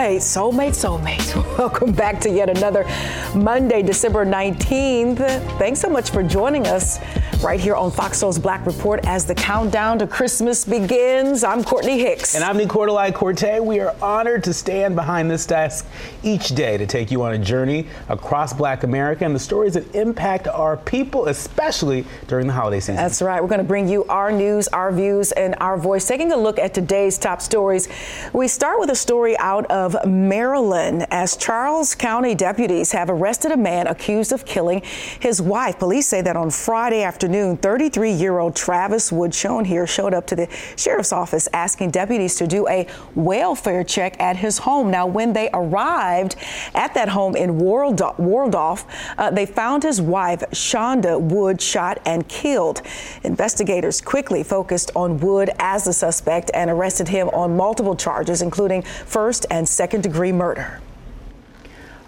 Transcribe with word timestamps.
Soulmate, 0.00 0.72
soulmate, 0.72 1.18
soulmate. 1.18 1.58
Welcome 1.58 1.92
back 1.92 2.22
to 2.22 2.30
yet 2.30 2.48
another 2.48 2.86
Monday, 3.34 3.82
December 3.82 4.24
19th. 4.24 5.18
Thanks 5.58 5.78
so 5.78 5.90
much 5.90 6.08
for 6.08 6.22
joining 6.22 6.66
us 6.66 6.98
right 7.42 7.58
here 7.58 7.74
on 7.74 7.90
Fox 7.90 8.18
Soul's 8.18 8.38
Black 8.38 8.66
Report 8.66 9.00
as 9.06 9.24
the 9.24 9.34
countdown 9.34 9.98
to 10.00 10.06
Christmas 10.06 10.62
begins. 10.66 11.42
I'm 11.42 11.64
Courtney 11.64 11.98
Hicks. 11.98 12.34
And 12.34 12.44
I'm 12.44 12.58
Nicordelai 12.58 13.14
Corte. 13.14 13.64
We 13.64 13.80
are 13.80 13.96
honored 14.02 14.44
to 14.44 14.52
stand 14.52 14.94
behind 14.94 15.30
this 15.30 15.46
desk 15.46 15.86
each 16.22 16.48
day 16.48 16.76
to 16.76 16.86
take 16.86 17.10
you 17.10 17.22
on 17.22 17.32
a 17.32 17.38
journey 17.38 17.86
across 18.10 18.52
Black 18.52 18.82
America 18.82 19.24
and 19.24 19.34
the 19.34 19.38
stories 19.38 19.72
that 19.72 19.94
impact 19.94 20.48
our 20.48 20.76
people, 20.76 21.28
especially 21.28 22.04
during 22.26 22.46
the 22.46 22.52
holiday 22.52 22.78
season. 22.78 22.96
That's 22.96 23.22
right. 23.22 23.40
We're 23.40 23.48
going 23.48 23.58
to 23.58 23.64
bring 23.64 23.88
you 23.88 24.04
our 24.04 24.30
news, 24.30 24.68
our 24.68 24.92
views, 24.92 25.32
and 25.32 25.54
our 25.60 25.78
voice. 25.78 26.06
Taking 26.06 26.32
a 26.32 26.36
look 26.36 26.58
at 26.58 26.74
today's 26.74 27.16
top 27.16 27.40
stories, 27.40 27.88
we 28.34 28.48
start 28.48 28.78
with 28.80 28.90
a 28.90 28.96
story 28.96 29.34
out 29.38 29.64
of 29.70 29.96
Maryland 30.06 31.06
as 31.10 31.38
Charles 31.38 31.94
County 31.94 32.34
deputies 32.34 32.92
have 32.92 33.08
arrested 33.08 33.50
a 33.50 33.56
man 33.56 33.86
accused 33.86 34.30
of 34.30 34.44
killing 34.44 34.82
his 35.20 35.40
wife. 35.40 35.78
Police 35.78 36.06
say 36.06 36.20
that 36.20 36.36
on 36.36 36.50
Friday 36.50 37.02
afternoon, 37.02 37.29
33 37.30 38.12
year 38.12 38.38
old 38.38 38.56
Travis 38.56 39.12
Wood, 39.12 39.34
shown 39.34 39.64
here, 39.64 39.86
showed 39.86 40.14
up 40.14 40.26
to 40.28 40.36
the 40.36 40.48
sheriff's 40.76 41.12
office 41.12 41.48
asking 41.52 41.90
deputies 41.90 42.36
to 42.36 42.46
do 42.46 42.68
a 42.68 42.86
welfare 43.14 43.84
check 43.84 44.20
at 44.20 44.36
his 44.36 44.58
home. 44.58 44.90
Now, 44.90 45.06
when 45.06 45.32
they 45.32 45.48
arrived 45.52 46.36
at 46.74 46.94
that 46.94 47.08
home 47.08 47.36
in 47.36 47.58
Waldorf, 47.58 48.84
uh, 49.18 49.30
they 49.30 49.46
found 49.46 49.82
his 49.82 50.00
wife, 50.00 50.40
Shonda 50.50 51.20
Wood, 51.20 51.60
shot 51.60 52.00
and 52.04 52.26
killed. 52.28 52.82
Investigators 53.22 54.00
quickly 54.00 54.42
focused 54.42 54.90
on 54.94 55.18
Wood 55.18 55.50
as 55.58 55.84
the 55.84 55.92
suspect 55.92 56.50
and 56.54 56.70
arrested 56.70 57.08
him 57.08 57.28
on 57.28 57.56
multiple 57.56 57.96
charges, 57.96 58.42
including 58.42 58.82
first 58.82 59.46
and 59.50 59.68
second 59.68 60.02
degree 60.02 60.32
murder. 60.32 60.80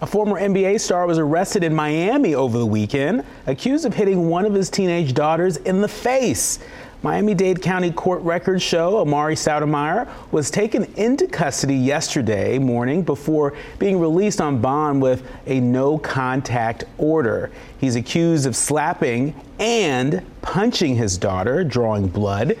A 0.03 0.05
former 0.05 0.37
NBA 0.37 0.81
star 0.81 1.07
was 1.07 1.17
arrested 1.17 1.63
in 1.63 1.73
Miami 1.73 2.35
over 2.35 2.57
the 2.57 2.65
weekend, 2.65 3.23
accused 3.47 3.85
of 3.85 3.93
hitting 3.93 4.27
one 4.27 4.45
of 4.45 4.53
his 4.53 4.69
teenage 4.69 5.13
daughters 5.13 5.55
in 5.55 5.79
the 5.79 5.87
face. 5.87 6.59
Miami 7.03 7.33
Dade 7.33 7.61
County 7.61 7.89
court 7.89 8.21
records 8.23 8.61
show 8.61 8.95
Amar'e 8.95 9.37
Stoudemire 9.37 10.09
was 10.33 10.51
taken 10.51 10.83
into 10.97 11.25
custody 11.25 11.77
yesterday 11.77 12.59
morning 12.59 13.01
before 13.01 13.53
being 13.79 13.97
released 13.97 14.41
on 14.41 14.59
bond 14.59 15.01
with 15.01 15.25
a 15.45 15.61
no 15.61 15.97
contact 15.97 16.83
order. 16.97 17.49
He's 17.79 17.95
accused 17.95 18.45
of 18.45 18.57
slapping 18.57 19.33
and 19.57 20.21
punching 20.41 20.97
his 20.97 21.17
daughter, 21.17 21.63
drawing 21.63 22.09
blood. 22.09 22.57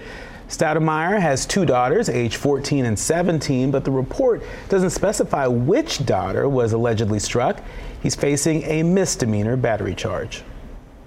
Stoudemire 0.53 1.19
has 1.19 1.47
two 1.47 1.65
daughters, 1.65 2.09
age 2.09 2.35
14 2.35 2.85
and 2.85 2.97
17, 2.97 3.71
but 3.71 3.83
the 3.83 3.89
report 3.89 4.43
doesn't 4.69 4.91
specify 4.91 5.47
which 5.47 6.05
daughter 6.05 6.47
was 6.47 6.73
allegedly 6.73 7.17
struck. 7.17 7.59
He's 8.03 8.13
facing 8.13 8.61
a 8.61 8.83
misdemeanor 8.83 9.57
battery 9.57 9.95
charge. 9.95 10.43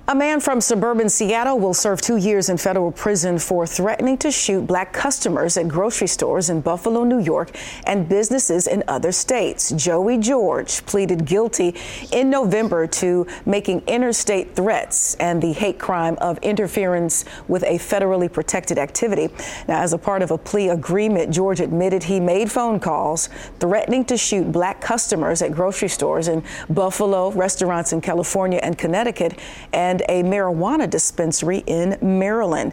A 0.09 0.15
man 0.15 0.39
from 0.39 0.61
suburban 0.61 1.09
Seattle 1.09 1.59
will 1.59 1.75
serve 1.75 2.01
two 2.01 2.17
years 2.17 2.49
in 2.49 2.59
federal 2.59 2.93
prison 2.93 3.41
for 3.41 3.67
threatening 3.67 4.17
to 4.19 4.31
shoot 4.31 4.65
black 4.65 4.93
customers 4.93 5.57
at 5.57 5.67
grocery 5.67 6.07
stores 6.07 6.49
in 6.49 6.61
Buffalo, 6.61 7.03
New 7.03 7.19
York, 7.19 7.51
and 7.89 8.09
businesses 8.09 8.69
in 8.69 8.85
other 8.87 9.11
states. 9.11 9.73
Joey 9.73 10.19
George 10.19 10.87
pleaded 10.87 11.25
guilty 11.25 11.75
in 12.13 12.31
November 12.31 12.87
to 12.87 13.27
making 13.47 13.81
interstate 13.89 14.55
threats 14.55 15.17
and 15.17 15.43
the 15.43 15.53
hate 15.53 15.81
crime 15.81 16.17
of 16.21 16.39
interference 16.39 17.25
with 17.49 17.65
a 17.65 17.77
federally 17.77 18.33
protected 18.33 18.79
activity. 18.79 19.29
Now, 19.67 19.83
as 19.83 19.93
a 19.93 19.99
part 19.99 20.23
of 20.23 20.31
a 20.31 20.39
plea 20.39 20.69
agreement, 20.69 21.35
George 21.35 21.59
admitted 21.59 22.05
he 22.05 22.21
made 22.21 22.49
phone 22.53 22.79
calls 22.79 23.29
threatening 23.59 24.05
to 24.05 24.17
shoot 24.17 24.53
black 24.53 24.81
customers 24.81 25.43
at 25.43 25.51
grocery 25.51 25.89
stores 25.89 26.29
in 26.29 26.45
Buffalo, 26.71 27.33
restaurants 27.33 27.93
in 27.93 28.01
California 28.01 28.61
and 28.63 28.79
Connecticut, 28.79 29.37
and 29.73 29.96
and 29.97 30.27
a 30.27 30.29
marijuana 30.29 30.89
dispensary 30.89 31.63
in 31.67 31.97
Maryland. 32.03 32.73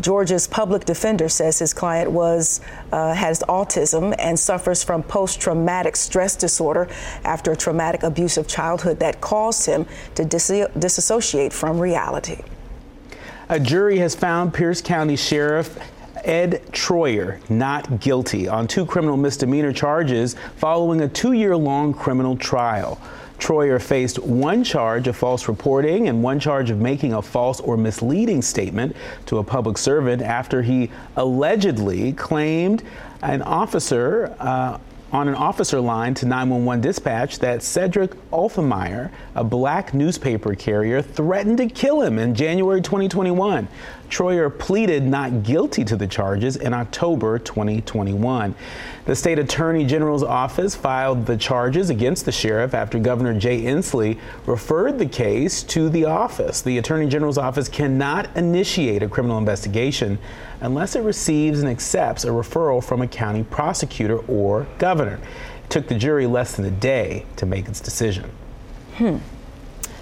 George's 0.00 0.48
public 0.48 0.84
defender 0.84 1.28
says 1.28 1.58
his 1.58 1.72
client 1.72 2.10
was 2.10 2.60
uh, 2.90 3.14
has 3.14 3.40
autism 3.48 4.14
and 4.18 4.38
suffers 4.38 4.82
from 4.82 5.02
post-traumatic 5.02 5.94
stress 5.94 6.34
disorder 6.34 6.88
after 7.24 7.52
a 7.52 7.56
traumatic 7.56 8.02
abusive 8.02 8.48
childhood 8.48 8.98
that 8.98 9.20
caused 9.20 9.66
him 9.66 9.86
to 10.16 10.24
dis- 10.24 10.66
disassociate 10.78 11.52
from 11.52 11.78
reality. 11.78 12.42
A 13.48 13.60
jury 13.60 13.98
has 13.98 14.14
found 14.14 14.52
Pierce 14.52 14.82
County 14.82 15.16
Sheriff 15.16 15.78
Ed 16.24 16.62
Troyer 16.72 17.38
not 17.50 18.00
guilty 18.00 18.48
on 18.48 18.66
two 18.66 18.86
criminal 18.86 19.16
misdemeanor 19.16 19.72
charges 19.72 20.34
following 20.56 21.02
a 21.02 21.08
two 21.08 21.32
year 21.32 21.56
long 21.56 21.92
criminal 21.94 22.36
trial. 22.36 22.98
Troyer 23.44 23.78
faced 23.78 24.18
one 24.20 24.64
charge 24.64 25.06
of 25.06 25.18
false 25.18 25.48
reporting 25.48 26.08
and 26.08 26.22
one 26.22 26.40
charge 26.40 26.70
of 26.70 26.80
making 26.80 27.12
a 27.12 27.20
false 27.20 27.60
or 27.60 27.76
misleading 27.76 28.40
statement 28.40 28.96
to 29.26 29.36
a 29.36 29.44
public 29.44 29.76
servant 29.76 30.22
after 30.22 30.62
he 30.62 30.90
allegedly 31.16 32.14
claimed 32.14 32.82
an 33.20 33.42
officer 33.42 34.34
uh, 34.40 34.78
on 35.12 35.28
an 35.28 35.34
officer 35.34 35.78
line 35.78 36.14
to 36.14 36.24
911 36.24 36.80
dispatch 36.80 37.38
that 37.40 37.60
Sedrick 37.60 38.16
Altheimer, 38.32 39.10
a 39.34 39.44
black 39.44 39.92
newspaper 39.92 40.54
carrier, 40.54 41.02
threatened 41.02 41.58
to 41.58 41.66
kill 41.66 42.00
him 42.00 42.18
in 42.18 42.34
January 42.34 42.80
2021. 42.80 43.68
Troyer 44.08 44.56
pleaded 44.56 45.02
not 45.02 45.42
guilty 45.42 45.84
to 45.84 45.96
the 45.96 46.06
charges 46.06 46.56
in 46.56 46.72
October 46.72 47.38
2021. 47.38 48.54
The 49.06 49.14
state 49.14 49.38
attorney 49.38 49.84
general's 49.84 50.22
office 50.22 50.74
filed 50.74 51.26
the 51.26 51.36
charges 51.36 51.90
against 51.90 52.24
the 52.24 52.32
sheriff 52.32 52.74
after 52.74 52.98
Governor 52.98 53.38
Jay 53.38 53.62
Inslee 53.62 54.18
referred 54.46 54.98
the 54.98 55.06
case 55.06 55.62
to 55.64 55.88
the 55.88 56.04
office. 56.04 56.62
The 56.62 56.78
attorney 56.78 57.08
general's 57.08 57.38
office 57.38 57.68
cannot 57.68 58.34
initiate 58.36 59.02
a 59.02 59.08
criminal 59.08 59.38
investigation 59.38 60.18
unless 60.60 60.96
it 60.96 61.00
receives 61.00 61.60
and 61.60 61.68
accepts 61.68 62.24
a 62.24 62.28
referral 62.28 62.82
from 62.82 63.02
a 63.02 63.08
county 63.08 63.44
prosecutor 63.44 64.18
or 64.20 64.66
governor. 64.78 65.20
It 65.64 65.70
took 65.70 65.88
the 65.88 65.96
jury 65.96 66.26
less 66.26 66.56
than 66.56 66.64
a 66.64 66.70
day 66.70 67.26
to 67.36 67.46
make 67.46 67.68
its 67.68 67.80
decision. 67.80 68.30
Hmm. 68.96 69.18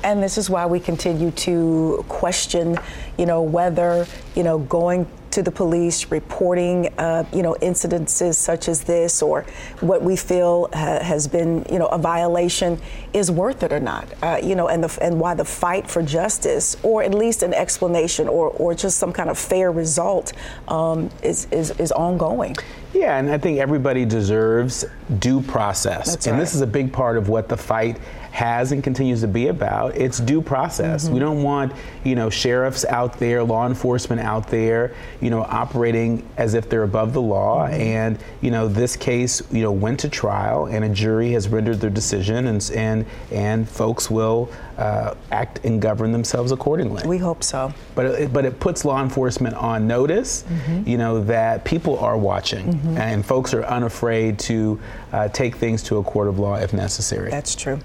And 0.05 0.23
this 0.23 0.39
is 0.39 0.51
why 0.51 0.67
we 0.67 0.81
continue 0.81 1.31
to 1.31 2.05
question, 2.09 2.79
you 3.19 3.27
know, 3.27 3.43
whether, 3.43 4.07
you 4.35 4.43
know, 4.43 4.59
going 4.59 5.07
to 5.33 5.43
the 5.43 5.51
police, 5.51 6.11
reporting, 6.11 6.89
uh, 6.99 7.25
you 7.33 7.43
know, 7.43 7.57
incidences 7.63 8.35
such 8.35 8.69
as 8.69 8.85
this 8.85 9.23
or 9.23 9.47
what 9.81 10.03
we 10.03 10.15
feel 10.15 10.69
ha- 10.75 11.03
has 11.03 11.27
been, 11.27 11.65
you 11.73 11.79
know, 11.79 11.87
a 11.87 11.99
violation 11.99 12.79
is 13.15 13.31
worth 13.31 13.63
it 13.63 13.73
or 13.73 13.81
not, 13.81 14.07
uh, 14.23 14.39
you 14.43 14.55
know, 14.55 14.69
and 14.69 14.85
the 14.85 15.03
and 15.03 15.19
why 15.19 15.35
the 15.35 15.45
fight 15.45 15.89
for 15.89 16.03
justice 16.03 16.77
or 16.83 17.03
at 17.03 17.15
least 17.15 17.43
an 17.43 17.55
explanation 17.55 18.29
or 18.29 18.51
or 18.51 18.75
just 18.75 18.99
some 18.99 19.13
kind 19.13 19.31
of 19.31 19.39
fair 19.39 19.73
result 19.73 20.35
um, 20.69 21.09
is, 21.23 21.47
is 21.51 21.71
is 21.81 21.93
ongoing. 21.93 22.55
Yeah, 22.93 23.19
and 23.19 23.31
I 23.31 23.39
think 23.39 23.59
everybody 23.59 24.05
deserves 24.05 24.85
due 25.19 25.41
process, 25.41 26.11
That's 26.11 26.27
and 26.27 26.35
right. 26.35 26.41
this 26.41 26.55
is 26.55 26.61
a 26.61 26.67
big 26.67 26.93
part 26.93 27.17
of 27.17 27.31
what 27.31 27.49
the 27.49 27.57
fight 27.57 27.99
has 28.33 28.73
and 28.73 28.83
continues 28.83 29.21
to 29.21 29.29
be 29.29 29.49
about. 29.49 29.95
It's 29.95 30.19
due 30.19 30.43
process. 30.43 31.05
Mm-hmm. 31.05 31.15
We 31.15 31.21
don't 31.21 31.43
want, 31.43 31.73
you 32.05 32.15
know, 32.15 32.31
sheriffs 32.31 32.85
out 32.85 33.19
there, 33.19 33.43
law 33.45 33.67
enforcement 33.67 34.21
out 34.21 34.49
there, 34.49 34.95
you 35.21 35.31
know, 35.31 35.43
operating 35.43 36.27
as 36.37 36.55
if 36.55 36.69
they're 36.69 36.83
above 36.83 37.13
the 37.13 37.23
law. 37.23 37.67
Mm-hmm. 37.67 37.81
And 37.81 38.19
you 38.41 38.51
know, 38.51 38.69
this 38.69 38.97
case, 38.97 39.43
you 39.51 39.63
know, 39.63 39.73
went 39.73 40.01
to 40.01 40.09
trial, 40.09 40.67
and 40.67 40.85
a 40.85 40.89
jury 40.89 41.33
has 41.33 41.49
rendered 41.49 41.81
their 41.81 41.91
decision, 41.91 42.47
and 42.47 42.71
and 42.75 43.07
and 43.31 43.69
folks 43.69 44.11
will 44.11 44.51
uh, 44.79 45.15
act 45.31 45.65
and 45.65 45.81
govern 45.81 46.13
themselves 46.13 46.51
accordingly. 46.53 47.07
We 47.07 47.19
hope 47.19 47.45
so. 47.45 47.73
But 47.95 48.07
it, 48.07 48.33
but 48.33 48.45
it 48.45 48.59
puts 48.59 48.85
law 48.85 49.03
enforcement 49.03 49.55
on 49.55 49.87
notice, 49.87 50.43
Mm-hmm. 50.43 50.89
you 50.89 50.99
know, 50.99 51.23
that 51.25 51.65
people 51.65 51.99
are 51.99 52.17
watching 52.17 52.69
and 52.97 53.25
folks 53.25 53.55
are 53.55 53.65
unafraid 53.65 54.39
to 54.41 54.81
uh, 55.13 55.29
take 55.29 55.57
things 55.57 55.83
to 55.85 55.99
a 55.99 56.03
court 56.03 56.29
of 56.29 56.39
law 56.39 56.57
if 56.57 56.73
necessary. 56.73 57.31
That's 57.31 57.55
true. 57.55 57.79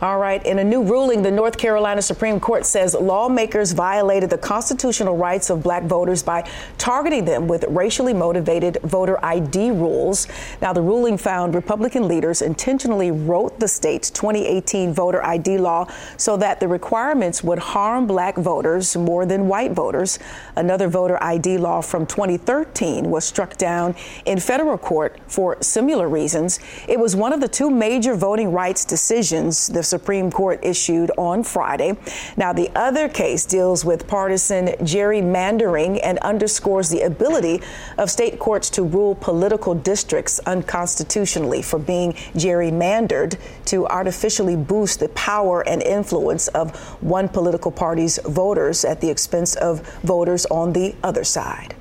All 0.00 0.20
right. 0.20 0.44
In 0.46 0.60
a 0.60 0.64
new 0.64 0.84
ruling, 0.84 1.22
the 1.22 1.30
North 1.32 1.58
Carolina 1.58 2.00
Supreme 2.02 2.38
Court 2.38 2.64
says 2.64 2.94
lawmakers 2.94 3.72
violated 3.72 4.30
the 4.30 4.38
constitutional 4.38 5.16
rights 5.16 5.50
of 5.50 5.60
black 5.60 5.82
voters 5.82 6.22
by 6.22 6.48
targeting 6.78 7.24
them 7.24 7.48
with 7.48 7.64
racially 7.64 8.14
motivated 8.14 8.78
voter 8.84 9.18
ID 9.24 9.72
rules. 9.72 10.28
Now, 10.62 10.72
the 10.72 10.82
ruling 10.82 11.18
found 11.18 11.56
Republican 11.56 12.06
leaders 12.06 12.42
intentionally 12.42 13.10
wrote 13.10 13.58
the 13.58 13.66
state's 13.66 14.08
2018 14.10 14.94
voter 14.94 15.20
ID 15.24 15.58
law 15.58 15.88
so 16.16 16.36
that 16.36 16.60
the 16.60 16.68
requirements 16.68 17.42
would 17.42 17.58
harm 17.58 18.06
black 18.06 18.36
voters 18.36 18.96
more 18.96 19.26
than 19.26 19.48
white 19.48 19.72
voters. 19.72 20.20
Another 20.54 20.86
voter 20.86 21.20
ID 21.20 21.58
law 21.58 21.80
from 21.80 22.06
2013 22.06 23.10
was 23.10 23.24
struck 23.24 23.56
down 23.56 23.96
in 24.26 24.38
federal 24.38 24.78
court 24.78 25.18
for 25.26 25.60
similar 25.60 26.08
reasons. 26.08 26.60
It 26.86 27.00
was 27.00 27.16
one 27.16 27.32
of 27.32 27.40
the 27.40 27.48
two 27.48 27.68
major 27.68 28.14
voting 28.14 28.52
rights 28.52 28.84
decisions 28.84 29.66
the 29.66 29.87
Supreme 29.88 30.30
Court 30.30 30.60
issued 30.62 31.10
on 31.16 31.42
Friday. 31.42 31.96
Now, 32.36 32.52
the 32.52 32.70
other 32.74 33.08
case 33.08 33.44
deals 33.44 33.84
with 33.84 34.06
partisan 34.06 34.68
gerrymandering 34.84 36.00
and 36.02 36.18
underscores 36.18 36.88
the 36.90 37.02
ability 37.02 37.60
of 37.96 38.10
state 38.10 38.38
courts 38.38 38.70
to 38.70 38.82
rule 38.82 39.14
political 39.14 39.74
districts 39.74 40.38
unconstitutionally 40.40 41.62
for 41.62 41.78
being 41.78 42.12
gerrymandered 42.34 43.38
to 43.66 43.86
artificially 43.86 44.56
boost 44.56 45.00
the 45.00 45.08
power 45.10 45.66
and 45.68 45.82
influence 45.82 46.48
of 46.48 46.76
one 47.02 47.28
political 47.28 47.70
party's 47.70 48.18
voters 48.24 48.84
at 48.84 49.00
the 49.00 49.10
expense 49.10 49.56
of 49.56 49.80
voters 50.02 50.46
on 50.46 50.72
the 50.72 50.94
other 51.02 51.24
side. 51.24 51.74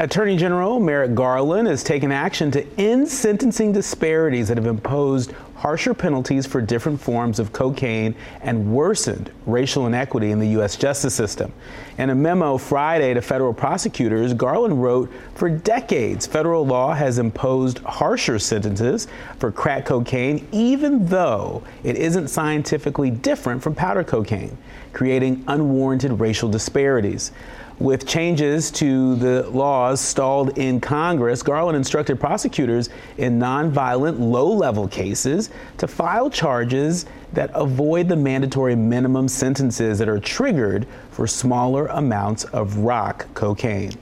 Attorney 0.00 0.36
General 0.36 0.78
Merrick 0.78 1.16
Garland 1.16 1.66
has 1.66 1.82
taken 1.82 2.12
action 2.12 2.52
to 2.52 2.64
end 2.78 3.08
sentencing 3.08 3.72
disparities 3.72 4.46
that 4.46 4.56
have 4.56 4.66
imposed 4.66 5.32
harsher 5.58 5.92
penalties 5.92 6.46
for 6.46 6.60
different 6.60 7.00
forms 7.00 7.40
of 7.40 7.52
cocaine 7.52 8.14
and 8.42 8.72
worsened 8.72 9.28
racial 9.44 9.88
inequity 9.88 10.30
in 10.30 10.38
the 10.38 10.46
U.S. 10.50 10.76
justice 10.76 11.12
system. 11.12 11.52
In 11.98 12.10
a 12.10 12.14
memo 12.14 12.58
Friday 12.58 13.12
to 13.12 13.20
federal 13.20 13.52
prosecutors, 13.52 14.32
Garland 14.34 14.80
wrote 14.80 15.12
For 15.34 15.50
decades, 15.50 16.28
federal 16.28 16.64
law 16.64 16.94
has 16.94 17.18
imposed 17.18 17.78
harsher 17.80 18.38
sentences 18.38 19.08
for 19.40 19.50
crack 19.50 19.84
cocaine, 19.84 20.46
even 20.52 21.04
though 21.06 21.64
it 21.82 21.96
isn't 21.96 22.28
scientifically 22.28 23.10
different 23.10 23.60
from 23.60 23.74
powder 23.74 24.04
cocaine, 24.04 24.56
creating 24.92 25.42
unwarranted 25.48 26.20
racial 26.20 26.48
disparities. 26.48 27.32
With 27.78 28.08
changes 28.08 28.72
to 28.72 29.14
the 29.14 29.48
laws 29.50 30.00
stalled 30.00 30.58
in 30.58 30.80
Congress, 30.80 31.44
Garland 31.44 31.76
instructed 31.76 32.18
prosecutors 32.18 32.88
in 33.18 33.38
nonviolent, 33.38 34.18
low 34.18 34.52
level 34.52 34.88
cases 34.88 35.50
to 35.76 35.86
file 35.86 36.28
charges 36.28 37.06
that 37.34 37.50
avoid 37.54 38.08
the 38.08 38.16
mandatory 38.16 38.74
minimum 38.74 39.28
sentences 39.28 39.98
that 39.98 40.08
are 40.08 40.18
triggered 40.18 40.88
for 41.12 41.28
smaller 41.28 41.86
amounts 41.86 42.44
of 42.46 42.78
rock 42.78 43.26
cocaine. 43.34 43.92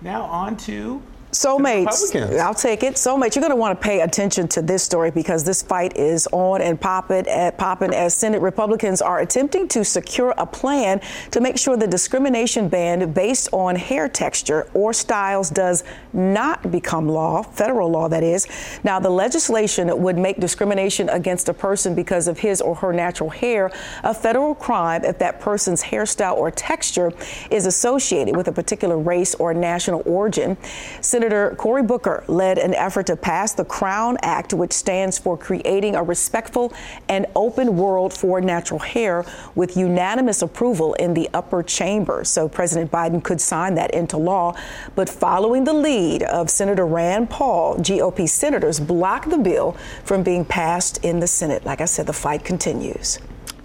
Now, 0.00 0.22
on 0.22 0.56
to 0.58 1.00
Soulmates. 1.32 2.14
I'll 2.38 2.52
take 2.52 2.82
it. 2.82 2.94
Soulmates. 2.96 3.34
You're 3.34 3.40
going 3.40 3.52
to 3.52 3.56
want 3.56 3.80
to 3.80 3.82
pay 3.82 4.02
attention 4.02 4.48
to 4.48 4.60
this 4.60 4.82
story 4.82 5.10
because 5.10 5.44
this 5.44 5.62
fight 5.62 5.96
is 5.96 6.28
on 6.30 6.60
and 6.60 6.78
popping, 6.78 7.26
at, 7.26 7.26
eh, 7.26 7.50
popping 7.52 7.94
as 7.94 8.14
Senate 8.14 8.42
Republicans 8.42 9.00
are 9.00 9.20
attempting 9.20 9.66
to 9.68 9.82
secure 9.82 10.34
a 10.36 10.44
plan 10.44 11.00
to 11.30 11.40
make 11.40 11.56
sure 11.56 11.74
the 11.74 11.86
discrimination 11.86 12.68
ban 12.68 13.12
based 13.14 13.48
on 13.52 13.76
hair 13.76 14.10
texture 14.10 14.68
or 14.74 14.92
styles 14.92 15.48
does 15.48 15.84
not 16.12 16.70
become 16.70 17.08
law, 17.08 17.42
federal 17.42 17.90
law 17.90 18.08
that 18.08 18.22
is. 18.22 18.46
Now, 18.84 19.00
the 19.00 19.08
legislation 19.08 20.02
would 20.02 20.18
make 20.18 20.38
discrimination 20.38 21.08
against 21.08 21.48
a 21.48 21.54
person 21.54 21.94
because 21.94 22.28
of 22.28 22.40
his 22.40 22.60
or 22.60 22.74
her 22.74 22.92
natural 22.92 23.30
hair 23.30 23.72
a 24.04 24.12
federal 24.12 24.54
crime 24.54 25.02
if 25.02 25.18
that 25.20 25.40
person's 25.40 25.82
hairstyle 25.82 26.36
or 26.36 26.50
texture 26.50 27.10
is 27.50 27.64
associated 27.64 28.36
with 28.36 28.48
a 28.48 28.52
particular 28.52 28.98
race 28.98 29.34
or 29.36 29.54
national 29.54 30.02
origin. 30.04 30.58
Senator 31.00 31.21
Cory 31.56 31.82
Booker 31.82 32.24
led 32.26 32.58
an 32.58 32.74
effort 32.74 33.06
to 33.06 33.16
pass 33.16 33.52
the 33.52 33.64
Crown 33.64 34.16
Act, 34.22 34.52
which 34.52 34.72
stands 34.72 35.18
for 35.18 35.36
Creating 35.36 35.94
a 35.94 36.02
Respectful 36.02 36.72
and 37.08 37.26
Open 37.36 37.76
World 37.76 38.12
for 38.12 38.40
Natural 38.40 38.80
Hair, 38.80 39.24
with 39.54 39.76
unanimous 39.76 40.42
approval 40.42 40.94
in 40.94 41.14
the 41.14 41.30
upper 41.32 41.62
chamber. 41.62 42.24
So 42.24 42.48
President 42.48 42.90
Biden 42.90 43.22
could 43.22 43.40
sign 43.40 43.74
that 43.76 43.92
into 43.94 44.16
law. 44.16 44.56
But 44.94 45.08
following 45.08 45.64
the 45.64 45.72
lead 45.72 46.22
of 46.24 46.50
Senator 46.50 46.86
Rand 46.86 47.30
Paul, 47.30 47.76
GOP 47.76 48.28
senators 48.28 48.80
blocked 48.80 49.30
the 49.30 49.38
bill 49.38 49.76
from 50.04 50.22
being 50.22 50.44
passed 50.44 51.04
in 51.04 51.20
the 51.20 51.26
Senate. 51.26 51.64
Like 51.64 51.80
I 51.80 51.86
said, 51.86 52.06
the 52.06 52.12
fight 52.12 52.44
continues. 52.44 53.18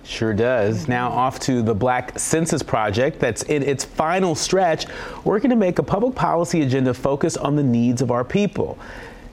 Sure 0.07 0.33
does. 0.33 0.88
Now 0.88 1.09
off 1.09 1.38
to 1.42 1.62
the 1.62 1.75
Black 1.75 2.18
Census 2.18 2.63
Project 2.63 3.19
that's 3.19 3.44
in 3.44 3.62
its 3.62 3.83
final 3.83 4.36
stretch, 4.36 4.86
working 5.25 5.50
to 5.50 5.56
make 5.57 5.80
a 5.80 5.83
public 5.83 6.15
policy 6.15 6.62
agenda 6.62 6.94
focus 6.94 7.36
on 7.36 7.57
the 7.57 7.63
needs 7.63 8.01
of 8.01 8.09
our 8.09 8.24
people. 8.24 8.80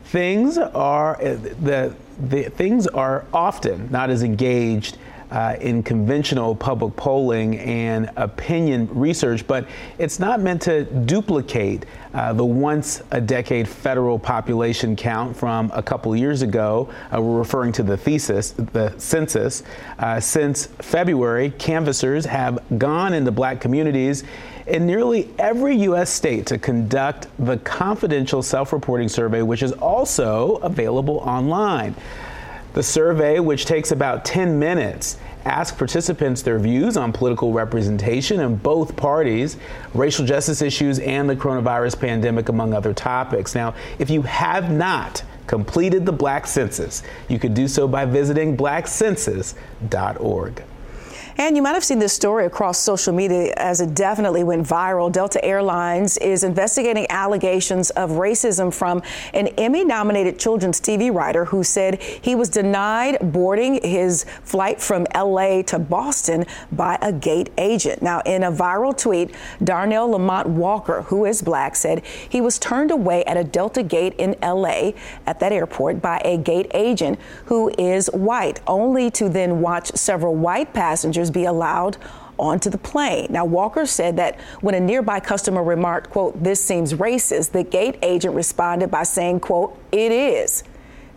Things 0.06 0.58
are 0.58 1.16
the, 1.20 1.94
the 2.28 2.50
things 2.50 2.88
are 2.88 3.24
often 3.32 3.88
not 3.92 4.10
as 4.10 4.24
engaged 4.24 4.98
uh, 5.30 5.56
in 5.60 5.82
conventional 5.82 6.54
public 6.54 6.94
polling 6.96 7.58
and 7.58 8.10
opinion 8.16 8.88
research, 8.92 9.46
but 9.46 9.66
it's 9.98 10.18
not 10.18 10.40
meant 10.40 10.62
to 10.62 10.84
duplicate 10.84 11.86
uh, 12.14 12.32
the 12.32 12.44
once 12.44 13.02
a 13.10 13.20
decade 13.20 13.68
federal 13.68 14.18
population 14.18 14.94
count 14.94 15.36
from 15.36 15.70
a 15.74 15.82
couple 15.82 16.14
years 16.14 16.42
ago. 16.42 16.88
Uh, 17.12 17.20
we're 17.20 17.38
referring 17.38 17.72
to 17.72 17.82
the 17.82 17.96
thesis, 17.96 18.52
the 18.52 18.94
census. 18.98 19.62
Uh, 19.98 20.20
since 20.20 20.66
February, 20.78 21.50
canvassers 21.58 22.24
have 22.24 22.62
gone 22.78 23.12
into 23.14 23.32
black 23.32 23.60
communities 23.60 24.24
in 24.66 24.86
nearly 24.86 25.28
every 25.38 25.76
U.S. 25.76 26.10
state 26.10 26.46
to 26.46 26.58
conduct 26.58 27.26
the 27.38 27.58
confidential 27.58 28.42
self 28.42 28.72
reporting 28.72 29.08
survey, 29.08 29.42
which 29.42 29.62
is 29.62 29.72
also 29.72 30.56
available 30.56 31.18
online. 31.18 31.94
The 32.74 32.82
survey, 32.82 33.38
which 33.38 33.66
takes 33.66 33.92
about 33.92 34.24
10 34.24 34.58
minutes, 34.58 35.16
asks 35.44 35.76
participants 35.76 36.42
their 36.42 36.58
views 36.58 36.96
on 36.96 37.12
political 37.12 37.52
representation 37.52 38.40
in 38.40 38.56
both 38.56 38.96
parties, 38.96 39.56
racial 39.94 40.26
justice 40.26 40.60
issues, 40.60 40.98
and 40.98 41.30
the 41.30 41.36
coronavirus 41.36 42.00
pandemic, 42.00 42.48
among 42.48 42.74
other 42.74 42.92
topics. 42.92 43.54
Now, 43.54 43.74
if 44.00 44.10
you 44.10 44.22
have 44.22 44.72
not 44.72 45.22
completed 45.46 46.04
the 46.04 46.12
Black 46.12 46.48
Census, 46.48 47.04
you 47.28 47.38
could 47.38 47.54
do 47.54 47.68
so 47.68 47.86
by 47.86 48.06
visiting 48.06 48.56
blackcensus.org. 48.56 50.64
And 51.36 51.56
you 51.56 51.62
might 51.62 51.72
have 51.72 51.82
seen 51.82 51.98
this 51.98 52.12
story 52.12 52.46
across 52.46 52.78
social 52.78 53.12
media 53.12 53.52
as 53.56 53.80
it 53.80 53.92
definitely 53.92 54.44
went 54.44 54.64
viral. 54.64 55.10
Delta 55.10 55.44
Airlines 55.44 56.16
is 56.18 56.44
investigating 56.44 57.06
allegations 57.10 57.90
of 57.90 58.10
racism 58.12 58.72
from 58.72 59.02
an 59.32 59.48
Emmy 59.58 59.84
nominated 59.84 60.38
children's 60.38 60.80
TV 60.80 61.12
writer 61.12 61.46
who 61.46 61.64
said 61.64 62.00
he 62.00 62.36
was 62.36 62.48
denied 62.48 63.18
boarding 63.32 63.80
his 63.82 64.24
flight 64.44 64.80
from 64.80 65.08
LA 65.12 65.62
to 65.62 65.80
Boston 65.80 66.46
by 66.70 66.98
a 67.02 67.12
gate 67.12 67.50
agent. 67.58 68.00
Now, 68.00 68.20
in 68.20 68.44
a 68.44 68.52
viral 68.52 68.96
tweet, 68.96 69.34
Darnell 69.62 70.10
Lamont 70.10 70.48
Walker, 70.48 71.02
who 71.02 71.24
is 71.24 71.42
black, 71.42 71.74
said 71.74 72.06
he 72.28 72.40
was 72.40 72.60
turned 72.60 72.92
away 72.92 73.24
at 73.24 73.36
a 73.36 73.42
Delta 73.42 73.82
gate 73.82 74.14
in 74.18 74.36
LA 74.40 74.92
at 75.26 75.40
that 75.40 75.50
airport 75.50 76.00
by 76.00 76.22
a 76.24 76.38
gate 76.38 76.70
agent 76.74 77.18
who 77.46 77.72
is 77.76 78.06
white, 78.12 78.60
only 78.68 79.10
to 79.10 79.28
then 79.28 79.60
watch 79.60 79.88
several 79.96 80.36
white 80.36 80.72
passengers 80.72 81.23
passengers 81.24 81.30
be 81.30 81.46
allowed 81.46 81.96
onto 82.36 82.68
the 82.68 82.78
plane. 82.78 83.28
Now, 83.30 83.44
Walker 83.44 83.86
said 83.86 84.16
that 84.16 84.40
when 84.60 84.74
a 84.74 84.80
nearby 84.80 85.20
customer 85.20 85.62
remarked, 85.62 86.10
quote, 86.10 86.42
this 86.42 86.62
seems 86.62 86.92
racist, 86.94 87.52
the 87.52 87.62
gate 87.62 87.96
agent 88.02 88.34
responded 88.34 88.90
by 88.90 89.04
saying, 89.04 89.40
quote, 89.40 89.78
it 89.92 90.10
is. 90.10 90.64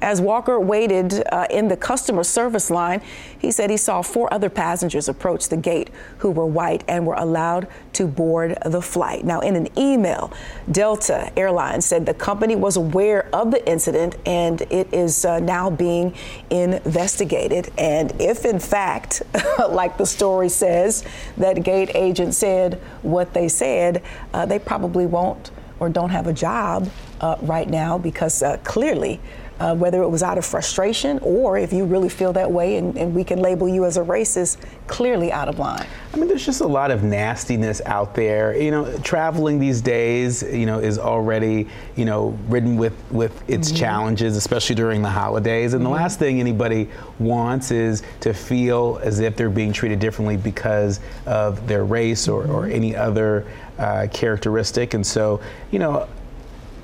As 0.02 0.22
Walker 0.22 0.60
waited 0.60 1.24
uh, 1.32 1.48
in 1.50 1.70
the 1.70 1.78
customer 1.78 2.24
service 2.24 2.70
line, 2.70 3.02
he 3.40 3.50
said 3.50 3.72
he 3.72 3.78
saw 3.78 4.04
four 4.04 4.32
other 4.32 4.50
passengers 4.50 5.10
approach 5.10 5.50
the 5.50 5.58
gate 5.58 5.90
who 6.20 6.30
were 6.30 6.46
white 6.46 6.84
and 6.88 7.08
were 7.08 7.16
allowed 7.16 7.68
to 7.94 8.06
board 8.06 8.58
the 8.64 8.82
flight. 8.82 9.26
Now, 9.26 9.40
in 9.40 9.56
an 9.56 9.68
email, 9.78 10.32
Delta 10.72 11.32
Airlines 11.38 11.86
said 11.86 12.06
the 12.06 12.14
company 12.14 12.56
was 12.56 12.78
aware 12.78 13.28
of 13.34 13.50
the 13.50 13.68
incident 13.68 14.18
and 14.26 14.62
it 14.70 14.94
is 14.94 15.26
uh, 15.26 15.40
now 15.40 15.72
being 15.72 16.14
investigated. 16.52 17.72
And 17.78 18.14
if, 18.22 18.46
in 18.46 18.60
fact, 18.60 19.24
like 19.70 19.98
the 19.98 20.06
story 20.06 20.50
says, 20.50 21.04
that 21.38 21.64
gate 21.64 21.90
agent 21.96 22.36
said 22.36 22.76
what 23.02 23.34
they 23.34 23.48
said, 23.48 24.04
uh, 24.32 24.46
they 24.46 24.60
probably 24.60 25.08
won't 25.08 25.50
or 25.80 25.90
don't 25.90 26.10
have 26.10 26.28
a 26.28 26.34
job 26.34 26.90
uh, 27.22 27.36
right 27.42 27.70
now 27.70 27.98
because 27.98 28.44
uh, 28.44 28.58
clearly 28.64 29.20
uh, 29.60 29.76
whether 29.76 30.02
it 30.04 30.10
was 30.10 30.24
out 30.24 30.38
of 30.38 30.46
frustration 30.46 31.20
or 31.22 31.58
if 31.58 31.74
you 31.74 31.86
really 31.86 32.10
feel 32.10 32.34
that 32.34 32.52
way 32.52 32.78
and, 32.78 32.98
and, 32.98 33.14
we 33.18 33.24
can 33.24 33.40
label 33.40 33.68
you 33.68 33.86
as 33.86 33.98
a 33.98 34.02
racist, 34.02 34.58
clearly 34.86 35.32
out 35.32 35.48
of 35.48 35.58
line. 35.58 35.88
I 36.14 36.18
mean, 36.18 36.28
there's 36.28 36.46
just 36.46 36.62
a 36.62 36.68
lot 36.68 36.92
of 36.92 37.04
nastiness 37.04 37.82
out 37.86 38.14
there. 38.14 38.56
You 38.56 38.70
know, 38.70 38.98
traveling 39.00 39.60
these 39.60 39.82
days, 39.82 40.44
you 40.44 40.66
know, 40.66 40.80
is 40.80 41.00
already, 41.00 41.68
you 41.96 42.06
know, 42.06 42.38
ridden 42.48 42.78
with, 42.78 42.94
with 43.10 43.50
its 43.50 43.70
mm-hmm. 43.70 43.78
challenges, 43.78 44.38
especially 44.38 44.76
during 44.76 45.02
the 45.02 45.10
holidays. 45.10 45.74
And 45.74 45.82
mm-hmm. 45.82 45.92
the 45.92 46.00
last 46.00 46.20
thing 46.20 46.40
anybody 46.40 46.90
wants 47.18 47.72
is 47.72 48.04
to 48.20 48.34
feel 48.34 49.00
as 49.02 49.20
if 49.20 49.36
they're 49.36 49.50
being 49.50 49.74
treated 49.74 50.00
differently 50.00 50.38
because 50.38 51.00
of 51.26 51.66
their 51.68 51.86
race 51.86 52.28
or, 52.28 52.44
mm-hmm. 52.44 52.56
or 52.56 52.68
any 52.68 52.96
other 52.96 53.48
uh, 53.80 54.08
characteristic. 54.12 54.94
And 54.94 55.06
so, 55.06 55.40
you 55.72 55.80
know, 55.80 56.08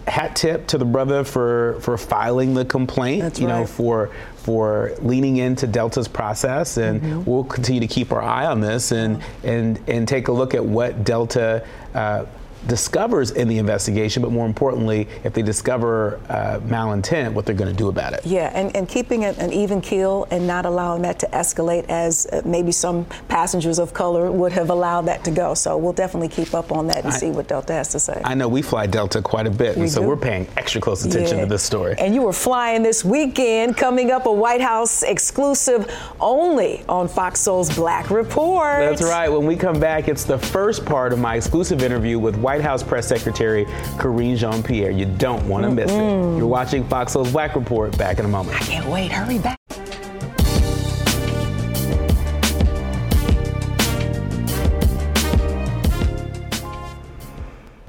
hat 0.08 0.36
tip 0.36 0.68
to 0.68 0.78
the 0.78 0.86
brother 0.86 1.24
for 1.24 1.80
for 1.82 1.98
filing 1.98 2.54
the 2.54 2.66
complaint. 2.66 3.22
That's 3.22 3.40
you 3.40 3.48
right. 3.48 3.60
know 3.60 3.66
for 3.66 4.12
for 4.36 4.92
leaning 5.02 5.38
into 5.38 5.68
Delta's 5.68 6.08
process, 6.08 6.78
and 6.78 7.02
mm-hmm. 7.02 7.24
we'll 7.24 7.46
continue 7.46 7.82
to 7.82 7.88
keep 7.88 8.12
our 8.12 8.22
eye 8.22 8.46
on 8.46 8.62
this 8.62 8.92
and 8.92 9.24
and 9.44 9.80
and 9.88 10.08
take 10.08 10.28
a 10.28 10.32
look 10.32 10.54
at 10.54 10.64
what 10.64 11.04
Delta. 11.04 11.66
Uh, 11.94 12.26
discovers 12.68 13.32
in 13.32 13.48
the 13.48 13.58
investigation, 13.58 14.22
but 14.22 14.32
more 14.32 14.46
importantly, 14.46 15.08
if 15.24 15.34
they 15.34 15.42
discover 15.42 16.20
uh, 16.30 16.60
malintent, 16.62 17.34
what 17.34 17.46
they're 17.46 17.56
going 17.56 17.72
to 17.72 17.78
do 17.78 17.90
about 17.90 18.14
it. 18.14 18.26
Yeah, 18.26 18.52
and, 18.54 18.76
and 18.76 18.88
keeping 18.88 19.26
an, 19.26 19.36
an 19.36 19.52
even 19.54 19.82
keel 19.82 20.28
and 20.32 20.48
not 20.48 20.66
allowing 20.66 21.02
that 21.04 21.20
to 21.20 21.28
escalate 21.28 21.86
as 21.90 22.26
uh, 22.28 22.42
maybe 22.46 22.72
some 22.72 23.06
passengers 23.28 23.80
of 23.80 23.94
color 23.94 24.32
would 24.32 24.52
have 24.52 24.70
allowed 24.70 25.02
that 25.04 25.24
to 25.26 25.32
go. 25.32 25.54
So 25.54 25.78
we'll 25.78 25.94
definitely 25.94 26.30
keep 26.30 26.54
up 26.54 26.72
on 26.72 26.88
that 26.88 26.98
and 26.98 27.08
I, 27.08 27.18
see 27.18 27.30
what 27.30 27.48
Delta 27.48 27.74
has 27.74 27.90
to 27.90 28.00
say. 28.00 28.22
I 28.24 28.34
know 28.36 28.48
we 28.48 28.62
fly 28.62 28.88
Delta 28.88 29.22
quite 29.22 29.48
a 29.48 29.52
bit, 29.52 29.76
we 29.76 29.84
and 29.84 29.92
so 29.92 30.02
do. 30.02 30.08
we're 30.08 30.18
paying 30.18 30.48
extra 30.58 30.82
close 30.82 31.06
attention 31.06 31.38
yeah. 31.38 31.44
to 31.44 31.50
this 31.50 31.64
story. 31.64 31.96
And 31.98 32.14
you 32.14 32.22
were 32.22 32.34
flying 32.34 32.84
this 32.84 33.04
weekend, 33.04 33.78
coming 33.78 34.12
up 34.12 34.26
a 34.26 34.32
White 34.32 34.62
House 34.62 35.04
exclusive 35.04 35.92
only 36.20 36.84
on 36.88 37.08
Fox 37.08 37.40
Soul's 37.40 37.74
Black 37.76 38.10
Report. 38.10 38.80
That's 38.80 39.04
right. 39.04 39.30
When 39.30 39.46
we 39.46 39.56
come 39.56 39.80
back, 39.80 40.08
it's 40.08 40.24
the 40.24 40.38
first 40.38 40.86
part 40.86 41.14
of 41.14 41.20
my 41.20 41.36
exclusive 41.36 41.84
interview 41.84 42.20
with 42.20 42.36
White 42.36 42.53
House 42.62 42.84
Press 42.84 43.08
Secretary 43.08 43.66
Karine 43.98 44.36
Jean 44.36 44.64
Pierre. 44.64 44.92
You 44.92 45.06
don't 45.06 45.48
want 45.48 45.64
to 45.64 45.72
miss 45.72 45.92
it. 45.92 45.96
You're 45.96 46.48
watching 46.48 46.84
Fox 46.88 47.14
Soul's 47.14 47.32
Black 47.32 47.56
Report. 47.56 47.98
Back 47.98 48.20
in 48.20 48.26
a 48.26 48.30
moment. 48.30 48.56
I 48.58 48.60
can't 48.66 48.88
wait. 48.88 49.12
Hurry 49.12 49.40
back. 49.40 49.58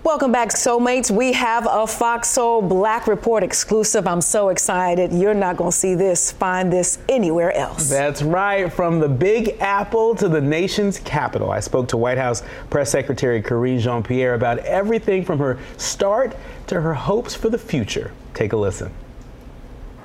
Welcome 0.05 0.33
back, 0.33 0.51
Soulmates. 0.51 1.11
We 1.11 1.33
have 1.33 1.67
a 1.67 1.87
Fox 1.87 2.29
Soul 2.29 2.61
Black 2.61 3.07
Report 3.07 3.43
exclusive. 3.43 4.07
I'm 4.07 4.21
so 4.21 4.51
excited. 4.51 5.15
You're 5.15 5.33
not 5.33 5.57
going 5.57 5.71
to 5.71 5.77
see 5.77 5.95
this, 5.95 6.31
find 6.31 6.71
this 6.71 6.99
anywhere 7.09 7.57
else. 7.57 7.89
That's 7.89 8.21
right. 8.21 8.71
From 8.71 9.01
the 9.01 9.09
Big 9.09 9.57
Apple 9.61 10.15
to 10.17 10.29
the 10.29 10.43
nation's 10.43 10.99
capital, 10.99 11.51
I 11.51 11.61
spoke 11.61 11.89
to 11.89 11.97
White 11.97 12.19
House 12.19 12.43
Press 12.69 12.91
Secretary 12.91 13.41
Karine 13.41 13.79
Jean 13.79 14.03
Pierre 14.03 14.35
about 14.35 14.59
everything 14.59 15.25
from 15.25 15.39
her 15.39 15.59
start 15.79 16.37
to 16.67 16.83
her 16.83 16.93
hopes 16.93 17.35
for 17.35 17.49
the 17.49 17.59
future. 17.59 18.13
Take 18.35 18.53
a 18.53 18.59
listen. 18.59 18.93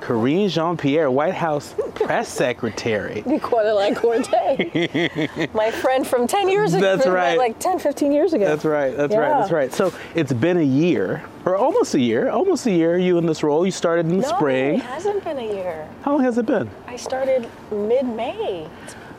Karine 0.00 0.48
Jean 0.48 0.76
Pierre, 0.76 1.10
White 1.10 1.34
House 1.34 1.74
press 1.94 2.28
secretary. 2.28 3.22
Nicola 3.26 3.72
like 3.74 3.96
Corte. 3.96 4.30
My 5.54 5.70
friend 5.70 6.06
from 6.06 6.26
10 6.26 6.48
years 6.48 6.74
ago. 6.74 6.96
That's 6.96 7.08
right. 7.08 7.38
Like 7.38 7.58
10, 7.58 7.78
15 7.78 8.12
years 8.12 8.32
ago. 8.32 8.46
That's 8.46 8.64
right. 8.64 8.96
That's 8.96 9.12
yeah. 9.12 9.18
right. 9.18 9.38
That's 9.40 9.52
right. 9.52 9.72
So 9.72 9.92
it's 10.14 10.32
been 10.32 10.56
a 10.56 10.62
year, 10.62 11.22
or 11.44 11.56
almost 11.56 11.94
a 11.94 12.00
year, 12.00 12.30
almost 12.30 12.66
a 12.66 12.72
year 12.72 12.98
you 12.98 13.18
in 13.18 13.26
this 13.26 13.42
role. 13.42 13.64
You 13.64 13.72
started 13.72 14.06
in 14.06 14.18
the 14.20 14.22
no, 14.22 14.36
spring. 14.36 14.76
it 14.76 14.82
hasn't 14.82 15.22
been 15.24 15.38
a 15.38 15.54
year. 15.54 15.88
How 16.02 16.14
long 16.14 16.24
has 16.24 16.38
it 16.38 16.46
been? 16.46 16.70
I 16.86 16.96
started 16.96 17.48
mid 17.70 18.06
May. 18.06 18.68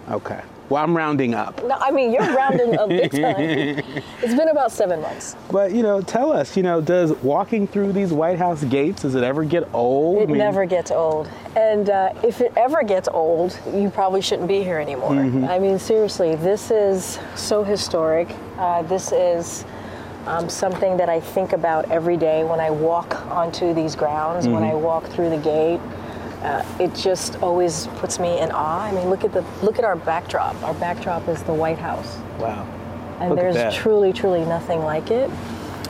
Okay. 0.10 0.42
Well, 0.72 0.82
I'm 0.82 0.96
rounding 0.96 1.34
up. 1.34 1.62
No, 1.66 1.76
I 1.76 1.92
mean, 1.92 2.14
you're 2.14 2.34
rounding 2.34 2.78
up 2.78 2.88
big 2.88 3.12
time. 3.12 3.84
It's 4.24 4.36
been 4.36 4.48
about 4.48 4.72
seven 4.72 5.02
months. 5.02 5.36
But, 5.52 5.74
you 5.74 5.84
know, 5.84 6.00
tell 6.02 6.32
us, 6.32 6.56
you 6.56 6.64
know, 6.64 6.80
does 6.80 7.12
walking 7.24 7.68
through 7.68 7.92
these 7.92 8.14
White 8.14 8.38
House 8.38 8.64
gates, 8.64 9.02
does 9.02 9.16
it 9.16 9.24
ever 9.24 9.44
get 9.44 9.68
old? 9.74 10.20
It 10.20 10.24
I 10.24 10.26
mean, 10.28 10.38
never 10.38 10.66
gets 10.66 10.90
old. 10.90 11.30
And 11.58 11.90
uh, 11.90 12.14
if 12.24 12.40
it 12.40 12.54
ever 12.56 12.84
gets 12.84 13.10
old, 13.10 13.60
you 13.74 13.90
probably 13.90 14.22
shouldn't 14.22 14.48
be 14.48 14.64
here 14.64 14.78
anymore. 14.78 15.12
Mm-hmm. 15.12 15.44
I 15.44 15.60
mean, 15.60 15.78
seriously, 15.78 16.36
this 16.36 16.72
is 16.72 17.20
so 17.36 17.66
historic. 17.66 18.34
Uh, 18.58 18.84
this 18.84 19.12
is 19.12 19.66
um, 20.26 20.48
something 20.48 20.96
that 20.96 21.10
I 21.10 21.20
think 21.20 21.52
about 21.52 21.92
every 21.92 22.16
day 22.16 22.46
when 22.46 22.62
I 22.62 22.70
walk 22.70 23.26
onto 23.26 23.74
these 23.74 23.94
grounds, 23.94 24.46
mm-hmm. 24.46 24.54
when 24.54 24.64
I 24.64 24.74
walk 24.74 25.06
through 25.08 25.32
the 25.32 25.38
gate 25.38 25.82
uh, 26.42 26.66
it 26.80 26.94
just 26.96 27.42
always 27.42 27.88
puts 27.98 28.20
me 28.20 28.40
in 28.40 28.52
awe. 28.52 28.82
I 28.82 28.92
mean, 28.92 29.10
look 29.10 29.24
at 29.24 29.34
the 29.34 29.46
look 29.62 29.78
at 29.78 29.86
our 29.86 29.96
backdrop. 29.96 30.62
Our 30.64 30.74
backdrop 30.76 31.28
is 31.28 31.44
the 31.44 31.54
White 31.54 31.78
House. 31.78 32.18
Wow. 32.40 32.68
And 33.20 33.30
look 33.30 33.40
there's 33.40 33.76
truly, 33.76 34.12
truly 34.12 34.44
nothing 34.46 34.80
like 34.80 35.12
it. 35.12 35.30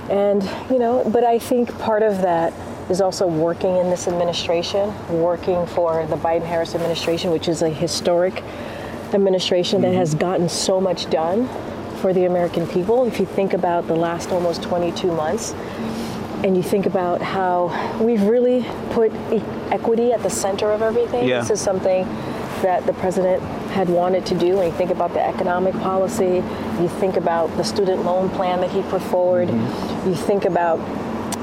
And 0.09 0.43
you 0.69 0.79
know, 0.79 1.03
but 1.09 1.23
I 1.23 1.39
think 1.39 1.77
part 1.79 2.03
of 2.03 2.21
that 2.21 2.53
is 2.89 2.99
also 2.99 3.25
working 3.25 3.77
in 3.77 3.89
this 3.89 4.07
administration, 4.07 4.93
working 5.21 5.65
for 5.67 6.05
the 6.07 6.17
Biden-Harris 6.17 6.75
administration, 6.75 7.31
which 7.31 7.47
is 7.47 7.61
a 7.61 7.69
historic 7.69 8.43
administration 9.13 9.81
mm-hmm. 9.81 9.91
that 9.91 9.97
has 9.97 10.13
gotten 10.15 10.49
so 10.49 10.81
much 10.81 11.09
done 11.09 11.47
for 12.01 12.13
the 12.13 12.25
American 12.25 12.67
people. 12.67 13.05
If 13.05 13.19
you 13.19 13.25
think 13.25 13.53
about 13.53 13.87
the 13.87 13.95
last 13.95 14.31
almost 14.31 14.63
22 14.63 15.07
months, 15.13 15.53
and 16.43 16.57
you 16.57 16.63
think 16.63 16.85
about 16.85 17.21
how 17.21 17.67
we've 18.01 18.23
really 18.23 18.65
put 18.91 19.11
e- 19.31 19.43
equity 19.71 20.11
at 20.11 20.21
the 20.23 20.29
center 20.29 20.71
of 20.71 20.81
everything. 20.81 21.27
Yeah. 21.27 21.41
This 21.41 21.51
is 21.51 21.61
something 21.61 22.05
that 22.61 22.85
the 22.85 22.93
president 22.93 23.41
had 23.71 23.89
wanted 23.89 24.25
to 24.27 24.37
do. 24.37 24.57
When 24.57 24.67
you 24.67 24.77
think 24.77 24.91
about 24.91 25.13
the 25.13 25.25
economic 25.25 25.73
policy, 25.75 26.43
you 26.81 26.89
think 26.99 27.17
about 27.17 27.55
the 27.57 27.63
student 27.63 28.03
loan 28.03 28.29
plan 28.29 28.61
that 28.61 28.71
he 28.71 28.81
put 28.83 29.01
forward, 29.01 29.49
mm-hmm. 29.49 30.09
you 30.09 30.15
think 30.15 30.45
about 30.45 30.79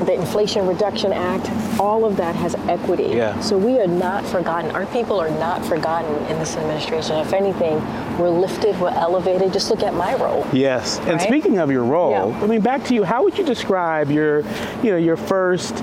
the 0.05 0.14
Inflation 0.14 0.67
Reduction 0.67 1.12
Act, 1.12 1.50
all 1.81 2.05
of 2.05 2.17
that 2.17 2.35
has 2.37 2.55
equity. 2.69 3.09
Yeah. 3.09 3.38
So 3.40 3.59
we 3.59 3.81
are 3.81 3.87
not 3.87 4.25
forgotten. 4.25 4.71
Our 4.71 4.87
people 4.87 5.21
are 5.21 5.31
not 5.31 5.64
forgotten 5.64 6.14
in 6.26 6.38
this 6.38 6.57
administration. 6.57 7.17
If 7.17 7.33
anything, 7.33 7.76
we're 8.19 8.31
lifted, 8.31 8.78
we're 8.81 8.90
elevated. 8.90 9.52
Just 9.52 9.71
look 9.71 9.83
at 9.83 9.95
my 9.95 10.14
role. 10.14 10.47
Yes. 10.52 10.99
Right? 11.00 11.09
And 11.09 11.21
speaking 11.21 11.59
of 11.59 11.71
your 11.71 11.85
role, 11.85 12.31
yeah. 12.31 12.43
I 12.43 12.47
mean, 12.47 12.61
back 12.61 12.85
to 12.85 12.95
you. 12.95 13.05
How 13.05 13.23
would 13.25 13.37
you 13.37 13.45
describe 13.45 14.11
your, 14.11 14.40
you 14.83 14.90
know, 14.90 14.97
your 14.97 15.17
first, 15.17 15.76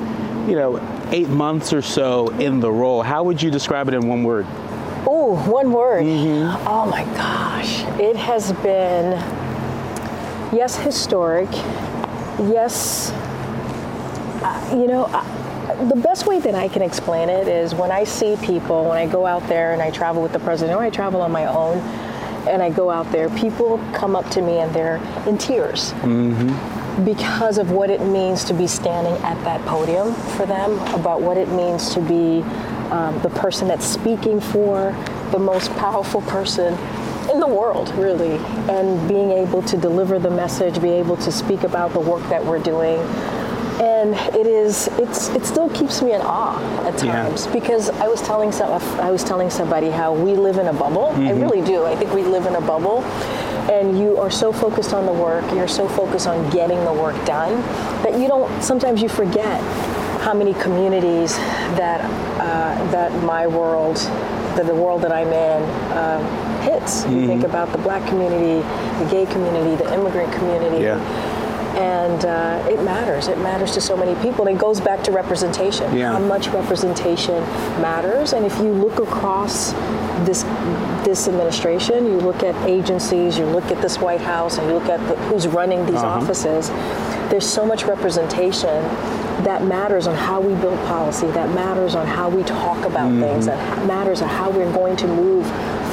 you 0.48 0.56
know, 0.56 0.80
eight 1.12 1.30
months 1.30 1.74
or 1.74 1.82
so 1.82 2.30
in 2.30 2.60
the 2.60 2.72
role? 2.72 3.02
How 3.02 3.24
would 3.24 3.42
you 3.42 3.52
describe 3.52 3.88
it 3.88 3.94
in 3.94 4.08
one 4.08 4.24
word? 4.24 4.46
Oh, 5.08 5.36
one 5.50 5.72
word. 5.72 6.04
Mm-hmm. 6.06 6.68
Oh 6.68 6.86
my 6.86 7.04
gosh. 7.16 7.84
It 8.00 8.16
has 8.16 8.54
been, 8.54 9.12
yes, 10.56 10.78
historic. 10.78 11.52
Yes, 12.38 13.12
you 14.72 14.88
know, 14.88 15.08
the 15.90 15.96
best 15.96 16.26
way 16.26 16.40
that 16.40 16.56
I 16.56 16.68
can 16.68 16.82
explain 16.82 17.30
it 17.30 17.48
is 17.48 17.74
when 17.76 17.92
I 17.92 18.04
see 18.04 18.36
people, 18.38 18.86
when 18.86 18.98
I 18.98 19.08
go 19.08 19.26
out 19.26 19.48
there 19.48 19.74
and 19.74 19.82
I 19.82 19.92
travel 19.92 20.22
with 20.22 20.34
the 20.34 20.40
president, 20.40 20.78
or 20.78 20.84
I 20.84 20.90
travel 20.90 21.22
on 21.22 21.32
my 21.32 21.46
own, 21.46 21.80
and 22.48 22.62
I 22.62 22.70
go 22.70 22.90
out 22.90 23.12
there, 23.12 23.30
people 23.32 23.80
come 23.94 24.16
up 24.16 24.30
to 24.32 24.42
me 24.42 24.60
and 24.60 24.74
they're 24.74 24.98
in 25.28 25.38
tears. 25.38 25.92
Mm-hmm. 25.94 27.04
Because 27.04 27.58
of 27.58 27.72
what 27.72 27.90
it 27.90 28.02
means 28.02 28.46
to 28.46 28.54
be 28.54 28.68
standing 28.68 29.14
at 29.24 29.44
that 29.44 29.66
podium 29.66 30.14
for 30.14 30.46
them, 30.46 30.80
about 30.94 31.22
what 31.22 31.38
it 31.38 31.50
means 31.50 31.94
to 31.94 32.00
be 32.00 32.42
um, 32.92 33.20
the 33.22 33.30
person 33.32 33.68
that's 33.68 33.86
speaking 33.86 34.40
for 34.40 34.96
the 35.32 35.40
most 35.40 35.72
powerful 35.76 36.22
person 36.22 36.74
in 37.30 37.40
the 37.40 37.48
world, 37.48 37.94
really, 37.96 38.38
and 38.70 39.10
being 39.10 39.32
able 39.32 39.62
to 39.64 39.76
deliver 39.76 40.20
the 40.20 40.30
message, 40.30 40.82
be 40.82 40.92
able 40.92 41.18
to 41.18 41.32
speak 41.32 41.64
about 41.64 41.92
the 41.92 42.00
work 42.00 42.22
that 42.30 42.46
we're 42.46 42.60
doing 42.60 43.00
and 43.82 44.16
it 44.36 44.48
is 44.48 44.88
it's 45.00 45.28
it 45.30 45.46
still 45.46 45.70
keeps 45.70 46.02
me 46.02 46.14
in 46.14 46.22
awe 46.22 46.60
at 46.88 46.98
times 46.98 47.46
yeah. 47.46 47.54
because 47.54 47.90
I 47.90 48.08
was 48.08 48.22
telling 48.22 48.52
some 48.52 48.72
I 49.00 49.12
was 49.12 49.24
telling 49.24 49.50
somebody 49.50 49.90
how 49.90 50.14
we 50.14 50.36
live 50.36 50.58
in 50.58 50.68
a 50.68 50.74
bubble. 50.74 51.12
Mm-hmm. 51.12 51.28
I 51.28 51.32
really 51.32 51.62
do. 51.62 51.86
I 51.86 51.96
think 51.96 52.14
we 52.14 52.24
live 52.24 52.46
in 52.46 52.56
a 52.56 52.62
bubble, 52.62 53.04
and 53.72 54.00
you 54.00 54.18
are 54.18 54.32
so 54.32 54.54
focused 54.54 54.94
on 54.94 55.06
the 55.06 55.14
work. 55.14 55.44
You're 55.54 55.68
so 55.68 55.88
focused 55.90 56.28
on 56.28 56.50
getting 56.52 56.84
the 56.86 56.94
work 56.94 57.16
done 57.26 57.62
that 58.04 58.18
you 58.18 58.28
don't. 58.28 58.64
Sometimes 58.64 59.02
you 59.02 59.10
forget 59.10 59.62
how 60.22 60.34
many 60.34 60.54
communities 60.54 61.36
that 61.76 62.02
uh, 62.40 62.92
that 62.92 63.12
my 63.24 63.46
world, 63.46 63.98
that 64.56 64.66
the 64.66 64.76
world 64.76 65.02
that 65.02 65.12
I'm 65.12 65.34
in. 65.34 65.64
Um, 65.98 66.56
hits. 66.66 67.04
Mm-hmm. 67.04 67.20
You 67.20 67.28
think 67.28 67.44
about 67.44 67.72
the 67.72 67.78
black 67.78 68.08
community, 68.10 68.68
the 69.04 69.12
gay 69.12 69.32
community, 69.32 69.76
the 69.76 69.94
immigrant 69.94 70.34
community. 70.34 70.82
Yeah 70.82 71.35
and 71.76 72.26
uh, 72.26 72.68
it 72.70 72.82
matters. 72.84 73.28
It 73.28 73.38
matters 73.40 73.72
to 73.74 73.82
so 73.82 73.98
many 73.98 74.16
people. 74.22 74.48
And 74.48 74.56
it 74.56 74.60
goes 74.60 74.80
back 74.80 75.04
to 75.04 75.12
representation. 75.12 75.96
Yeah. 75.96 76.14
How 76.14 76.20
much 76.20 76.48
representation 76.48 77.42
matters. 77.82 78.34
And 78.34 78.46
if 78.46 78.58
you 78.60 78.72
look 78.72 79.00
across 79.00 79.74
this 80.26 80.44
this 81.06 81.28
administration, 81.28 82.06
you 82.06 82.18
look 82.18 82.42
at 82.42 82.56
agencies, 82.68 83.38
you 83.38 83.46
look 83.46 83.66
at 83.66 83.80
this 83.82 84.00
White 84.00 84.22
House, 84.22 84.58
and 84.58 84.68
you 84.68 84.74
look 84.74 84.90
at 84.90 85.00
the, 85.08 85.16
who's 85.28 85.48
running 85.48 85.86
these 85.86 85.96
uh-huh. 85.96 86.08
offices. 86.08 86.70
There's 87.30 87.48
so 87.48 87.66
much 87.66 87.84
representation 87.84 88.84
that 89.44 89.64
matters 89.64 90.08
on 90.08 90.16
how 90.16 90.42
we 90.42 90.56
build 90.62 90.80
policy. 90.88 91.28
That 91.28 91.54
matters 91.54 91.94
on 91.94 92.08
how 92.08 92.30
we 92.30 92.44
talk 92.44 92.86
about 92.86 93.12
mm-hmm. 93.12 93.22
things. 93.22 93.46
That 93.46 93.86
matters 93.86 94.22
on 94.22 94.30
how 94.30 94.50
we're 94.50 94.72
going 94.74 94.96
to 94.98 95.08
move 95.08 95.46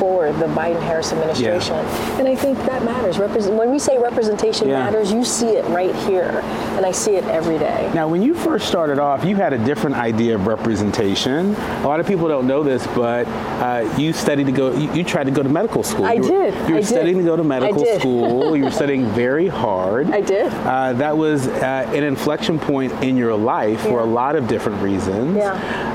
forward 0.02 0.34
the 0.40 0.46
Biden-Harris 0.46 1.12
administration. 1.12 1.76
Yeah. 1.76 2.18
And 2.18 2.26
I 2.26 2.34
think 2.34 2.58
that 2.66 2.84
matters. 2.84 3.18
when 3.48 3.70
we 3.70 3.78
say 3.78 3.98
representation 3.98 4.68
yeah. 4.68 4.82
matters, 4.82 5.12
you 5.12 5.24
see 5.24 5.50
it 5.50 5.64
right 5.66 5.94
here. 5.94 6.40
And 6.76 6.84
I 6.84 6.90
see 6.90 7.14
it 7.14 7.22
every 7.26 7.56
day. 7.56 7.88
Now, 7.94 8.08
when 8.08 8.20
you 8.20 8.34
first 8.34 8.66
started 8.66 8.98
off, 8.98 9.24
you 9.24 9.36
had 9.36 9.52
a 9.52 9.64
different 9.64 9.94
idea 9.94 10.34
of 10.34 10.48
representation. 10.48 11.54
A 11.54 11.86
lot 11.86 12.00
of 12.00 12.06
people 12.08 12.26
don't 12.26 12.48
know 12.48 12.64
this, 12.64 12.84
but 12.88 13.28
uh, 13.28 13.94
you 13.96 14.12
studied 14.12 14.46
to 14.46 14.52
go. 14.52 14.76
You, 14.76 14.92
you, 14.92 15.04
tried 15.04 15.24
to 15.24 15.30
go 15.30 15.42
to 15.44 15.48
medical 15.48 15.84
school. 15.84 16.04
I 16.04 16.14
you 16.14 16.22
did. 16.22 16.54
you 16.68 16.74
were 16.74 16.80
I 16.80 16.82
studying 16.82 17.18
did. 17.18 17.22
to 17.22 17.28
go 17.28 17.36
to 17.36 17.44
medical 17.44 17.86
school. 18.00 18.56
you 18.56 18.64
were 18.64 18.70
studying 18.72 19.06
very 19.12 19.46
hard. 19.46 20.10
I 20.10 20.20
did. 20.20 20.52
Uh, 20.52 20.94
that 20.94 21.16
was 21.16 21.46
uh, 21.46 21.88
an 21.94 22.02
inflection 22.02 22.58
point 22.58 22.92
in 23.04 23.16
your 23.16 23.36
life 23.36 23.78
yeah. 23.84 23.90
for 23.90 24.00
a 24.00 24.04
lot 24.04 24.34
of 24.34 24.48
different 24.48 24.82
reasons. 24.82 25.36
Yeah. 25.36 25.52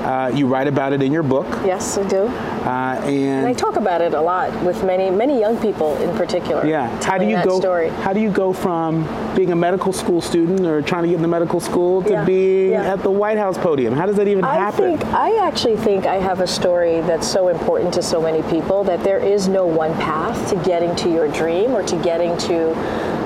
Uh, 0.08 0.36
you 0.36 0.48
write 0.48 0.68
about 0.68 0.94
it 0.94 1.02
in 1.02 1.12
your 1.12 1.24
book. 1.24 1.48
Yes, 1.66 1.98
I 1.98 2.08
do. 2.08 2.28
Uh, 2.68 3.02
and, 3.04 3.08
and, 3.08 3.48
I 3.48 3.54
talk 3.54 3.76
about 3.76 3.97
it 4.02 4.14
a 4.14 4.22
lot 4.22 4.52
with 4.64 4.84
many 4.84 5.10
many 5.10 5.40
young 5.40 5.58
people 5.60 5.96
in 5.98 6.16
particular. 6.16 6.66
Yeah. 6.66 6.88
How 7.04 7.18
do 7.18 7.26
you 7.26 7.42
go? 7.44 7.60
Story. 7.60 7.90
How 7.90 8.14
do 8.14 8.20
you 8.20 8.32
go 8.32 8.54
from 8.54 9.06
being 9.36 9.52
a 9.52 9.56
medical 9.56 9.94
school 9.94 10.22
student 10.22 10.66
or 10.66 10.82
trying 10.82 11.04
to 11.04 11.10
get 11.10 11.18
into 11.18 11.28
medical 11.28 11.60
school 11.60 12.02
to 12.04 12.12
yeah. 12.12 12.26
being 12.26 12.72
yeah. 12.72 12.94
at 12.94 13.04
the 13.04 13.12
White 13.12 13.38
House 13.38 13.58
podium? 13.58 13.94
How 13.94 14.06
does 14.06 14.16
that 14.18 14.28
even 14.28 14.44
I 14.44 14.56
happen? 14.56 14.98
Think, 14.98 15.06
I 15.14 15.48
actually 15.48 15.78
think 15.78 16.06
I 16.06 16.16
have 16.16 16.40
a 16.40 16.48
story 16.48 17.02
that's 17.02 17.28
so 17.28 17.50
important 17.50 17.94
to 17.96 18.02
so 18.02 18.22
many 18.22 18.42
people 18.50 18.84
that 18.86 19.04
there 19.04 19.20
is 19.20 19.48
no 19.48 19.66
one 19.66 19.94
path 19.96 20.50
to 20.50 20.56
getting 20.64 20.96
to 20.98 21.10
your 21.10 21.28
dream 21.28 21.72
or 21.72 21.84
to 21.84 21.96
getting 22.02 22.38
to 22.38 22.72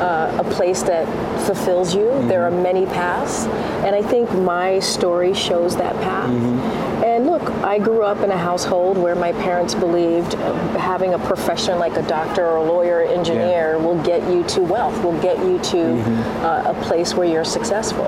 uh, 0.01 0.43
a 0.43 0.49
place 0.51 0.81
that 0.83 1.05
fulfills 1.45 1.93
you. 1.93 2.05
Mm-hmm. 2.05 2.27
There 2.27 2.43
are 2.45 2.51
many 2.51 2.85
paths, 2.85 3.45
and 3.85 3.95
I 3.95 4.01
think 4.01 4.31
my 4.33 4.79
story 4.79 5.33
shows 5.33 5.77
that 5.77 5.95
path. 6.01 6.29
Mm-hmm. 6.29 7.03
And 7.03 7.27
look, 7.27 7.43
I 7.63 7.77
grew 7.77 8.03
up 8.03 8.23
in 8.23 8.31
a 8.31 8.37
household 8.37 8.97
where 8.97 9.15
my 9.15 9.31
parents 9.33 9.73
believed 9.73 10.33
having 10.77 11.13
a 11.13 11.20
profession 11.20 11.79
like 11.79 11.98
a 11.98 12.01
doctor 12.03 12.46
or 12.46 12.58
a 12.58 12.63
lawyer 12.63 12.98
or 12.98 13.03
engineer 13.03 13.75
yeah. 13.75 13.75
will 13.75 14.01
get 14.03 14.22
you 14.31 14.43
to 14.43 14.62
wealth, 14.62 15.03
will 15.03 15.20
get 15.22 15.38
you 15.39 15.58
to 15.60 15.77
mm-hmm. 15.77 16.46
uh, 16.46 16.72
a 16.72 16.84
place 16.84 17.13
where 17.13 17.27
you're 17.27 17.46
successful. 17.46 18.05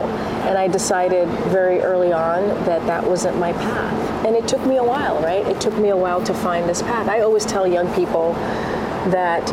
And 0.48 0.58
I 0.58 0.68
decided 0.68 1.28
very 1.50 1.80
early 1.82 2.12
on 2.12 2.48
that 2.66 2.86
that 2.88 3.04
wasn't 3.04 3.38
my 3.38 3.54
path. 3.54 4.26
And 4.26 4.36
it 4.36 4.48
took 4.48 4.66
me 4.66 4.78
a 4.78 4.84
while, 4.84 5.22
right? 5.22 5.46
It 5.48 5.60
took 5.60 5.78
me 5.78 5.90
a 5.90 5.98
while 5.98 6.24
to 6.24 6.34
find 6.34 6.68
this 6.68 6.82
path. 6.82 7.08
I 7.08 7.22
always 7.22 7.46
tell 7.46 7.68
young 7.68 7.94
people 7.94 8.34
that 9.12 9.48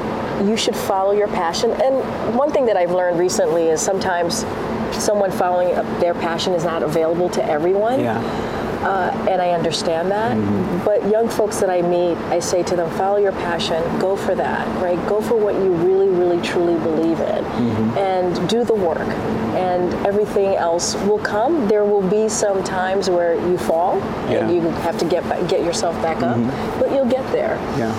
you 0.47 0.57
should 0.57 0.77
follow 0.77 1.13
your 1.13 1.29
passion. 1.29 1.71
And 1.73 2.37
one 2.37 2.53
thing 2.53 2.67
that 2.67 2.77
I've 2.77 2.93
learned 2.93 3.19
recently 3.19 3.69
is 3.69 3.81
sometimes 3.81 4.45
someone 4.93 5.31
following 5.31 5.75
their 6.01 6.15
passion 6.15 6.55
is 6.55 6.65
not 6.65 6.83
available 6.83 7.29
to 7.31 7.45
everyone. 7.45 8.01
Yeah. 8.01 8.60
Uh, 8.83 9.11
and 9.29 9.43
I 9.43 9.51
understand 9.51 10.11
that. 10.11 10.37
Mm-hmm. 10.37 10.85
But 10.85 11.07
young 11.09 11.29
folks 11.29 11.61
that 11.61 11.71
I 11.71 11.83
meet, 11.83 12.17
I 12.29 12.39
say 12.41 12.63
to 12.63 12.77
them, 12.77 12.91
follow 12.97 13.19
your 13.19 13.33
passion, 13.33 13.83
go 13.99 14.17
for 14.17 14.35
that, 14.35 14.67
right? 14.83 14.99
Go 15.07 15.21
for 15.21 15.37
what 15.37 15.55
you 15.55 15.75
really, 15.75 16.09
really, 16.09 16.41
truly 16.41 16.79
believe 16.81 17.21
in, 17.21 17.45
mm-hmm. 17.45 17.99
and 17.99 18.49
do 18.49 18.65
the 18.65 18.75
work. 18.75 19.09
And 19.51 19.93
everything 20.07 20.55
else 20.57 20.95
will 20.95 21.19
come. 21.19 21.69
There 21.69 21.85
will 21.85 22.09
be 22.09 22.29
some 22.29 22.65
times 22.65 23.11
where 23.11 23.35
you 23.35 23.59
fall 23.59 23.99
yeah. 23.99 24.47
and 24.47 24.55
you 24.55 24.61
have 24.61 24.97
to 24.99 25.05
get 25.05 25.23
get 25.49 25.63
yourself 25.63 25.95
back 26.03 26.19
mm-hmm. 26.19 26.49
up, 26.49 26.81
but 26.81 26.91
you'll 26.93 27.11
get 27.11 27.31
there. 27.33 27.57
Yeah. 27.77 27.93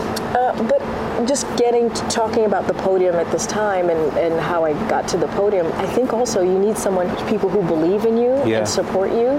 But 0.58 0.81
just 1.27 1.46
getting 1.58 1.89
to 1.89 2.01
talking 2.08 2.46
about 2.46 2.67
the 2.67 2.74
podium 2.74 3.15
at 3.15 3.31
this 3.31 3.46
time 3.46 3.89
and, 3.89 4.17
and 4.17 4.39
how 4.39 4.63
I 4.63 4.74
got 4.89 5.08
to 5.10 5.17
the 5.17 5.27
podium, 5.29 5.67
I 5.74 5.86
think 5.88 6.13
also 6.13 6.41
you 6.41 6.58
need 6.58 6.77
someone, 6.77 7.10
people 7.27 7.50
who 7.50 7.62
believe 7.62 8.05
in 8.05 8.17
you 8.17 8.36
yeah. 8.46 8.60
and 8.60 8.67
support 8.67 9.12
you. 9.12 9.29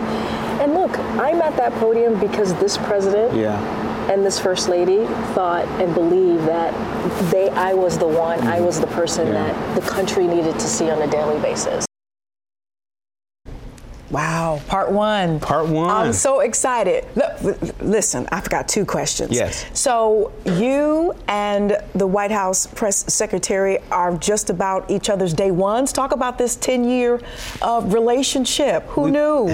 And 0.61 0.75
look, 0.75 0.97
I'm 1.19 1.43
at 1.43 1.57
that 1.57 1.73
podium 1.75 2.19
because 2.21 2.55
this 2.55 2.77
president 2.79 3.35
yeah. 3.35 3.59
and 4.13 4.25
this 4.25 4.39
first 4.39 4.69
lady 4.69 5.07
thought 5.35 5.67
and 5.81 5.93
believed 5.95 6.47
that 6.47 6.73
they, 7.31 7.51
I 7.51 7.75
was 7.75 7.99
the 7.99 8.09
one. 8.09 8.41
I 8.47 8.61
was 8.61 8.81
the 8.81 8.87
person 8.89 9.29
yeah. 9.29 9.35
that 9.35 9.81
the 9.81 9.89
country 9.89 10.27
needed 10.27 10.55
to 10.55 10.67
see 10.67 10.91
on 10.91 11.03
a 11.03 11.11
daily 11.11 11.41
basis. 11.41 11.87
Wow, 14.13 14.61
part 14.69 14.93
one. 14.93 15.41
Part 15.41 15.69
one. 15.69 15.89
I'm 15.89 16.13
so 16.13 16.41
excited. 16.41 17.07
Look, 17.17 17.81
listen, 17.81 18.29
I've 18.31 18.49
got 18.51 18.69
two 18.69 18.85
questions. 18.85 19.33
Yes. 19.33 19.65
So 19.73 20.33
you 20.45 21.15
and 21.29 21.79
the 21.95 22.07
White 22.07 22.31
House 22.31 22.67
press 22.67 23.11
secretary 23.11 23.79
are 23.91 24.15
just 24.19 24.51
about 24.51 24.91
each 24.91 25.09
other's 25.09 25.33
day 25.33 25.51
ones. 25.51 25.95
Talk 25.95 26.13
about 26.13 26.37
this 26.37 26.57
10 26.57 26.85
year 26.85 27.23
uh, 27.63 27.81
relationship. 27.87 28.83
Who 28.89 29.03
we, 29.03 29.13
knew? 29.13 29.45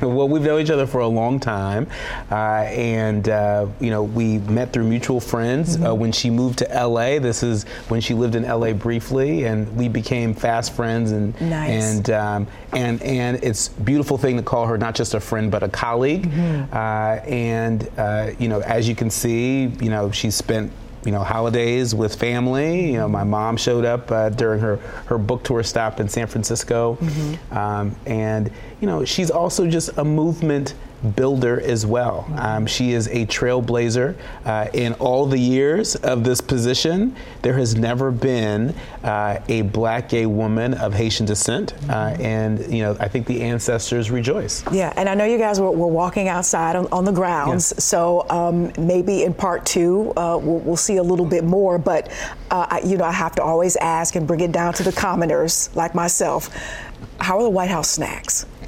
well, 0.00 0.28
we've 0.28 0.42
known 0.42 0.60
each 0.60 0.70
other 0.70 0.86
for 0.86 1.00
a 1.00 1.08
long 1.08 1.40
time. 1.40 1.88
Uh, 2.30 2.66
and, 2.70 3.28
uh, 3.28 3.66
you 3.80 3.90
know, 3.90 4.04
we 4.04 4.38
met 4.38 4.72
through 4.72 4.84
mutual 4.84 5.18
friends 5.18 5.76
mm-hmm. 5.76 5.98
when 5.98 6.12
she 6.12 6.30
moved 6.30 6.58
to 6.58 6.66
LA. 6.66 7.18
This 7.18 7.42
is 7.42 7.64
when 7.88 8.00
she 8.00 8.14
lived 8.14 8.36
in 8.36 8.44
LA 8.44 8.74
briefly, 8.74 9.46
and 9.46 9.76
we 9.76 9.88
became 9.88 10.34
fast 10.34 10.72
friends. 10.72 11.10
And, 11.10 11.38
nice. 11.40 11.96
and, 11.96 12.10
um, 12.10 12.46
and, 12.72 13.02
and 13.02 13.42
it's 13.42 13.70
beautiful 13.70 14.03
beautiful 14.04 14.18
thing 14.18 14.36
to 14.36 14.42
call 14.42 14.66
her 14.66 14.76
not 14.76 14.94
just 14.94 15.14
a 15.14 15.20
friend 15.20 15.50
but 15.50 15.62
a 15.62 15.68
colleague. 15.68 16.30
Mm-hmm. 16.30 16.76
Uh, 16.76 17.24
and 17.26 17.88
uh, 17.96 18.32
you 18.38 18.48
know, 18.48 18.60
as 18.60 18.86
you 18.86 18.94
can 18.94 19.08
see, 19.08 19.64
you 19.80 19.88
know, 19.88 20.10
she 20.10 20.30
spent 20.30 20.70
you 21.06 21.12
know 21.12 21.22
holidays 21.22 21.94
with 21.94 22.14
family. 22.14 22.92
You 22.92 22.98
know, 22.98 23.08
my 23.08 23.24
mom 23.24 23.56
showed 23.56 23.86
up 23.86 24.10
uh, 24.12 24.28
during 24.28 24.60
her 24.60 24.76
her 25.06 25.16
book 25.16 25.42
tour 25.42 25.62
stop 25.62 26.00
in 26.00 26.08
San 26.10 26.26
Francisco, 26.26 26.98
mm-hmm. 27.00 27.56
um, 27.56 27.96
and 28.04 28.50
you 28.82 28.86
know, 28.86 29.06
she's 29.06 29.30
also 29.30 29.66
just 29.66 29.96
a 29.96 30.04
movement 30.04 30.74
builder 31.04 31.60
as 31.60 31.86
well. 31.86 32.26
Um, 32.36 32.66
she 32.66 32.92
is 32.92 33.08
a 33.08 33.26
trailblazer. 33.26 34.16
Uh, 34.44 34.68
in 34.72 34.94
all 34.94 35.26
the 35.26 35.38
years 35.38 35.94
of 35.96 36.24
this 36.24 36.40
position, 36.40 37.14
there 37.42 37.54
has 37.54 37.76
never 37.76 38.10
been 38.10 38.74
uh, 39.02 39.40
a 39.48 39.62
black 39.62 40.08
gay 40.08 40.26
woman 40.26 40.74
of 40.74 40.94
Haitian 40.94 41.26
descent, 41.26 41.74
uh, 41.88 42.16
and 42.18 42.72
you 42.72 42.82
know 42.82 42.96
I 42.98 43.08
think 43.08 43.26
the 43.26 43.42
ancestors 43.42 44.10
rejoice. 44.10 44.64
Yeah, 44.72 44.92
and 44.96 45.08
I 45.08 45.14
know 45.14 45.24
you 45.24 45.38
guys 45.38 45.60
were, 45.60 45.70
were 45.70 45.88
walking 45.88 46.28
outside 46.28 46.76
on, 46.76 46.86
on 46.90 47.04
the 47.04 47.12
grounds, 47.12 47.72
yes. 47.74 47.84
so 47.84 48.28
um, 48.30 48.72
maybe 48.78 49.24
in 49.24 49.34
part 49.34 49.66
two 49.66 50.12
uh, 50.16 50.38
we'll, 50.40 50.58
we'll, 50.60 50.76
see 50.76 50.96
a 50.96 51.02
little 51.02 51.26
bit 51.26 51.44
more. 51.44 51.78
But 51.78 52.10
uh, 52.50 52.66
I, 52.70 52.80
you 52.80 52.96
know 52.96 53.04
I 53.04 53.12
have 53.12 53.34
to 53.36 53.42
always 53.42 53.76
ask 53.76 54.16
and 54.16 54.26
bring 54.26 54.40
it 54.40 54.52
down 54.52 54.74
to 54.74 54.82
the 54.82 54.92
commoners 54.92 55.70
like 55.74 55.94
myself. 55.94 56.50
How 57.20 57.38
are 57.38 57.42
the 57.42 57.50
White 57.50 57.70
House 57.70 57.90
snacks? 57.90 58.46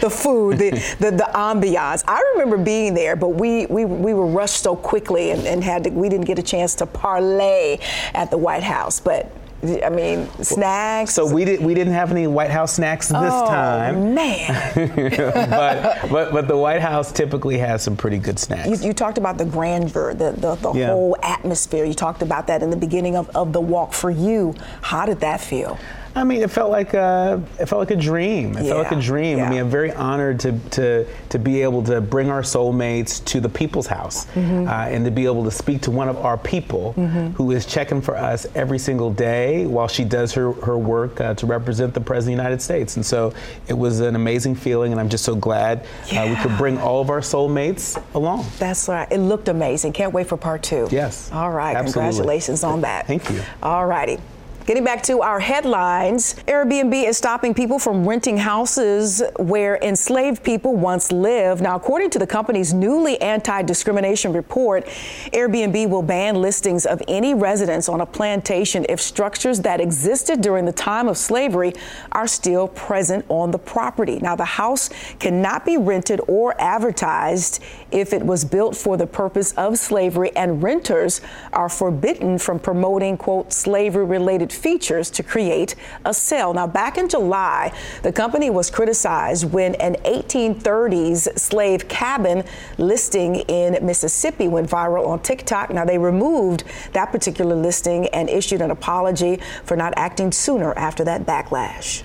the 0.00 0.10
food, 0.10 0.58
the, 0.58 0.70
the, 0.98 1.10
the 1.12 1.30
ambiance. 1.34 2.02
I 2.06 2.20
remember 2.34 2.58
being 2.58 2.94
there, 2.94 3.16
but 3.16 3.28
we, 3.28 3.66
we, 3.66 3.84
we 3.84 4.14
were 4.14 4.26
rushed 4.26 4.62
so 4.62 4.74
quickly 4.74 5.30
and, 5.30 5.46
and 5.46 5.62
had 5.62 5.84
to, 5.84 5.90
we 5.90 6.08
didn't 6.08 6.26
get 6.26 6.38
a 6.38 6.42
chance 6.42 6.74
to 6.76 6.86
parlay 6.86 7.78
at 8.14 8.30
the 8.30 8.38
White 8.38 8.64
House. 8.64 8.98
But 9.00 9.30
I 9.62 9.88
mean, 9.88 10.28
snacks. 10.42 11.14
So 11.14 11.32
we 11.32 11.44
did 11.44 11.64
we 11.64 11.72
didn't 11.72 11.94
have 11.94 12.10
any 12.10 12.26
White 12.26 12.50
House 12.50 12.74
snacks 12.74 13.08
this 13.08 13.16
time. 13.16 13.24
oh, 13.24 13.46
time. 13.46 14.14
man. 14.14 14.96
but 15.50 16.10
but 16.10 16.32
but 16.32 16.48
the 16.48 16.56
White 16.56 16.82
House 16.82 17.10
typically 17.10 17.56
has 17.58 17.82
some 17.82 17.96
pretty 17.96 18.18
good 18.18 18.38
snacks. 18.38 18.68
You, 18.68 18.88
you 18.88 18.92
talked 18.92 19.18
about 19.18 19.38
the 19.38 19.46
grandeur, 19.46 20.12
the 20.14 20.32
the, 20.32 20.56
the 20.56 20.72
yeah. 20.74 20.88
whole 20.88 21.16
atmosphere. 21.22 21.84
You 21.84 21.94
talked 21.94 22.22
about 22.22 22.46
that 22.48 22.62
in 22.62 22.70
the 22.70 22.76
beginning 22.76 23.16
of, 23.16 23.34
of 23.34 23.52
the 23.52 23.60
walk 23.60 23.94
for 23.94 24.10
you. 24.10 24.54
How 24.82 25.06
did 25.06 25.20
that 25.20 25.40
feel? 25.40 25.78
I 26.16 26.24
mean, 26.24 26.40
it 26.40 26.50
felt 26.50 26.70
like 26.70 26.94
a, 26.94 27.42
it 27.60 27.66
felt 27.66 27.78
like 27.78 27.90
a 27.90 27.96
dream. 27.96 28.56
It 28.56 28.64
yeah, 28.64 28.70
felt 28.70 28.84
like 28.84 28.92
a 28.92 29.00
dream. 29.00 29.36
yeah. 29.36 29.46
I 29.46 29.50
mean, 29.50 29.60
I'm 29.60 29.68
very 29.68 29.92
honored 29.92 30.40
to, 30.40 30.58
to, 30.70 31.06
to 31.28 31.38
be 31.38 31.60
able 31.60 31.82
to 31.84 32.00
bring 32.00 32.30
our 32.30 32.40
soulmates 32.40 33.22
to 33.26 33.40
the 33.40 33.50
people's 33.50 33.86
house 33.86 34.24
mm-hmm. 34.26 34.66
uh, 34.66 34.72
and 34.72 35.04
to 35.04 35.10
be 35.10 35.26
able 35.26 35.44
to 35.44 35.50
speak 35.50 35.82
to 35.82 35.90
one 35.90 36.08
of 36.08 36.16
our 36.16 36.38
people 36.38 36.94
mm-hmm. 36.96 37.28
who 37.32 37.50
is 37.50 37.66
checking 37.66 38.00
for 38.00 38.16
us 38.16 38.46
every 38.54 38.78
single 38.78 39.12
day 39.12 39.66
while 39.66 39.88
she 39.88 40.04
does 40.04 40.32
her, 40.32 40.52
her 40.52 40.78
work 40.78 41.20
uh, 41.20 41.34
to 41.34 41.44
represent 41.44 41.92
the 41.92 42.00
President 42.00 42.16
of 42.32 42.38
the 42.38 42.42
United 42.42 42.62
States. 42.62 42.96
And 42.96 43.04
so 43.04 43.34
it 43.68 43.74
was 43.74 44.00
an 44.00 44.16
amazing 44.16 44.54
feeling, 44.54 44.92
and 44.92 45.00
I'm 45.00 45.10
just 45.10 45.24
so 45.24 45.34
glad 45.34 45.86
yeah. 46.10 46.22
uh, 46.22 46.30
we 46.30 46.36
could 46.36 46.56
bring 46.56 46.78
all 46.78 47.02
of 47.02 47.10
our 47.10 47.20
soulmates 47.20 48.02
along. 48.14 48.46
That's 48.58 48.88
right. 48.88 49.06
It 49.12 49.18
looked 49.18 49.48
amazing. 49.48 49.92
Can't 49.92 50.14
wait 50.14 50.28
for 50.28 50.38
part 50.38 50.62
two. 50.62 50.88
Yes. 50.90 51.30
All 51.30 51.50
right. 51.50 51.76
Absolutely. 51.76 51.92
Congratulations 51.92 52.64
on 52.64 52.80
that. 52.80 53.06
Thank 53.06 53.30
you. 53.30 53.42
All 53.62 53.86
righty. 53.86 54.18
Getting 54.66 54.82
back 54.82 55.04
to 55.04 55.22
our 55.22 55.38
headlines, 55.38 56.34
Airbnb 56.48 56.92
is 57.06 57.16
stopping 57.16 57.54
people 57.54 57.78
from 57.78 58.04
renting 58.04 58.36
houses 58.36 59.22
where 59.38 59.76
enslaved 59.76 60.42
people 60.42 60.74
once 60.74 61.12
lived. 61.12 61.62
Now, 61.62 61.76
according 61.76 62.10
to 62.10 62.18
the 62.18 62.26
company's 62.26 62.74
newly 62.74 63.20
anti 63.20 63.62
discrimination 63.62 64.32
report, 64.32 64.84
Airbnb 65.32 65.88
will 65.88 66.02
ban 66.02 66.42
listings 66.42 66.84
of 66.84 67.00
any 67.06 67.32
residence 67.32 67.88
on 67.88 68.00
a 68.00 68.06
plantation 68.06 68.84
if 68.88 69.00
structures 69.00 69.60
that 69.60 69.80
existed 69.80 70.40
during 70.40 70.64
the 70.64 70.72
time 70.72 71.06
of 71.06 71.16
slavery 71.16 71.72
are 72.10 72.26
still 72.26 72.66
present 72.66 73.24
on 73.28 73.52
the 73.52 73.58
property. 73.60 74.18
Now, 74.18 74.34
the 74.34 74.44
house 74.44 74.90
cannot 75.20 75.64
be 75.64 75.76
rented 75.76 76.20
or 76.26 76.60
advertised 76.60 77.62
if 77.96 78.12
it 78.12 78.24
was 78.24 78.44
built 78.44 78.76
for 78.76 78.98
the 78.98 79.06
purpose 79.06 79.52
of 79.52 79.78
slavery, 79.78 80.30
and 80.36 80.62
renters 80.62 81.22
are 81.54 81.68
forbidden 81.70 82.38
from 82.38 82.58
promoting, 82.58 83.16
quote, 83.16 83.52
slavery 83.52 84.04
related 84.04 84.52
features 84.52 85.10
to 85.10 85.22
create 85.22 85.74
a 86.04 86.12
sale. 86.12 86.52
Now, 86.52 86.66
back 86.66 86.98
in 86.98 87.08
July, 87.08 87.72
the 88.02 88.12
company 88.12 88.50
was 88.50 88.70
criticized 88.70 89.50
when 89.50 89.74
an 89.76 89.94
1830s 90.04 91.38
slave 91.38 91.88
cabin 91.88 92.44
listing 92.76 93.36
in 93.36 93.84
Mississippi 93.84 94.46
went 94.46 94.68
viral 94.68 95.08
on 95.08 95.20
TikTok. 95.20 95.70
Now, 95.70 95.86
they 95.86 95.96
removed 95.96 96.64
that 96.92 97.10
particular 97.10 97.56
listing 97.56 98.08
and 98.08 98.28
issued 98.28 98.60
an 98.60 98.70
apology 98.70 99.40
for 99.64 99.74
not 99.74 99.94
acting 99.96 100.32
sooner 100.32 100.74
after 100.74 101.02
that 101.04 101.24
backlash. 101.24 102.02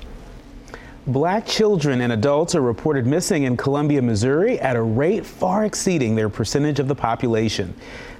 Black 1.07 1.47
children 1.47 2.01
and 2.01 2.13
adults 2.13 2.53
are 2.53 2.61
reported 2.61 3.07
missing 3.07 3.43
in 3.43 3.57
Columbia, 3.57 4.03
Missouri 4.03 4.59
at 4.59 4.75
a 4.75 4.81
rate 4.81 5.25
far 5.25 5.65
exceeding 5.65 6.13
their 6.13 6.29
percentage 6.29 6.79
of 6.79 6.87
the 6.87 6.93
population. 6.93 7.73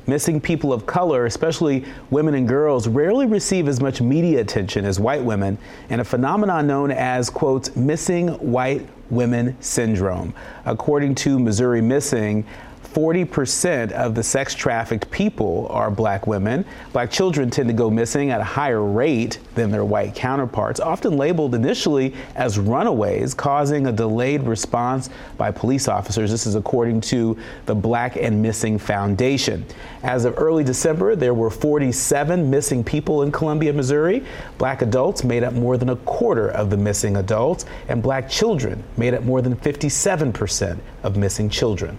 Missing 0.07 0.41
people 0.41 0.73
of 0.73 0.87
color, 0.87 1.27
especially 1.27 1.85
women 2.09 2.33
and 2.33 2.47
girls, 2.47 2.87
rarely 2.87 3.27
receive 3.27 3.67
as 3.67 3.79
much 3.79 4.01
media 4.01 4.41
attention 4.41 4.83
as 4.83 4.99
white 4.99 5.23
women, 5.23 5.59
and 5.91 6.01
a 6.01 6.03
phenomenon 6.03 6.65
known 6.65 6.89
as, 6.89 7.29
quote, 7.29 7.75
missing 7.75 8.29
white 8.39 8.87
women 9.11 9.55
syndrome. 9.59 10.33
According 10.65 11.13
to 11.15 11.37
Missouri 11.37 11.81
Missing, 11.81 12.47
40% 12.93 13.91
of 13.93 14.15
the 14.15 14.23
sex 14.23 14.53
trafficked 14.53 15.09
people 15.11 15.67
are 15.69 15.89
black 15.89 16.27
women. 16.27 16.65
Black 16.91 17.09
children 17.09 17.49
tend 17.49 17.69
to 17.69 17.73
go 17.73 17.89
missing 17.89 18.31
at 18.31 18.41
a 18.41 18.43
higher 18.43 18.83
rate 18.83 19.39
than 19.55 19.71
their 19.71 19.85
white 19.85 20.13
counterparts, 20.13 20.79
often 20.79 21.15
labeled 21.15 21.55
initially 21.55 22.13
as 22.35 22.59
runaways, 22.59 23.33
causing 23.33 23.87
a 23.87 23.91
delayed 23.91 24.43
response 24.43 25.09
by 25.37 25.51
police 25.51 25.87
officers. 25.87 26.31
This 26.31 26.45
is 26.45 26.55
according 26.55 27.01
to 27.01 27.37
the 27.65 27.75
Black 27.75 28.17
and 28.17 28.41
Missing 28.41 28.79
Foundation. 28.79 29.65
As 30.03 30.25
of 30.25 30.37
early 30.37 30.63
December, 30.63 31.15
there 31.15 31.33
were 31.33 31.49
47 31.49 32.49
missing 32.49 32.83
people 32.83 33.21
in 33.21 33.31
Columbia, 33.31 33.71
Missouri. 33.71 34.25
Black 34.57 34.81
adults 34.81 35.23
made 35.23 35.43
up 35.43 35.53
more 35.53 35.77
than 35.77 35.89
a 35.89 35.95
quarter 35.97 36.49
of 36.49 36.69
the 36.69 36.77
missing 36.77 37.17
adults, 37.17 37.65
and 37.87 38.03
black 38.03 38.29
children 38.29 38.83
made 38.97 39.13
up 39.13 39.23
more 39.23 39.41
than 39.41 39.55
57% 39.55 40.79
of 41.03 41.15
missing 41.15 41.49
children. 41.49 41.97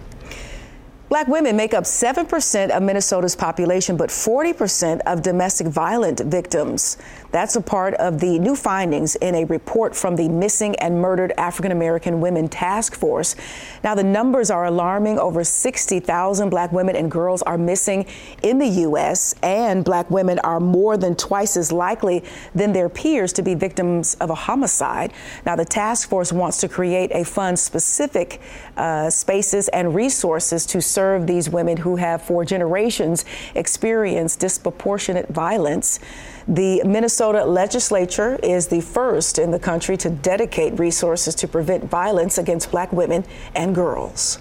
Black 1.13 1.27
women 1.27 1.55
make 1.55 1.75
up 1.75 1.83
7% 1.83 2.71
of 2.71 2.81
Minnesota's 2.81 3.35
population, 3.35 3.95
but 3.95 4.09
40% 4.09 4.99
of 5.05 5.21
domestic 5.21 5.67
violent 5.67 6.21
victims. 6.21 6.97
That's 7.29 7.55
a 7.55 7.61
part 7.61 7.93
of 7.95 8.19
the 8.19 8.39
new 8.39 8.55
findings 8.55 9.15
in 9.17 9.35
a 9.35 9.45
report 9.45 9.95
from 9.95 10.15
the 10.15 10.27
Missing 10.27 10.75
and 10.77 10.99
Murdered 10.99 11.31
African 11.37 11.71
American 11.71 12.19
Women 12.19 12.47
Task 12.47 12.95
Force. 12.95 13.35
Now, 13.83 13.93
the 13.93 14.03
numbers 14.03 14.49
are 14.49 14.65
alarming. 14.65 15.19
Over 15.19 15.43
60,000 15.43 16.49
black 16.49 16.71
women 16.71 16.95
and 16.95 17.11
girls 17.11 17.43
are 17.43 17.59
missing 17.59 18.07
in 18.41 18.57
the 18.57 18.67
U.S., 18.67 19.35
and 19.43 19.85
black 19.85 20.09
women 20.09 20.39
are 20.39 20.59
more 20.59 20.97
than 20.97 21.15
twice 21.15 21.57
as 21.57 21.71
likely 21.71 22.23
than 22.55 22.73
their 22.73 22.89
peers 22.89 23.33
to 23.33 23.43
be 23.43 23.53
victims 23.53 24.15
of 24.15 24.31
a 24.31 24.35
homicide. 24.35 25.13
Now, 25.45 25.55
the 25.55 25.65
task 25.65 26.09
force 26.09 26.33
wants 26.33 26.59
to 26.61 26.67
create 26.67 27.11
a 27.13 27.23
fund 27.23 27.59
specific 27.59 28.41
uh, 28.77 29.09
spaces 29.09 29.67
and 29.69 29.93
resources 29.93 30.65
to 30.67 30.81
serve 30.81 31.27
these 31.27 31.49
women 31.49 31.77
who 31.77 31.95
have 31.95 32.21
for 32.21 32.43
generations 32.45 33.25
experienced 33.55 34.39
disproportionate 34.39 35.29
violence. 35.29 35.99
The 36.47 36.83
Minnesota 36.83 37.45
legislature 37.45 38.39
is 38.43 38.67
the 38.67 38.81
first 38.81 39.39
in 39.39 39.51
the 39.51 39.59
country 39.59 39.97
to 39.97 40.09
dedicate 40.09 40.77
resources 40.79 41.35
to 41.35 41.47
prevent 41.47 41.85
violence 41.85 42.37
against 42.37 42.71
black 42.71 42.91
women 42.91 43.23
and 43.55 43.73
girls. 43.73 44.39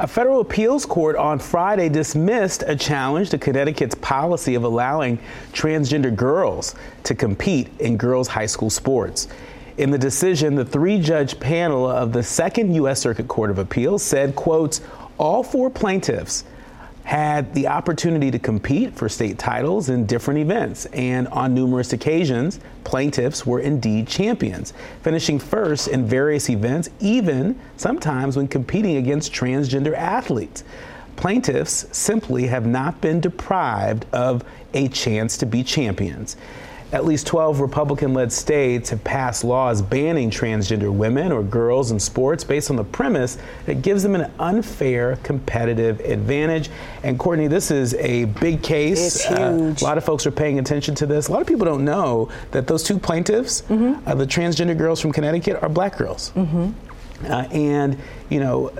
A 0.00 0.08
federal 0.08 0.40
appeals 0.40 0.84
court 0.84 1.14
on 1.14 1.38
Friday 1.38 1.88
dismissed 1.88 2.64
a 2.66 2.74
challenge 2.74 3.30
to 3.30 3.38
Connecticut's 3.38 3.94
policy 3.94 4.56
of 4.56 4.64
allowing 4.64 5.18
transgender 5.52 6.14
girls 6.14 6.74
to 7.04 7.14
compete 7.14 7.68
in 7.78 7.96
girls' 7.96 8.26
high 8.26 8.46
school 8.46 8.70
sports. 8.70 9.28
In 9.76 9.90
the 9.90 9.98
decision, 9.98 10.54
the 10.54 10.64
three-judge 10.64 11.40
panel 11.40 11.90
of 11.90 12.12
the 12.12 12.22
Second 12.22 12.74
U.S. 12.76 13.00
Circuit 13.00 13.26
Court 13.26 13.50
of 13.50 13.58
Appeals 13.58 14.04
said, 14.04 14.36
quotes, 14.36 14.80
all 15.18 15.42
four 15.42 15.68
plaintiffs 15.68 16.44
had 17.02 17.52
the 17.54 17.66
opportunity 17.66 18.30
to 18.30 18.38
compete 18.38 18.94
for 18.94 19.08
state 19.08 19.36
titles 19.36 19.88
in 19.88 20.06
different 20.06 20.38
events, 20.38 20.86
and 20.86 21.26
on 21.28 21.54
numerous 21.54 21.92
occasions, 21.92 22.60
plaintiffs 22.84 23.44
were 23.44 23.60
indeed 23.60 24.06
champions, 24.06 24.72
finishing 25.02 25.40
first 25.40 25.88
in 25.88 26.06
various 26.06 26.48
events, 26.48 26.88
even 27.00 27.58
sometimes 27.76 28.36
when 28.36 28.46
competing 28.46 28.96
against 28.96 29.32
transgender 29.32 29.94
athletes. 29.94 30.62
Plaintiffs 31.16 31.86
simply 31.90 32.46
have 32.46 32.64
not 32.64 33.00
been 33.00 33.20
deprived 33.20 34.06
of 34.12 34.44
a 34.72 34.88
chance 34.88 35.36
to 35.38 35.46
be 35.46 35.64
champions. 35.64 36.36
At 36.92 37.04
least 37.04 37.26
12 37.26 37.60
Republican 37.60 38.14
led 38.14 38.32
states 38.32 38.90
have 38.90 39.02
passed 39.02 39.42
laws 39.42 39.82
banning 39.82 40.30
transgender 40.30 40.92
women 40.92 41.32
or 41.32 41.42
girls 41.42 41.90
in 41.90 41.98
sports 41.98 42.44
based 42.44 42.70
on 42.70 42.76
the 42.76 42.84
premise 42.84 43.36
that 43.66 43.78
it 43.78 43.82
gives 43.82 44.02
them 44.02 44.14
an 44.14 44.30
unfair 44.38 45.16
competitive 45.22 46.00
advantage. 46.00 46.70
And 47.02 47.18
Courtney, 47.18 47.48
this 47.48 47.70
is 47.70 47.94
a 47.94 48.26
big 48.26 48.62
case. 48.62 49.16
It's 49.16 49.24
huge. 49.24 49.82
Uh, 49.82 49.84
a 49.84 49.86
lot 49.86 49.98
of 49.98 50.04
folks 50.04 50.26
are 50.26 50.30
paying 50.30 50.58
attention 50.58 50.94
to 50.96 51.06
this. 51.06 51.28
A 51.28 51.32
lot 51.32 51.40
of 51.40 51.48
people 51.48 51.64
don't 51.64 51.84
know 51.84 52.28
that 52.52 52.66
those 52.66 52.82
two 52.84 52.98
plaintiffs, 52.98 53.62
mm-hmm. 53.62 54.06
uh, 54.08 54.14
the 54.14 54.26
transgender 54.26 54.76
girls 54.76 55.00
from 55.00 55.12
Connecticut, 55.12 55.62
are 55.62 55.68
black 55.68 55.96
girls. 55.98 56.30
Mm-hmm. 56.36 56.70
Uh, 57.26 57.42
and, 57.50 57.98
you 58.28 58.40
know, 58.40 58.72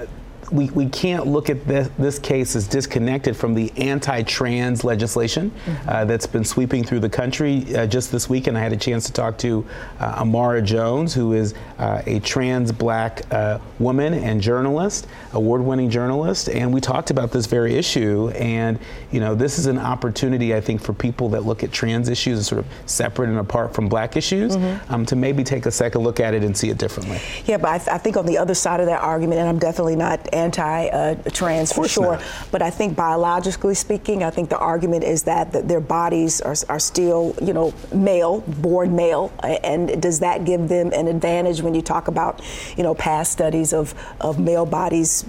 we, 0.51 0.71
we 0.71 0.89
can't 0.89 1.27
look 1.27 1.51
at 1.51 1.67
this, 1.67 1.91
this 1.99 2.19
case 2.19 2.57
as 2.57 2.67
disconnected 2.67 3.37
from 3.37 3.55
the 3.55 3.73
anti-trans 3.77 4.85
legislation 4.85 5.51
mm-hmm. 5.51 5.89
uh, 5.89 6.05
that's 6.05 6.27
been 6.27 6.45
sweeping 6.45 6.85
through 6.85 7.01
the 7.01 7.09
country. 7.09 7.75
Uh, 7.75 7.87
just 7.87 8.13
this 8.13 8.29
weekend, 8.29 8.57
I 8.57 8.61
had 8.61 8.73
a 8.73 8.77
chance 8.77 9.07
to 9.07 9.13
talk 9.13 9.39
to 9.39 9.65
uh, 10.01 10.23
Imara 10.23 10.65
Jones, 10.65 11.15
who 11.15 11.33
is 11.33 11.55
uh, 11.79 12.03
a 12.07 12.21
trans 12.21 12.73
black 12.73 13.23
uh, 13.33 13.59
woman 13.79 14.15
and 14.15 14.41
journalist, 14.41 15.07
award-winning 15.33 15.91
journalist, 15.91 16.49
and 16.49 16.73
we 16.73 16.81
talked 16.81 17.11
about 17.11 17.31
this 17.31 17.47
very 17.47 17.75
issue. 17.75 18.29
And 18.31 18.79
you 19.11 19.21
know, 19.21 19.35
this 19.35 19.59
is 19.59 19.67
an 19.67 19.79
opportunity, 19.79 20.55
I 20.55 20.61
think, 20.61 20.81
for 20.81 20.93
people 20.93 21.29
that 21.31 21.45
look 21.45 21.63
at 21.63 21.73
trans 21.73 22.09
issues 22.09 22.39
as 22.39 22.47
sort 22.47 22.61
of 22.61 22.67
separate 22.87 23.29
and 23.29 23.39
apart 23.39 23.75
from 23.75 23.89
black 23.89 24.17
issues, 24.17 24.57
mm-hmm. 24.57 24.93
um, 24.93 25.07
to 25.07 25.17
maybe 25.17 25.45
take 25.45 25.67
a 25.67 25.71
second 25.71 26.03
look 26.03 26.21
at 26.21 26.35
it 26.35 26.45
and 26.45 26.57
see 26.57 26.71
it 26.71 26.79
differently. 26.79 27.21
Yeah, 27.47 27.59
but 27.59 27.71
I, 27.71 27.79
th- 27.79 27.89
I 27.89 27.99
think 27.99 28.17
on 28.17 28.27
the 28.27 28.39
other 28.39 28.55
side 28.55 28.81
of 28.81 28.87
that 28.87 29.03
argument, 29.03 29.41
and 29.41 29.49
I'm 29.49 29.59
definitely 29.59 29.97
not 29.97 30.29
anti-trans 30.45 31.71
uh, 31.71 31.75
for 31.75 31.89
sure. 31.89 32.17
Not. 32.17 32.23
But 32.53 32.61
I 32.63 32.71
think 32.71 32.97
biologically 32.97 33.75
speaking, 33.75 34.23
I 34.23 34.31
think 34.31 34.49
the 34.51 34.59
argument 34.59 35.05
is 35.05 35.23
that, 35.25 35.53
that 35.53 35.69
their 35.69 35.81
bodies 35.81 36.41
are, 36.41 36.57
are 36.69 36.81
still, 36.81 37.35
you 37.41 37.53
know, 37.53 37.73
male, 37.93 38.41
born 38.41 38.95
male, 38.95 39.33
and 39.43 40.03
does 40.03 40.21
that 40.21 40.45
give 40.45 40.69
them 40.69 40.93
an 40.93 41.07
advantage 41.09 41.63
when 41.63 41.75
you 41.75 41.83
talk 41.83 42.09
about, 42.09 42.43
you 42.77 42.83
know, 42.83 42.95
past 42.95 43.33
studies 43.33 43.73
of 43.73 43.95
of 44.21 44.39
male 44.39 44.67
bodies 44.67 45.25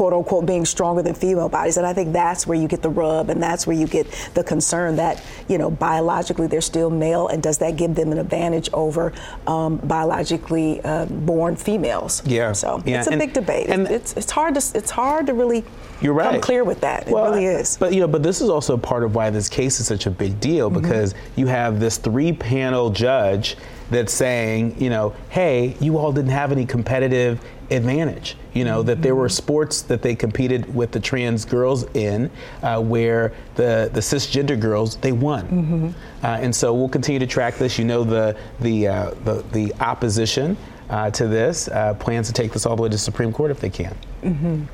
quote 0.00 0.14
unquote 0.14 0.46
being 0.46 0.64
stronger 0.64 1.02
than 1.02 1.14
female 1.14 1.50
bodies 1.50 1.76
and 1.76 1.86
i 1.86 1.92
think 1.92 2.10
that's 2.10 2.46
where 2.46 2.56
you 2.56 2.66
get 2.66 2.80
the 2.80 2.88
rub 2.88 3.28
and 3.28 3.42
that's 3.42 3.66
where 3.66 3.76
you 3.76 3.86
get 3.86 4.10
the 4.32 4.42
concern 4.42 4.96
that 4.96 5.22
you 5.46 5.58
know 5.58 5.70
biologically 5.70 6.46
they're 6.46 6.62
still 6.62 6.88
male 6.88 7.28
and 7.28 7.42
does 7.42 7.58
that 7.58 7.76
give 7.76 7.94
them 7.94 8.10
an 8.10 8.16
advantage 8.16 8.70
over 8.72 9.12
um, 9.46 9.76
biologically 9.76 10.80
uh, 10.84 11.04
born 11.04 11.54
females 11.54 12.22
yeah 12.24 12.50
so 12.50 12.82
yeah. 12.86 13.00
it's 13.00 13.08
a 13.08 13.10
and, 13.10 13.20
big 13.20 13.34
debate 13.34 13.68
and 13.68 13.88
it's, 13.88 14.16
it's 14.16 14.30
hard 14.30 14.54
to 14.54 14.62
it's 14.74 14.90
hard 14.90 15.26
to 15.26 15.34
really 15.34 15.62
you're 16.00 16.14
right. 16.14 16.30
come 16.30 16.40
clear 16.40 16.64
with 16.64 16.80
that. 16.80 17.08
It 17.08 17.12
well, 17.12 17.30
really 17.30 17.44
is. 17.44 17.76
But 17.76 17.92
you 17.92 18.00
know, 18.00 18.08
but 18.08 18.22
this 18.22 18.40
is 18.40 18.48
also 18.48 18.78
part 18.78 19.04
of 19.04 19.14
why 19.14 19.28
this 19.28 19.50
case 19.50 19.80
is 19.80 19.86
such 19.86 20.06
a 20.06 20.10
big 20.10 20.40
deal 20.40 20.70
mm-hmm. 20.70 20.80
because 20.80 21.14
you 21.36 21.46
have 21.46 21.78
this 21.78 21.98
three-panel 21.98 22.88
judge 22.88 23.58
that's 23.90 24.14
saying, 24.14 24.80
you 24.80 24.88
know, 24.88 25.14
hey, 25.28 25.76
you 25.78 25.98
all 25.98 26.10
didn't 26.10 26.30
have 26.30 26.52
any 26.52 26.64
competitive 26.64 27.38
advantage. 27.70 28.36
You 28.52 28.64
know, 28.64 28.82
that 28.82 29.02
there 29.02 29.14
were 29.14 29.28
sports 29.28 29.82
that 29.82 30.02
they 30.02 30.14
competed 30.14 30.74
with 30.74 30.90
the 30.90 31.00
trans 31.00 31.44
girls 31.44 31.84
in 31.94 32.30
uh, 32.62 32.80
where 32.80 33.32
the, 33.54 33.90
the 33.92 34.00
cisgender 34.00 34.58
girls, 34.58 34.96
they 34.96 35.12
won. 35.12 35.44
Mm-hmm. 35.44 35.88
Uh, 36.24 36.26
and 36.26 36.54
so 36.54 36.74
we'll 36.74 36.88
continue 36.88 37.20
to 37.20 37.26
track 37.26 37.56
this. 37.56 37.78
You 37.78 37.84
know, 37.84 38.04
the, 38.04 38.36
the, 38.60 38.88
uh, 38.88 39.10
the, 39.24 39.44
the, 39.52 39.74
opposition 39.80 40.56
uh, 40.90 41.10
to 41.10 41.26
this 41.26 41.68
uh, 41.68 41.94
plans 41.94 42.26
to 42.26 42.32
take 42.32 42.52
this 42.52 42.66
all 42.66 42.76
the 42.76 42.82
way 42.82 42.88
to 42.88 42.94
the 42.94 42.98
Supreme 42.98 43.32
Court 43.32 43.50
if 43.50 43.60
they 43.60 43.70
can. 43.70 43.96
Mm-hmm. 44.22 44.64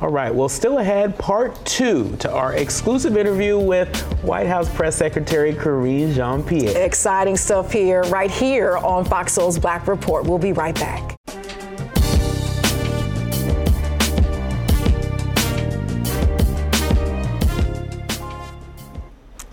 All 0.00 0.10
right, 0.10 0.32
well, 0.32 0.48
still 0.48 0.78
ahead, 0.78 1.18
part 1.18 1.64
two 1.66 2.16
to 2.20 2.30
our 2.30 2.54
exclusive 2.54 3.16
interview 3.16 3.58
with 3.58 4.00
White 4.22 4.46
House 4.46 4.72
Press 4.72 4.94
Secretary 4.94 5.52
Karine 5.52 6.12
Jean 6.12 6.44
Pierre. 6.44 6.84
Exciting 6.84 7.36
stuff 7.36 7.72
here, 7.72 8.02
right 8.04 8.30
here 8.30 8.76
on 8.78 9.04
Fox 9.04 9.32
Soul's 9.32 9.58
Black 9.58 9.88
Report. 9.88 10.24
We'll 10.24 10.38
be 10.38 10.52
right 10.52 10.74
back. 10.76 11.16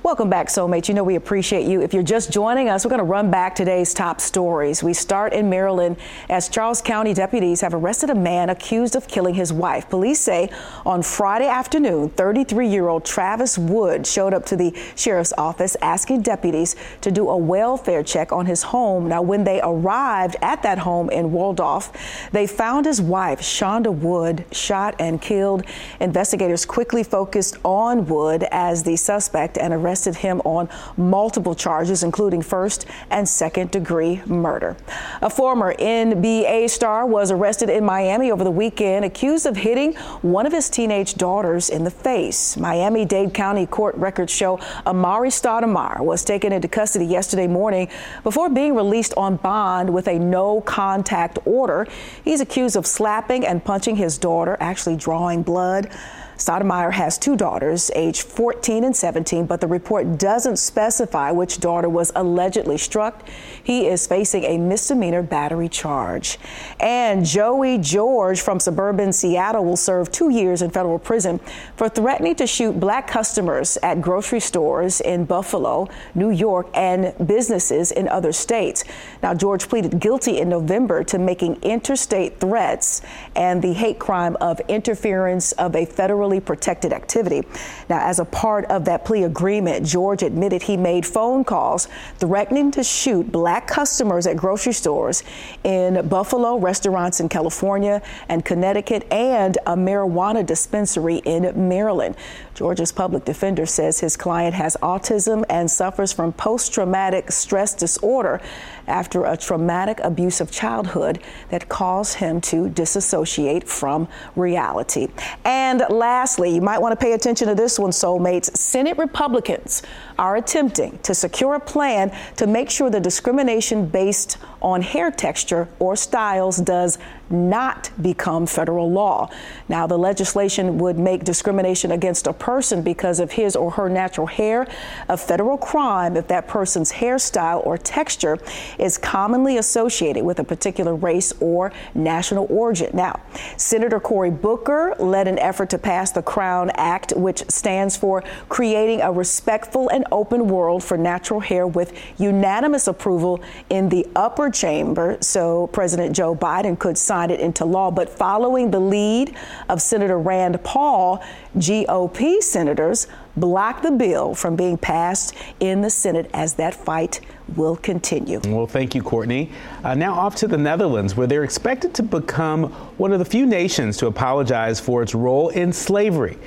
Welcome 0.05 0.29
back, 0.29 0.49
Soulmates. 0.49 0.87
You 0.87 0.93
know 0.93 1.03
we 1.03 1.15
appreciate 1.15 1.65
you. 1.65 1.81
If 1.81 1.91
you're 1.91 2.03
just 2.03 2.31
joining 2.31 2.69
us, 2.69 2.85
we're 2.85 2.89
going 2.89 2.99
to 2.99 3.03
run 3.03 3.31
back 3.31 3.55
today's 3.55 3.91
top 3.91 4.21
stories. 4.21 4.83
We 4.83 4.93
start 4.93 5.33
in 5.33 5.49
Maryland 5.49 5.97
as 6.29 6.47
Charles 6.47 6.79
County 6.79 7.11
deputies 7.11 7.61
have 7.61 7.73
arrested 7.73 8.11
a 8.11 8.15
man 8.15 8.51
accused 8.51 8.95
of 8.95 9.07
killing 9.07 9.33
his 9.33 9.51
wife. 9.51 9.89
Police 9.89 10.19
say 10.19 10.51
on 10.85 11.01
Friday 11.01 11.47
afternoon, 11.47 12.09
33 12.09 12.67
year 12.67 12.87
old 12.87 13.03
Travis 13.03 13.57
Wood 13.57 14.05
showed 14.05 14.35
up 14.35 14.45
to 14.45 14.55
the 14.55 14.77
sheriff's 14.95 15.33
office 15.39 15.75
asking 15.81 16.21
deputies 16.21 16.75
to 17.01 17.09
do 17.09 17.27
a 17.27 17.35
welfare 17.35 18.03
check 18.03 18.31
on 18.31 18.45
his 18.45 18.61
home. 18.61 19.07
Now, 19.07 19.23
when 19.23 19.43
they 19.43 19.59
arrived 19.63 20.35
at 20.43 20.61
that 20.61 20.77
home 20.77 21.09
in 21.09 21.31
Waldorf, 21.31 22.29
they 22.31 22.45
found 22.45 22.85
his 22.85 23.01
wife, 23.01 23.41
Shonda 23.41 23.91
Wood, 23.91 24.45
shot 24.51 24.93
and 24.99 25.19
killed. 25.19 25.63
Investigators 25.99 26.63
quickly 26.63 27.01
focused 27.01 27.57
on 27.65 28.05
Wood 28.05 28.45
as 28.51 28.83
the 28.83 28.97
suspect 28.97 29.57
and 29.57 29.73
arrested 29.73 29.94
arrested 29.95 30.17
him 30.17 30.41
on 30.43 30.67
multiple 30.97 31.55
charges, 31.55 32.03
including 32.03 32.41
first 32.41 32.86
and 33.10 33.29
second 33.29 33.71
degree 33.71 34.21
murder. 34.25 34.75
A 35.21 35.29
former 35.29 35.73
NBA 35.75 36.69
star 36.69 37.05
was 37.05 37.31
arrested 37.31 37.69
in 37.69 37.86
Miami 37.86 38.29
over 38.29 38.43
the 38.43 38.51
weekend, 38.51 39.05
accused 39.05 39.45
of 39.45 39.55
hitting 39.55 39.93
one 40.21 40.45
of 40.45 40.51
his 40.51 40.69
teenage 40.69 41.13
daughters 41.13 41.69
in 41.69 41.86
the 41.86 41.89
face. 41.89 42.58
Miami 42.58 43.05
Dade 43.05 43.34
County 43.34 43.65
court 43.65 43.95
records 43.95 44.34
show 44.34 44.58
Amar'e 44.86 45.31
Stoudemire 45.31 46.01
was 46.01 46.25
taken 46.25 46.51
into 46.51 46.67
custody 46.67 47.05
yesterday 47.05 47.47
morning 47.47 47.88
before 48.23 48.49
being 48.49 48.75
released 48.75 49.13
on 49.15 49.38
bond 49.38 49.93
with 49.93 50.10
a 50.10 50.19
no 50.19 50.60
contact 50.60 51.39
order. 51.45 51.88
He's 52.25 52.41
accused 52.41 52.75
of 52.75 52.86
slapping 52.86 53.45
and 53.45 53.63
punching 53.63 53.95
his 53.95 54.17
daughter, 54.17 54.58
actually 54.60 54.97
drawing 54.97 55.41
blood. 55.41 55.89
Stoudemire 56.37 56.91
has 56.91 57.17
two 57.17 57.37
daughters, 57.37 57.89
aged 57.95 58.23
14 58.23 58.83
and 58.83 58.95
17, 58.95 59.45
but 59.45 59.61
the 59.61 59.67
report 59.67 60.17
doesn't 60.17 60.57
specify 60.57 61.31
which 61.31 61.59
daughter 61.59 61.87
was 61.87 62.11
allegedly 62.15 62.77
struck. 62.77 63.27
He 63.63 63.87
is 63.87 64.05
facing 64.05 64.43
a 64.43 64.57
misdemeanor 64.57 65.23
battery 65.23 65.69
charge. 65.69 66.37
And 66.79 67.25
Joey 67.25 67.77
George 67.77 68.41
from 68.41 68.59
suburban 68.59 69.13
Seattle 69.13 69.63
will 69.63 69.77
serve 69.77 70.11
two 70.11 70.29
years 70.29 70.61
in 70.61 70.71
federal 70.71 70.99
prison 70.99 71.39
for 71.77 71.87
threatening 71.87 72.35
to 72.35 72.47
shoot 72.47 72.79
black 72.79 73.07
customers 73.07 73.77
at 73.81 74.01
grocery 74.01 74.41
stores 74.41 74.99
in 75.01 75.25
Buffalo, 75.25 75.87
New 76.15 76.31
York, 76.31 76.67
and 76.73 77.13
businesses 77.25 77.91
in 77.91 78.09
other 78.09 78.33
states. 78.33 78.83
Now, 79.23 79.33
George 79.33 79.69
pleaded 79.69 79.99
guilty 79.99 80.39
in 80.39 80.49
November 80.49 81.03
to 81.05 81.17
making 81.17 81.61
interstate 81.61 82.39
threats 82.39 83.01
and 83.35 83.61
the 83.61 83.73
hate 83.73 83.99
crime 83.99 84.35
of 84.41 84.59
interference 84.67 85.53
of 85.53 85.75
a 85.75 85.85
federal 85.85 86.24
federally 86.25 86.43
protected 86.43 86.93
activity. 86.93 87.43
Now, 87.89 88.07
as 88.07 88.19
a 88.19 88.25
part 88.25 88.65
of 88.65 88.85
that 88.85 89.05
plea 89.05 89.23
agreement, 89.23 89.85
George 89.85 90.23
admitted 90.23 90.63
he 90.63 90.77
made 90.77 91.05
phone 91.05 91.43
calls 91.43 91.88
threatening 92.17 92.71
to 92.71 92.83
shoot 92.83 93.31
black 93.31 93.67
customers 93.67 94.27
at 94.27 94.38
grocery 94.38 94.73
stores 94.73 95.23
in 95.63 96.07
Buffalo, 96.07 96.57
restaurants 96.57 97.19
in 97.19 97.29
California 97.29 98.01
and 98.29 98.43
Connecticut, 98.43 99.07
and 99.11 99.57
a 99.65 99.75
marijuana 99.75 100.45
dispensary 100.45 101.17
in 101.17 101.67
Maryland. 101.69 102.15
George's 102.55 102.93
public 102.93 103.25
defender 103.25 103.65
says 103.65 103.99
his 103.99 104.15
client 104.15 104.55
has 104.55 104.77
autism 104.81 105.43
and 105.49 105.69
suffers 105.69 106.13
from 106.13 106.31
post 106.31 106.73
traumatic 106.73 107.29
stress 107.29 107.75
disorder 107.75 108.41
after 108.87 109.25
a 109.25 109.35
traumatic 109.35 109.99
abusive 110.01 110.49
childhood 110.51 111.19
that 111.49 111.67
caused 111.67 112.15
him 112.15 112.39
to 112.39 112.69
disassociate 112.69 113.67
from 113.67 114.07
reality. 114.37 115.09
And 115.43 115.83
lastly, 115.89 116.55
you 116.55 116.61
might 116.61 116.79
want 116.79 116.97
to 116.97 117.03
pay 117.03 117.11
attention 117.11 117.49
to 117.49 117.55
this 117.55 117.77
one, 117.77 117.91
soulmates. 117.91 118.55
Senate 118.55 118.97
Republicans 118.97 119.83
are 120.17 120.37
attempting 120.37 120.97
to 120.99 121.13
secure 121.13 121.55
a 121.55 121.59
plan 121.59 122.15
to 122.37 122.47
make 122.47 122.69
sure 122.69 122.89
the 122.89 123.01
discrimination 123.01 123.85
based 123.85 124.37
on 124.61 124.81
hair 124.81 125.11
texture 125.11 125.67
or 125.79 125.95
styles 125.95 126.57
does 126.57 126.97
not 127.29 127.91
become 128.01 128.45
federal 128.45 128.91
law. 128.91 129.29
Now, 129.67 129.87
the 129.87 129.97
legislation 129.97 130.77
would 130.77 130.97
make 130.97 131.23
discrimination 131.23 131.91
against 131.91 132.27
a 132.27 132.33
person 132.45 132.84
because 132.84 133.19
of 133.19 133.31
his 133.31 133.55
or 133.55 133.71
her 133.71 133.89
natural 133.89 134.27
hair 134.27 134.67
a 135.10 135.17
federal 135.17 135.58
crime 135.58 136.15
if 136.15 136.27
that 136.27 136.47
person's 136.47 136.91
hairstyle 136.91 137.65
or 137.65 137.75
texture 137.75 138.38
is 138.77 138.99
commonly 138.99 139.58
associated 139.58 140.23
with 140.23 140.38
a 140.38 140.43
particular 140.43 140.93
race 140.93 141.34
or 141.39 141.71
national 141.95 142.45
origin. 142.51 142.91
Now, 142.93 143.19
Senator 143.58 143.99
Cory 143.99 144.29
Booker 144.29 144.95
led 144.99 145.27
an 145.27 145.39
effort 145.39 145.71
to 145.71 145.79
pass 145.79 146.12
the 146.12 146.21
Crown 146.21 146.69
Act, 146.75 147.13
which 147.15 147.49
stands 147.49 147.97
for 147.97 148.23
Creating 148.47 149.01
a 149.01 149.12
Respectful 149.12 149.89
and 149.89 150.05
Open 150.12 150.47
World 150.47 150.84
for 150.84 150.97
Natural 150.97 151.39
Hair, 151.39 151.65
with 151.65 151.99
unanimous 152.19 152.88
approval 152.88 153.41
in 153.71 153.89
the 153.89 154.05
upper 154.15 154.51
chamber. 154.51 155.17
So 155.19 155.67
President 155.67 156.15
Joe 156.15 156.36
Biden 156.36 156.77
could 156.77 156.97
sign 156.97 157.31
it 157.31 157.39
into 157.39 157.65
law. 157.65 157.89
But 157.89 158.08
following 158.10 158.69
the 158.69 158.79
lead 158.79 159.36
of 159.67 159.81
Senator 159.81 160.19
Rand 160.19 160.63
Paul, 160.63 161.23
GOP 161.55 162.41
senators 162.41 163.07
blocked 163.37 163.83
the 163.83 163.91
bill 163.91 164.35
from 164.35 164.55
being 164.55 164.77
passed 164.77 165.33
in 165.59 165.81
the 165.81 165.89
Senate 165.89 166.29
as 166.33 166.53
that 166.55 166.73
fight 166.73 167.21
will 167.55 167.75
continue. 167.77 168.41
Well, 168.45 168.67
thank 168.67 168.95
you, 168.95 169.01
Courtney. 169.01 169.51
Uh, 169.83 169.95
now 169.95 170.13
off 170.13 170.35
to 170.37 170.47
the 170.47 170.57
Netherlands, 170.57 171.15
where 171.15 171.27
they're 171.27 171.43
expected 171.43 171.93
to 171.95 172.03
become 172.03 172.65
one 172.97 173.13
of 173.13 173.19
the 173.19 173.25
few 173.25 173.45
nations 173.45 173.97
to 173.97 174.07
apologize 174.07 174.79
for 174.79 175.01
its 175.01 175.15
role 175.15 175.49
in 175.49 175.71
slavery. 175.71 176.37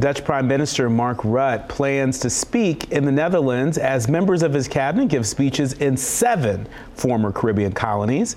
Dutch 0.00 0.24
Prime 0.24 0.48
Minister 0.48 0.88
Mark 0.88 1.18
Rutte 1.18 1.68
plans 1.68 2.18
to 2.20 2.30
speak 2.30 2.90
in 2.90 3.04
the 3.04 3.12
Netherlands 3.12 3.76
as 3.78 4.08
members 4.08 4.42
of 4.42 4.52
his 4.52 4.66
cabinet 4.66 5.08
give 5.08 5.26
speeches 5.26 5.74
in 5.74 5.96
seven 5.96 6.66
former 6.94 7.30
Caribbean 7.30 7.72
colonies. 7.72 8.36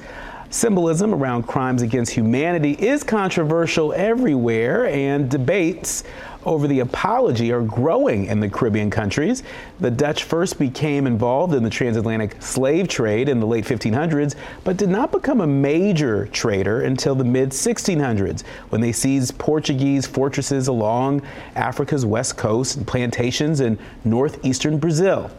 Symbolism 0.55 1.13
around 1.13 1.47
crimes 1.47 1.81
against 1.81 2.13
humanity 2.13 2.77
is 2.79 3.03
controversial 3.03 3.91
everywhere, 3.91 4.85
and 4.85 5.29
debates 5.29 6.05
over 6.45 6.65
the 6.65 6.79
apology 6.79 7.51
are 7.51 7.61
growing 7.61 8.27
in 8.27 8.39
the 8.39 8.49
Caribbean 8.49 8.89
countries. 8.89 9.43
The 9.81 9.91
Dutch 9.91 10.23
first 10.23 10.57
became 10.57 11.07
involved 11.07 11.53
in 11.53 11.61
the 11.61 11.69
transatlantic 11.69 12.41
slave 12.41 12.87
trade 12.87 13.27
in 13.27 13.41
the 13.41 13.45
late 13.45 13.65
1500s, 13.65 14.35
but 14.63 14.77
did 14.77 14.87
not 14.87 15.11
become 15.11 15.41
a 15.41 15.47
major 15.47 16.27
trader 16.27 16.83
until 16.83 17.15
the 17.15 17.25
mid 17.25 17.49
1600s 17.49 18.45
when 18.69 18.79
they 18.79 18.93
seized 18.93 19.37
Portuguese 19.37 20.07
fortresses 20.07 20.69
along 20.69 21.21
Africa's 21.55 22.05
west 22.05 22.37
coast 22.37 22.77
and 22.77 22.87
plantations 22.87 23.59
in 23.59 23.77
northeastern 24.05 24.77
Brazil. 24.77 25.29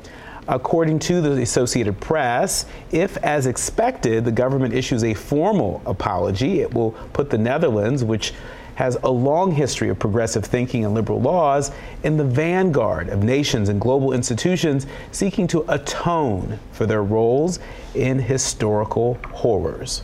According 0.48 1.00
to 1.00 1.20
the 1.20 1.42
Associated 1.42 2.00
Press, 2.00 2.66
if, 2.92 3.16
as 3.18 3.46
expected, 3.46 4.24
the 4.24 4.32
government 4.32 4.74
issues 4.74 5.02
a 5.02 5.12
formal 5.12 5.82
apology, 5.84 6.60
it 6.60 6.72
will 6.72 6.92
put 7.12 7.30
the 7.30 7.38
Netherlands, 7.38 8.04
which 8.04 8.32
has 8.76 8.96
a 9.02 9.10
long 9.10 9.50
history 9.50 9.88
of 9.88 9.98
progressive 9.98 10.44
thinking 10.44 10.84
and 10.84 10.94
liberal 10.94 11.20
laws, 11.20 11.72
in 12.04 12.16
the 12.16 12.24
vanguard 12.24 13.08
of 13.08 13.24
nations 13.24 13.68
and 13.68 13.80
global 13.80 14.12
institutions 14.12 14.86
seeking 15.10 15.46
to 15.48 15.64
atone 15.68 16.58
for 16.72 16.86
their 16.86 17.02
roles 17.02 17.58
in 17.94 18.18
historical 18.18 19.14
horrors. 19.32 20.02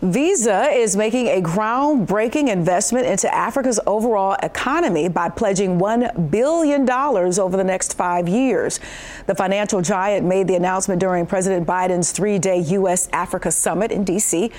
Visa 0.00 0.68
is 0.70 0.96
making 0.96 1.26
a 1.26 1.42
groundbreaking 1.42 2.48
investment 2.48 3.04
into 3.04 3.32
Africa's 3.34 3.80
overall 3.84 4.36
economy 4.44 5.08
by 5.08 5.28
pledging 5.28 5.76
$1 5.80 6.30
billion 6.30 6.88
over 6.88 7.56
the 7.56 7.64
next 7.64 7.94
five 7.94 8.28
years. 8.28 8.78
The 9.26 9.34
financial 9.34 9.82
giant 9.82 10.24
made 10.24 10.46
the 10.46 10.54
announcement 10.54 11.00
during 11.00 11.26
President 11.26 11.66
Biden's 11.66 12.12
three 12.12 12.38
day 12.38 12.60
U.S. 12.60 13.08
Africa 13.12 13.50
summit 13.50 13.90
in 13.90 14.04
D.C 14.04 14.52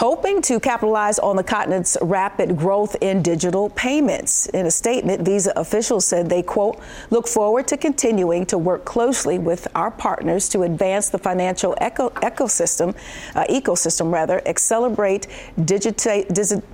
hoping 0.00 0.40
to 0.40 0.58
capitalize 0.58 1.18
on 1.18 1.36
the 1.36 1.44
continent's 1.44 1.94
rapid 2.00 2.56
growth 2.56 2.96
in 3.02 3.20
digital 3.20 3.68
payments. 3.68 4.46
In 4.46 4.64
a 4.64 4.70
statement, 4.70 5.26
Visa 5.26 5.52
officials 5.56 6.06
said 6.06 6.30
they, 6.30 6.42
quote, 6.42 6.80
look 7.10 7.28
forward 7.28 7.68
to 7.68 7.76
continuing 7.76 8.46
to 8.46 8.56
work 8.56 8.86
closely 8.86 9.38
with 9.38 9.68
our 9.74 9.90
partners 9.90 10.48
to 10.48 10.62
advance 10.62 11.10
the 11.10 11.18
financial 11.18 11.76
eco- 11.82 12.08
ecosystem, 12.22 12.96
uh, 13.34 13.44
ecosystem 13.50 14.10
rather, 14.10 14.40
accelerate 14.48 15.26
digita- 15.58 16.26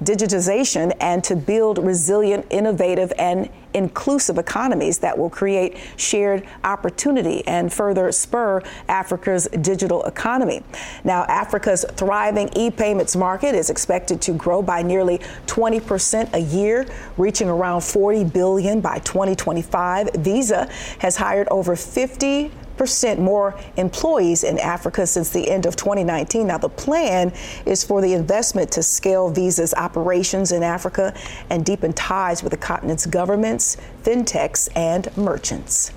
digitization, 0.04 0.96
and 1.00 1.24
to 1.24 1.34
build 1.34 1.78
resilient, 1.78 2.46
innovative, 2.50 3.12
and 3.18 3.50
inclusive 3.74 4.38
economies 4.38 4.98
that 4.98 5.16
will 5.16 5.30
create 5.30 5.76
shared 5.96 6.46
opportunity 6.64 7.46
and 7.46 7.72
further 7.72 8.10
spur 8.12 8.62
Africa's 8.88 9.48
digital 9.60 10.04
economy. 10.04 10.62
Now, 11.04 11.24
Africa's 11.24 11.84
thriving 11.92 12.48
e 12.56 12.70
payments 12.70 13.16
market 13.16 13.54
is 13.54 13.70
expected 13.70 14.20
to 14.22 14.32
grow 14.32 14.62
by 14.62 14.82
nearly 14.82 15.18
20% 15.46 16.32
a 16.34 16.38
year, 16.38 16.86
reaching 17.16 17.48
around 17.48 17.82
40 17.82 18.24
billion 18.24 18.80
by 18.80 18.98
2025. 19.00 20.10
Visa 20.16 20.68
has 20.98 21.16
hired 21.16 21.48
over 21.48 21.76
50 21.76 22.50
percent 22.76 23.20
more 23.20 23.58
employees 23.76 24.44
in 24.44 24.58
Africa 24.58 25.06
since 25.06 25.30
the 25.30 25.48
end 25.48 25.66
of 25.66 25.76
2019. 25.76 26.46
Now, 26.46 26.58
the 26.58 26.68
plan 26.68 27.32
is 27.64 27.84
for 27.84 28.00
the 28.00 28.12
investment 28.12 28.70
to 28.72 28.82
scale 28.82 29.30
Visa's 29.30 29.74
operations 29.74 30.52
in 30.52 30.62
Africa 30.62 31.14
and 31.50 31.64
deepen 31.64 31.92
ties 31.92 32.42
with 32.42 32.50
the 32.50 32.58
continent's 32.58 33.06
governments, 33.06 33.76
fintechs, 34.02 34.68
and 34.76 35.14
merchants. 35.16 35.92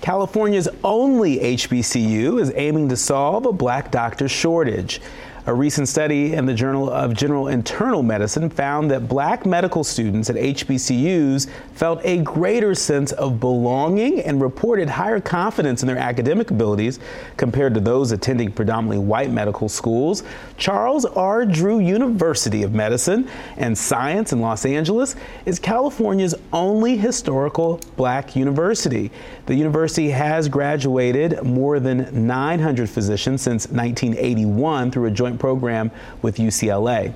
California's 0.00 0.68
only 0.82 1.38
HBCU 1.38 2.40
is 2.40 2.52
aiming 2.56 2.88
to 2.88 2.96
solve 2.96 3.44
a 3.44 3.52
black 3.52 3.90
doctor 3.90 4.28
shortage. 4.28 5.00
A 5.50 5.52
recent 5.52 5.88
study 5.88 6.34
in 6.34 6.46
the 6.46 6.54
Journal 6.54 6.88
of 6.88 7.12
General 7.12 7.48
Internal 7.48 8.04
Medicine 8.04 8.48
found 8.50 8.88
that 8.92 9.08
black 9.08 9.44
medical 9.44 9.82
students 9.82 10.30
at 10.30 10.36
HBCUs 10.36 11.50
felt 11.72 12.00
a 12.04 12.18
greater 12.18 12.72
sense 12.72 13.10
of 13.10 13.40
belonging 13.40 14.20
and 14.20 14.40
reported 14.40 14.88
higher 14.88 15.20
confidence 15.20 15.82
in 15.82 15.88
their 15.88 15.98
academic 15.98 16.52
abilities 16.52 17.00
compared 17.36 17.74
to 17.74 17.80
those 17.80 18.12
attending 18.12 18.52
predominantly 18.52 19.04
white 19.04 19.32
medical 19.32 19.68
schools. 19.68 20.22
Charles 20.56 21.04
R. 21.04 21.44
Drew 21.44 21.80
University 21.80 22.62
of 22.62 22.72
Medicine 22.72 23.28
and 23.56 23.76
Science 23.76 24.32
in 24.32 24.40
Los 24.40 24.64
Angeles 24.64 25.16
is 25.46 25.58
California's 25.58 26.36
only 26.52 26.96
historical 26.96 27.80
black 27.96 28.36
university. 28.36 29.10
The 29.46 29.56
university 29.56 30.10
has 30.10 30.48
graduated 30.48 31.42
more 31.42 31.80
than 31.80 32.28
900 32.28 32.88
physicians 32.88 33.42
since 33.42 33.66
1981 33.66 34.92
through 34.92 35.06
a 35.06 35.10
joint 35.10 35.39
program 35.40 35.90
with 36.22 36.36
UCLA. 36.36 37.12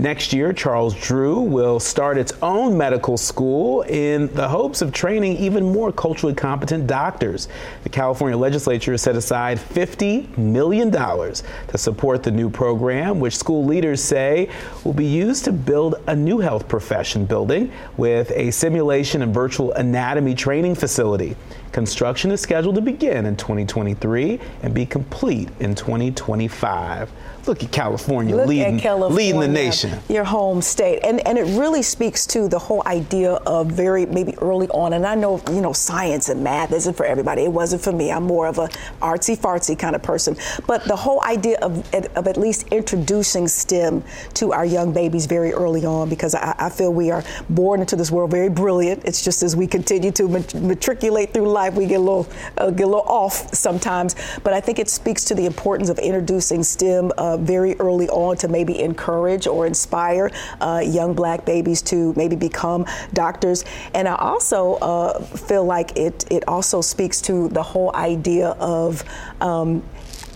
Next 0.00 0.32
year, 0.32 0.54
Charles 0.54 0.94
Drew 0.94 1.40
will 1.40 1.78
start 1.78 2.16
its 2.16 2.32
own 2.40 2.78
medical 2.78 3.18
school 3.18 3.82
in 3.82 4.32
the 4.32 4.48
hopes 4.48 4.80
of 4.80 4.94
training 4.94 5.36
even 5.36 5.70
more 5.74 5.92
culturally 5.92 6.34
competent 6.34 6.86
doctors. 6.86 7.48
The 7.82 7.90
California 7.90 8.38
legislature 8.38 8.92
has 8.92 9.02
set 9.02 9.14
aside 9.14 9.58
$50 9.58 10.38
million 10.38 10.90
to 10.90 11.76
support 11.76 12.22
the 12.22 12.30
new 12.30 12.48
program, 12.48 13.20
which 13.20 13.36
school 13.36 13.66
leaders 13.66 14.02
say 14.02 14.48
will 14.84 14.94
be 14.94 15.04
used 15.04 15.44
to 15.44 15.52
build 15.52 15.96
a 16.06 16.16
new 16.16 16.38
health 16.38 16.66
profession 16.66 17.26
building 17.26 17.70
with 17.98 18.30
a 18.30 18.50
simulation 18.52 19.20
and 19.20 19.34
virtual 19.34 19.72
anatomy 19.72 20.34
training 20.34 20.76
facility. 20.76 21.36
Construction 21.72 22.30
is 22.30 22.40
scheduled 22.40 22.76
to 22.76 22.80
begin 22.80 23.26
in 23.26 23.36
2023 23.36 24.40
and 24.62 24.72
be 24.72 24.86
complete 24.86 25.50
in 25.60 25.74
2025. 25.74 27.10
Look 27.46 27.64
at 27.64 27.72
California, 27.72 28.36
Look 28.36 28.48
leading, 28.48 28.76
at 28.76 28.82
California, 28.82 29.16
leading 29.16 29.40
the 29.40 29.48
nation. 29.48 29.98
Your 30.08 30.24
home 30.24 30.60
state. 30.60 31.00
And 31.02 31.26
and 31.26 31.38
it 31.38 31.58
really 31.58 31.82
speaks 31.82 32.26
to 32.26 32.48
the 32.48 32.58
whole 32.58 32.82
idea 32.86 33.32
of 33.46 33.68
very 33.68 34.06
maybe 34.06 34.36
early 34.38 34.68
on. 34.68 34.92
And 34.92 35.06
I 35.06 35.14
know, 35.14 35.42
you 35.50 35.60
know, 35.60 35.72
science 35.72 36.28
and 36.28 36.44
math 36.44 36.72
isn't 36.72 36.94
for 36.94 37.06
everybody. 37.06 37.42
It 37.42 37.52
wasn't 37.52 37.82
for 37.82 37.92
me. 37.92 38.12
I'm 38.12 38.24
more 38.24 38.46
of 38.46 38.58
a 38.58 38.68
artsy 39.00 39.36
fartsy 39.36 39.78
kind 39.78 39.96
of 39.96 40.02
person. 40.02 40.36
But 40.66 40.84
the 40.84 40.96
whole 40.96 41.22
idea 41.24 41.58
of, 41.62 41.94
of 41.94 42.26
at 42.26 42.36
least 42.36 42.68
introducing 42.68 43.48
STEM 43.48 44.04
to 44.34 44.52
our 44.52 44.66
young 44.66 44.92
babies 44.92 45.26
very 45.26 45.52
early 45.52 45.84
on, 45.84 46.08
because 46.08 46.34
I, 46.34 46.54
I 46.58 46.68
feel 46.68 46.92
we 46.92 47.10
are 47.10 47.24
born 47.48 47.80
into 47.80 47.96
this 47.96 48.10
world 48.10 48.30
very 48.30 48.50
brilliant. 48.50 49.04
It's 49.04 49.24
just 49.24 49.42
as 49.42 49.56
we 49.56 49.66
continue 49.66 50.12
to 50.12 50.28
mat- 50.28 50.54
matriculate 50.54 51.32
through 51.32 51.48
life, 51.50 51.74
we 51.74 51.86
get 51.86 51.96
a 51.96 52.00
little 52.00 52.28
uh, 52.58 52.70
get 52.70 52.84
a 52.84 52.86
little 52.86 53.08
off 53.08 53.54
sometimes. 53.54 54.14
But 54.44 54.52
I 54.52 54.60
think 54.60 54.78
it 54.78 54.88
speaks 54.88 55.24
to 55.24 55.34
the 55.34 55.46
importance 55.46 55.88
of 55.88 55.98
introducing 55.98 56.62
STEM. 56.62 57.12
Uh, 57.16 57.29
very 57.36 57.78
early 57.80 58.08
on 58.08 58.36
to 58.38 58.48
maybe 58.48 58.80
encourage 58.80 59.46
or 59.46 59.66
inspire 59.66 60.30
uh, 60.60 60.82
young 60.84 61.14
black 61.14 61.44
babies 61.44 61.82
to 61.82 62.12
maybe 62.16 62.36
become 62.36 62.86
doctors. 63.12 63.64
And 63.94 64.08
I 64.08 64.16
also 64.16 64.74
uh, 64.74 65.22
feel 65.22 65.64
like 65.64 65.96
it, 65.96 66.30
it 66.30 66.46
also 66.48 66.80
speaks 66.80 67.20
to 67.22 67.48
the 67.48 67.62
whole 67.62 67.94
idea 67.94 68.50
of 68.50 69.04
um, 69.40 69.82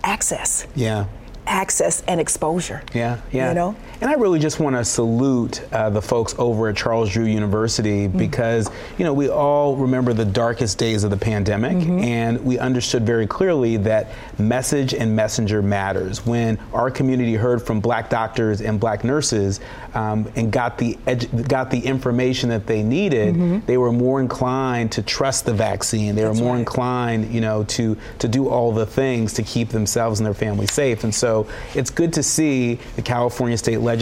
access. 0.03 0.67
Yeah 0.75 1.07
access 1.47 2.03
and 2.09 2.21
exposure. 2.21 2.83
Yeah, 2.95 3.21
yeah. 3.31 3.49
You 3.49 3.55
know? 3.55 3.77
And 4.05 4.13
I 4.13 4.17
really 4.17 4.39
just 4.39 4.61
want 4.61 4.77
to 4.77 4.85
salute 4.85 5.63
uh, 5.73 5.91
the 5.91 6.03
folks 6.03 6.35
over 6.39 6.69
at 6.69 6.77
Charles 6.77 7.11
Drew 7.11 7.25
University 7.25 8.07
mm-hmm. 8.07 8.19
because, 8.19 8.71
you 8.99 9.05
know, 9.05 9.15
we 9.15 9.31
all 9.31 9.77
remember 9.77 10.13
the 10.13 10.27
darkest 10.27 10.79
days 10.79 11.05
of 11.05 11.11
the 11.11 11.17
pandemic 11.17 11.77
mm-hmm. 11.79 12.01
and 12.01 12.45
we 12.45 12.59
understood 12.59 13.05
very 13.07 13.27
clearly 13.27 13.79
that 13.79 14.11
message 14.39 14.95
and 14.95 15.17
messenger 15.17 15.63
matters. 15.63 16.25
When 16.25 16.59
our 16.73 16.91
community 16.91 17.35
heard 17.35 17.63
from 17.63 17.81
black 17.81 18.11
doctors 18.11 18.61
and 18.61 18.79
black 18.79 19.05
nurses 19.05 19.61
um, 19.95 20.31
and 20.37 20.53
got 20.53 20.77
the, 20.77 20.99
edu- 21.07 21.49
got 21.49 21.71
the 21.71 21.81
information 21.81 22.51
that 22.51 22.67
they 22.67 22.83
needed, 22.83 23.35
mm-hmm. 23.35 23.67
they 23.67 23.79
were 23.79 23.93
more 23.93 24.21
inclined 24.21 24.93
to 24.93 25.03
trust 25.03 25.47
the 25.47 25.55
vaccine. 25.55 26.15
They 26.15 26.23
That's 26.23 26.39
were 26.39 26.45
more 26.45 26.53
right. 26.53 26.61
inclined, 26.61 27.33
you 27.33 27.41
know, 27.41 27.65
to, 27.65 27.97
to 28.19 28.29
do 28.29 28.49
all 28.49 28.71
the 28.71 28.85
things 28.87 29.33
to 29.33 29.43
keep 29.43 29.71
themselves 29.71 30.21
and 30.21 30.27
their 30.27 30.35
family 30.35 30.67
safe. 30.67 31.05
And 31.05 31.15
so 31.15 31.25
so 31.25 31.47
it's 31.75 31.89
good 31.89 32.13
to 32.13 32.23
see 32.23 32.75
the 32.97 33.03
California 33.03 33.57
State 33.57 33.79
Legislature 33.79 33.94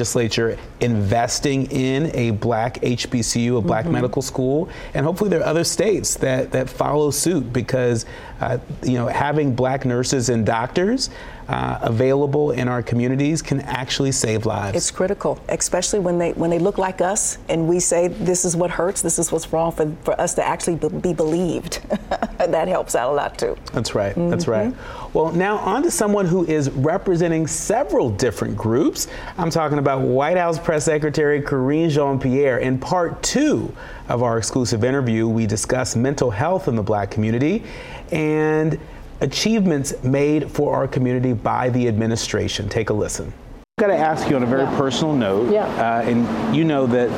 investing 0.81 1.70
in 1.70 2.14
a 2.14 2.31
black 2.33 2.74
HBCU, 2.76 3.59
a 3.59 3.61
black 3.61 3.85
mm-hmm. 3.85 3.94
medical 3.94 4.22
school, 4.22 4.68
and 4.94 5.05
hopefully 5.05 5.31
there 5.31 5.40
are 5.40 5.46
other 5.46 5.64
states 5.64 6.14
that, 6.16 6.50
that 6.52 6.68
follow 6.68 7.11
suit 7.11 7.52
because 7.52 8.07
uh, 8.40 8.59
you 8.83 8.94
know 8.94 9.07
having 9.07 9.55
black 9.55 9.85
nurses 9.85 10.28
and 10.28 10.44
doctors 10.44 11.11
uh, 11.53 11.79
available 11.83 12.53
in 12.53 12.67
our 12.67 12.83
communities 12.83 13.43
can 13.43 13.61
actually 13.61 14.11
save 14.11 14.47
lives. 14.47 14.75
It's 14.75 14.91
critical, 14.91 15.38
especially 15.51 15.99
when 15.99 16.17
they 16.19 16.33
when 16.33 16.49
they 16.49 16.59
look 16.59 16.79
like 16.79 17.03
us 17.03 17.37
and 17.51 17.69
we 17.69 17.79
say 17.79 18.09
this 18.09 18.47
is 18.47 18.57
what 18.57 18.71
hurts, 18.71 19.03
this 19.03 19.19
is 19.19 19.31
what's 19.31 19.53
wrong 19.53 19.71
for, 19.71 19.95
for 20.03 20.19
us 20.19 20.33
to 20.35 20.47
actually 20.47 20.77
be 21.01 21.12
believed. 21.12 21.83
that 22.38 22.69
helps 22.69 22.95
out 22.95 23.11
a 23.11 23.12
lot 23.12 23.38
too. 23.38 23.55
That's 23.75 23.95
right. 23.95 24.12
Mm-hmm. 24.12 24.31
That's 24.31 24.49
right. 24.49 24.75
Well, 25.12 25.31
now 25.33 25.59
on 25.59 25.83
to 25.83 25.91
someone 25.91 26.25
who 26.25 26.47
is 26.47 26.71
representing 26.71 27.47
several 27.47 28.09
different 28.09 28.57
groups. 28.57 29.09
I'm 29.37 29.51
talking 29.51 29.77
about 29.77 30.01
White 30.01 30.38
House 30.38 30.59
Press 30.59 30.87
Secretary 30.87 31.43
Karine 31.43 31.91
Jean-Pierre. 31.91 32.61
In 32.61 32.79
part 32.79 33.23
two 33.23 33.77
of 34.09 34.23
our 34.23 34.38
exclusive 34.38 34.85
interview, 34.85 35.29
we 35.29 35.47
discuss 35.47 35.97
mental 35.97 36.31
health 36.31 36.67
in 36.67 36.77
the 36.77 36.83
black 36.83 37.11
community 37.11 37.62
and 38.11 38.81
achievements 39.22 40.02
made 40.02 40.50
for 40.50 40.74
our 40.74 40.88
community 40.88 41.32
by 41.32 41.70
the 41.70 41.88
administration. 41.88 42.68
Take 42.68 42.90
a 42.90 42.92
listen. 42.92 43.32
I've 43.78 43.88
got 43.88 43.94
to 43.94 43.96
ask 43.96 44.28
you 44.28 44.37
on 44.37 44.42
a 44.42 44.46
very 44.46 44.64
yeah. 44.64 44.76
personal 44.76 45.14
note. 45.14 45.50
Yeah. 45.50 45.64
Uh, 45.64 46.02
and 46.02 46.54
you 46.54 46.62
know 46.62 46.87
that 46.88 47.08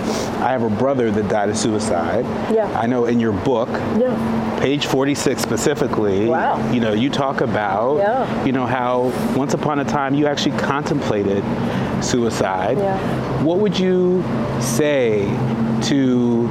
I 0.41 0.53
have 0.53 0.63
a 0.63 0.71
brother 0.71 1.11
that 1.11 1.29
died 1.29 1.49
of 1.49 1.57
suicide. 1.57 2.25
Yeah. 2.55 2.67
I 2.79 2.87
know 2.87 3.07
in 3.07 3.19
your 3.19 3.33
book, 3.33 3.69
yeah. 3.71 4.61
page 4.61 4.87
46 4.87 5.43
specifically, 5.43 6.27
wow. 6.27 6.71
you 6.71 6.79
know, 6.79 6.93
you 6.93 7.11
talk 7.11 7.41
about, 7.41 7.97
yeah. 7.97 8.45
you 8.45 8.53
know, 8.53 8.67
how 8.67 9.13
once 9.37 9.55
upon 9.55 9.81
a 9.81 9.85
time 9.85 10.15
you 10.15 10.27
actually 10.27 10.57
contemplated 10.59 11.43
suicide. 12.05 12.79
Yeah. 12.79 13.43
What 13.43 13.59
would 13.59 13.79
you 13.79 14.23
say 14.61 15.25
to 15.85 16.47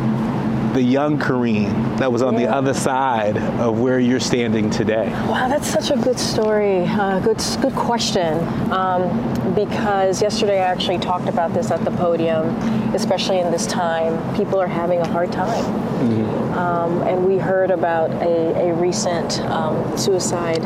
the 0.73 0.81
young 0.81 1.19
Karine 1.19 1.97
that 1.97 2.11
was 2.11 2.21
on 2.21 2.33
yeah. 2.33 2.47
the 2.47 2.55
other 2.55 2.73
side 2.73 3.37
of 3.37 3.79
where 3.79 3.99
you're 3.99 4.19
standing 4.19 4.69
today? 4.69 5.07
Wow, 5.27 5.47
that's 5.47 5.67
such 5.67 5.91
a 5.91 5.97
good 5.97 6.19
story. 6.19 6.83
Uh, 6.85 7.19
good, 7.19 7.41
good 7.61 7.73
question. 7.73 8.39
Um, 8.71 9.53
because 9.53 10.21
yesterday 10.21 10.61
I 10.61 10.65
actually 10.65 10.97
talked 10.97 11.29
about 11.29 11.53
this 11.53 11.69
at 11.69 11.85
the 11.85 11.91
podium, 11.91 12.47
especially 12.95 13.39
in 13.39 13.51
this 13.51 13.67
time. 13.67 14.35
People 14.35 14.59
are 14.59 14.67
having 14.67 14.99
a 14.99 15.07
hard 15.07 15.31
time. 15.31 15.63
Mm-hmm. 15.63 16.53
Um, 16.53 17.01
and 17.03 17.25
we 17.25 17.37
heard 17.37 17.69
about 17.69 18.09
a, 18.11 18.69
a 18.69 18.73
recent 18.73 19.39
um, 19.41 19.97
suicide. 19.97 20.63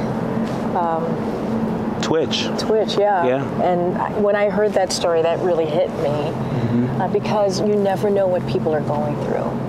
Um, 0.75 1.03
Twitch. 2.01 2.47
Twitch, 2.57 2.97
yeah. 2.97 3.25
Yeah. 3.25 3.61
And 3.63 4.23
when 4.23 4.35
I 4.35 4.49
heard 4.49 4.71
that 4.73 4.93
story, 4.93 5.21
that 5.23 5.39
really 5.39 5.65
hit 5.65 5.89
me 5.89 6.09
mm-hmm. 6.09 7.01
uh, 7.01 7.07
because 7.09 7.59
you 7.59 7.75
never 7.75 8.09
know 8.09 8.27
what 8.27 8.47
people 8.47 8.73
are 8.73 8.81
going 8.81 9.15
through. 9.25 9.66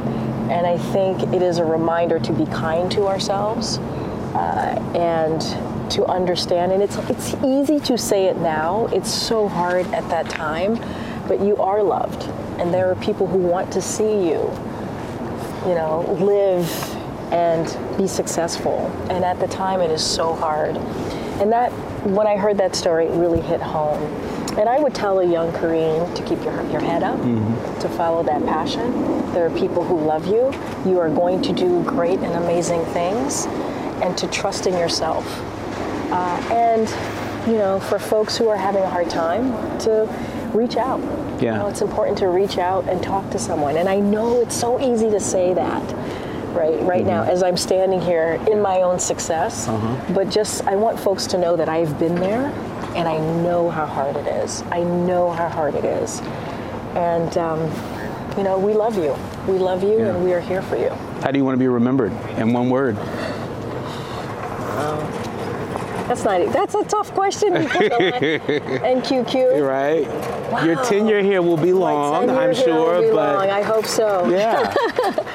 And 0.51 0.67
I 0.67 0.79
think 0.79 1.35
it 1.35 1.43
is 1.43 1.59
a 1.59 1.65
reminder 1.65 2.19
to 2.19 2.33
be 2.33 2.47
kind 2.47 2.91
to 2.93 3.07
ourselves 3.07 3.79
uh, 4.35 4.81
and 4.95 5.41
to 5.93 6.07
understand. 6.07 6.73
And 6.73 6.83
it's, 6.83 6.97
it's 7.11 7.35
easy 7.45 7.81
to 7.81 7.99
say 7.99 8.27
it 8.27 8.37
now, 8.39 8.87
it's 8.87 9.13
so 9.13 9.49
hard 9.49 9.87
at 9.89 10.09
that 10.11 10.29
time, 10.29 10.77
but 11.29 11.41
you 11.41 11.57
are 11.59 11.83
loved. 11.83 12.25
And 12.61 12.73
there 12.73 12.91
are 12.91 12.97
people 12.97 13.27
who 13.27 13.39
want 13.39 13.73
to 13.73 13.83
see 13.83 14.29
you, 14.29 14.51
you 15.67 15.75
know, 15.75 16.05
live 16.21 16.69
and 17.33 17.99
be 17.99 18.07
successful. 18.07 18.91
And 19.11 19.25
at 19.25 19.39
the 19.39 19.49
time, 19.49 19.81
it 19.81 19.91
is 19.91 20.05
so 20.05 20.35
hard. 20.35 20.77
And 21.41 21.53
that, 21.53 21.71
when 22.05 22.27
I 22.27 22.37
heard 22.37 22.57
that 22.59 22.75
story, 22.75 23.07
it 23.07 23.13
really 23.13 23.41
hit 23.41 23.61
home 23.61 24.01
and 24.59 24.69
I 24.69 24.81
would 24.81 24.95
tell 24.95 25.21
a 25.21 25.25
young 25.25 25.53
Karine 25.53 26.13
to 26.15 26.23
keep 26.25 26.43
your, 26.43 26.61
your 26.71 26.81
head 26.81 27.05
up, 27.05 27.17
mm-hmm. 27.21 27.81
to 27.81 27.89
follow 27.91 28.25
that 28.25 28.45
passion. 28.45 28.93
There 29.33 29.47
are 29.47 29.57
people 29.57 29.85
who 29.85 29.99
love 30.01 30.27
you. 30.27 30.53
You 30.85 30.99
are 30.99 31.09
going 31.09 31.41
to 31.43 31.53
do 31.53 31.85
great 31.85 32.19
and 32.19 32.35
amazing 32.35 32.85
things, 32.87 33.47
and 34.03 34.19
to 34.19 34.27
trust 34.27 34.67
in 34.67 34.75
yourself. 34.75 35.25
Uh, 36.11 36.49
and, 36.51 36.89
you 37.49 37.57
know, 37.57 37.79
for 37.79 38.01
folks 38.01 38.37
who 38.37 38.49
are 38.49 38.57
having 38.57 38.83
a 38.83 38.91
hard 38.91 39.09
time, 39.09 39.79
to 39.81 40.07
reach 40.53 40.77
out. 40.77 41.01
Yeah. 41.41 41.53
You 41.53 41.59
know, 41.61 41.69
it's 41.69 41.83
important 41.83 42.19
to 42.19 42.29
reach 42.29 42.59
out 42.59 42.89
and 42.89 43.01
talk 43.01 43.31
to 43.31 43.39
someone. 43.39 43.77
And 43.77 43.89
I 43.89 44.01
know 44.01 44.41
it's 44.41 44.57
so 44.57 44.81
easy 44.81 45.09
to 45.11 45.21
say 45.21 45.55
that 45.55 45.83
right 46.49 46.81
right 46.83 47.01
mm-hmm. 47.01 47.09
now 47.09 47.23
as 47.25 47.43
I'm 47.43 47.59
standing 47.59 48.01
here 48.01 48.43
in 48.51 48.61
my 48.61 48.83
own 48.83 48.99
success. 48.99 49.69
Uh-huh. 49.69 50.15
But 50.15 50.31
just 50.31 50.67
I 50.67 50.75
want 50.75 50.99
folks 50.99 51.27
to 51.29 51.39
know 51.39 51.55
that 51.57 51.69
I've 51.69 51.99
been 51.99 52.15
there 52.17 52.51
and 52.95 53.09
I 53.09 53.19
know 53.43 53.71
how 53.71 53.87
hard 53.87 54.17
it 54.17 54.27
is. 54.27 54.63
I 54.71 54.83
know 54.83 55.31
how 55.31 55.49
hard 55.49 55.75
it 55.75 55.85
is. 55.85 56.21
And, 56.97 57.37
um, 57.39 57.61
you 58.37 58.43
know, 58.43 58.59
we 58.59 58.73
love 58.73 58.97
you. 58.97 59.17
We 59.47 59.59
love 59.59 59.83
you, 59.83 59.99
yeah. 59.99 60.15
and 60.15 60.25
we 60.25 60.33
are 60.33 60.41
here 60.41 60.63
for 60.63 60.77
you. 60.77 60.91
How 61.23 61.31
do 61.31 61.39
you 61.39 61.45
want 61.45 61.55
to 61.55 61.59
be 61.59 61.69
remembered? 61.69 62.13
In 62.39 62.53
one 62.53 62.71
word. 62.71 62.97
That's 66.09 66.25
not. 66.25 66.53
That's 66.55 66.75
a 66.75 66.85
tough 66.85 67.13
question. 67.13 67.53
NQQ. 67.53 69.59
Right. 69.69 70.09
Wow. 70.51 70.65
Your 70.65 70.83
tenure 70.85 71.21
here 71.21 71.43
will 71.43 71.59
be 71.59 71.75
long, 71.75 72.31
I'm 72.31 72.55
sure, 72.55 73.03
but 73.03 73.13
long. 73.13 73.51
I 73.51 73.61
hope 73.61 73.85
so. 73.85 74.27
Yeah. 74.31 74.73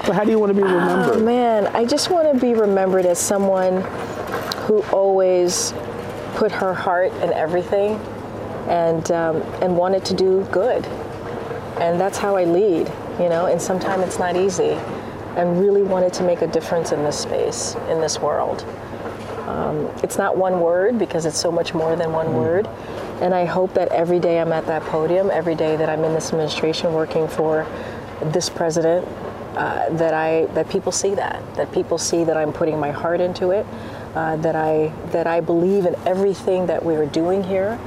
but 0.08 0.16
how 0.16 0.24
do 0.24 0.32
you 0.32 0.40
want 0.40 0.50
to 0.50 0.56
be 0.56 0.64
remembered? 0.68 1.18
Oh 1.18 1.20
man, 1.20 1.68
I 1.68 1.86
just 1.86 2.10
want 2.10 2.34
to 2.34 2.40
be 2.40 2.56
remembered 2.56 3.06
as 3.06 3.20
someone 3.20 3.84
who 4.66 4.82
always 4.86 5.72
put 6.36 6.52
her 6.52 6.74
heart 6.74 7.12
in 7.16 7.34
everything, 7.34 7.96
and 8.68 9.12
um, 9.12 9.42
and 9.62 9.78
wanted 9.78 10.06
to 10.06 10.14
do 10.14 10.46
good, 10.52 10.86
and 11.80 12.00
that's 12.00 12.18
how 12.18 12.36
I 12.36 12.46
lead. 12.46 12.92
You 13.20 13.30
know, 13.30 13.46
and 13.46 13.62
sometimes 13.62 14.04
it's 14.04 14.20
not 14.20 14.36
easy 14.36 14.78
and 15.36 15.60
really 15.60 15.82
wanted 15.82 16.14
to 16.14 16.24
make 16.24 16.42
a 16.42 16.48
difference 16.48 16.92
in 16.92 17.04
this 17.04 17.20
space, 17.20 17.76
in 17.90 18.00
this 18.02 18.20
world. 18.20 18.64
Um, 19.48 19.92
it's 20.04 20.18
not 20.18 20.38
one 20.38 20.62
word 20.62 20.98
because 20.98 21.26
it's 21.26 21.40
so 21.40 21.52
much 21.52 21.74
more 21.74 21.96
than 21.96 22.12
one 22.12 22.28
mm. 22.28 22.34
word. 22.34 22.68
And 23.22 23.34
I 23.34 23.46
hope 23.46 23.74
that 23.74 23.90
every 23.90 24.20
day 24.20 24.40
I'm 24.40 24.52
at 24.52 24.66
that 24.68 24.84
podium, 24.84 25.30
every 25.32 25.56
day 25.56 25.76
that 25.76 25.90
I'm 25.90 26.04
in 26.04 26.14
this 26.14 26.30
administration 26.30 26.94
working 26.94 27.28
for 27.28 27.68
this 28.22 28.50
president, 28.50 29.08
uh, 29.56 29.90
that 29.98 30.14
I 30.14 30.46
that 30.54 30.70
people 30.70 30.92
see 30.92 31.14
that, 31.16 31.42
that 31.56 31.72
people 31.72 31.98
see 31.98 32.24
that 32.24 32.36
I'm 32.36 32.52
putting 32.52 32.80
my 32.80 32.92
heart 32.92 33.22
into 33.22 33.52
it, 33.52 33.66
uh, 34.16 34.36
that 34.38 34.56
I 34.56 34.94
that 35.12 35.28
I 35.28 35.42
believe 35.42 35.86
in 35.86 35.96
everything 36.06 36.68
that 36.68 36.84
we 36.84 36.96
are 36.96 37.06
doing 37.06 37.44
here 37.44 37.80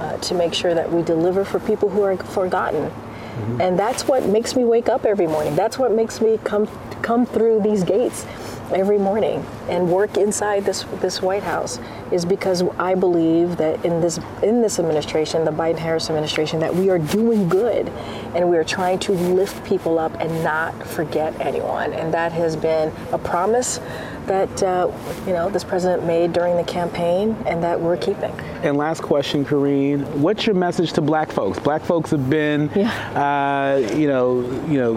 uh, 0.00 0.16
to 0.18 0.34
make 0.34 0.54
sure 0.54 0.74
that 0.74 0.90
we 0.90 1.02
deliver 1.02 1.44
for 1.44 1.60
people 1.60 1.88
who 1.88 2.02
are 2.02 2.16
forgotten. 2.16 2.90
Mm-hmm. 2.90 3.60
And 3.60 3.78
that's 3.78 4.06
what 4.06 4.26
makes 4.26 4.54
me 4.54 4.64
wake 4.64 4.88
up 4.88 5.04
every 5.04 5.26
morning. 5.26 5.56
That's 5.56 5.78
what 5.78 5.92
makes 5.92 6.20
me 6.20 6.38
come 6.44 6.68
come 7.02 7.26
through 7.26 7.62
these 7.62 7.84
gates 7.84 8.26
every 8.74 8.98
morning 8.98 9.44
and 9.68 9.90
work 9.90 10.16
inside 10.16 10.64
this 10.64 10.84
this 11.00 11.22
White 11.22 11.42
House 11.42 11.78
is 12.10 12.24
because 12.24 12.62
I 12.78 12.94
believe 12.94 13.56
that 13.56 13.84
in 13.84 14.00
this 14.00 14.18
in 14.42 14.60
this 14.60 14.78
administration, 14.78 15.44
the 15.44 15.50
Biden 15.50 15.78
Harris 15.78 16.10
administration, 16.10 16.60
that 16.60 16.74
we 16.74 16.90
are 16.90 16.98
doing 16.98 17.48
good 17.48 17.88
and 18.34 18.50
we 18.50 18.56
are 18.56 18.64
trying 18.64 18.98
to 19.00 19.12
lift 19.12 19.64
people 19.64 19.98
up 19.98 20.12
and 20.20 20.44
not 20.44 20.74
forget 20.86 21.38
anyone. 21.40 21.92
And 21.92 22.12
that 22.12 22.32
has 22.32 22.56
been 22.56 22.92
a 23.12 23.18
promise 23.18 23.80
that 24.26 24.62
uh, 24.62 24.90
you 25.26 25.32
know 25.32 25.50
this 25.50 25.64
president 25.64 26.04
made 26.04 26.32
during 26.32 26.56
the 26.56 26.64
campaign 26.64 27.36
and 27.46 27.62
that 27.62 27.80
we're 27.80 27.96
keeping. 27.96 28.32
And 28.62 28.76
last 28.76 29.02
question, 29.02 29.44
Karine, 29.44 30.04
what's 30.20 30.46
your 30.46 30.54
message 30.54 30.92
to 30.94 31.00
Black 31.00 31.30
folks? 31.30 31.58
Black 31.58 31.82
folks 31.82 32.10
have 32.10 32.30
been, 32.30 32.70
yeah. 32.74 32.90
uh, 33.14 33.94
you 33.94 34.08
know, 34.08 34.40
you 34.66 34.78
know, 34.78 34.96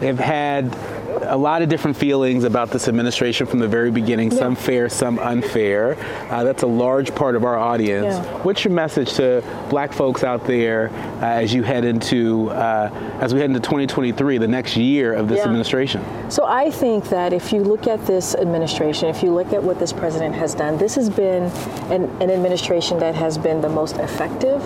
have 0.00 0.18
had 0.18 0.74
a 1.22 1.36
lot 1.36 1.62
of 1.62 1.68
different 1.68 1.96
feelings 1.96 2.44
about 2.44 2.70
this 2.70 2.88
administration 2.88 3.46
from 3.46 3.58
the 3.58 3.68
very 3.68 3.90
beginning, 3.90 4.30
yeah. 4.30 4.38
some 4.38 4.56
fair, 4.56 4.88
some 4.88 5.18
unfair. 5.18 5.96
Uh, 6.30 6.44
that's 6.44 6.62
a 6.62 6.66
large 6.66 7.14
part 7.14 7.36
of 7.36 7.44
our 7.44 7.56
audience. 7.56 8.14
Yeah. 8.14 8.42
What's 8.42 8.64
your 8.64 8.72
message 8.72 9.14
to 9.14 9.42
black 9.68 9.92
folks 9.92 10.24
out 10.24 10.46
there 10.46 10.90
uh, 11.20 11.26
as 11.26 11.52
you 11.52 11.62
head 11.62 11.84
into, 11.84 12.50
uh, 12.50 12.90
as 13.20 13.34
we 13.34 13.40
head 13.40 13.50
into 13.50 13.60
2023, 13.60 14.38
the 14.38 14.48
next 14.48 14.76
year 14.76 15.12
of 15.12 15.28
this 15.28 15.38
yeah. 15.38 15.44
administration? 15.44 16.04
So 16.30 16.44
I 16.44 16.70
think 16.70 17.08
that 17.08 17.32
if 17.32 17.52
you 17.52 17.62
look 17.62 17.86
at 17.86 18.06
this 18.06 18.34
administration, 18.34 19.08
if 19.08 19.22
you 19.22 19.32
look 19.32 19.52
at 19.52 19.62
what 19.62 19.78
this 19.78 19.92
president 19.92 20.34
has 20.34 20.54
done, 20.54 20.78
this 20.78 20.94
has 20.94 21.10
been 21.10 21.44
an, 21.90 22.04
an 22.22 22.30
administration 22.30 22.98
that 23.00 23.14
has 23.14 23.36
been 23.38 23.60
the 23.60 23.68
most 23.68 23.96
effective, 23.96 24.62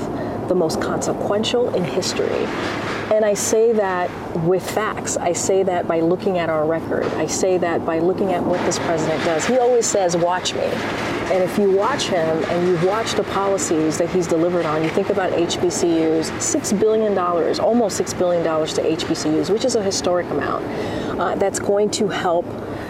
the 0.49 0.55
most 0.55 0.80
consequential 0.80 1.74
in 1.74 1.84
history. 1.84 2.47
And 3.12 3.24
I 3.24 3.34
say 3.34 3.72
that 3.72 4.11
with 4.45 4.68
facts. 4.68 5.16
I 5.16 5.32
say 5.32 5.62
that 5.62 5.86
by 5.86 6.01
looking 6.01 6.38
at 6.38 6.49
our 6.49 6.66
record. 6.66 7.05
I 7.14 7.26
say 7.26 7.59
that 7.59 7.84
by 7.84 7.99
looking 7.99 8.32
at 8.32 8.42
what 8.42 8.64
this 8.64 8.78
president 8.78 9.22
does. 9.24 9.47
He 9.47 9.59
always 9.59 9.86
says, 9.86 10.16
watch 10.16 10.55
me. 10.55 10.64
And 11.30 11.42
if 11.42 11.59
you 11.59 11.70
watch 11.70 12.09
him 12.09 12.45
and 12.45 12.66
you 12.66 12.86
watch 12.86 13.12
the 13.12 13.24
policies 13.24 13.99
that 13.99 14.09
he's 14.11 14.26
delivered 14.26 14.66
on, 14.66 14.82
you 14.82 14.90
think 14.90 15.11
about 15.11 15.32
HBCUs, 15.32 16.30
$6 16.30 16.80
billion, 16.80 17.16
almost 17.16 18.01
$6 18.01 18.18
billion 18.18 18.42
to 18.42 18.51
HBCUs, 18.51 19.51
which 19.51 19.64
is 19.64 19.74
a 19.74 19.82
historic 19.82 20.28
amount, 20.30 20.64
uh, 21.18 21.34
that's 21.36 21.59
going 21.59 21.90
to 21.90 22.09
help 22.09 22.47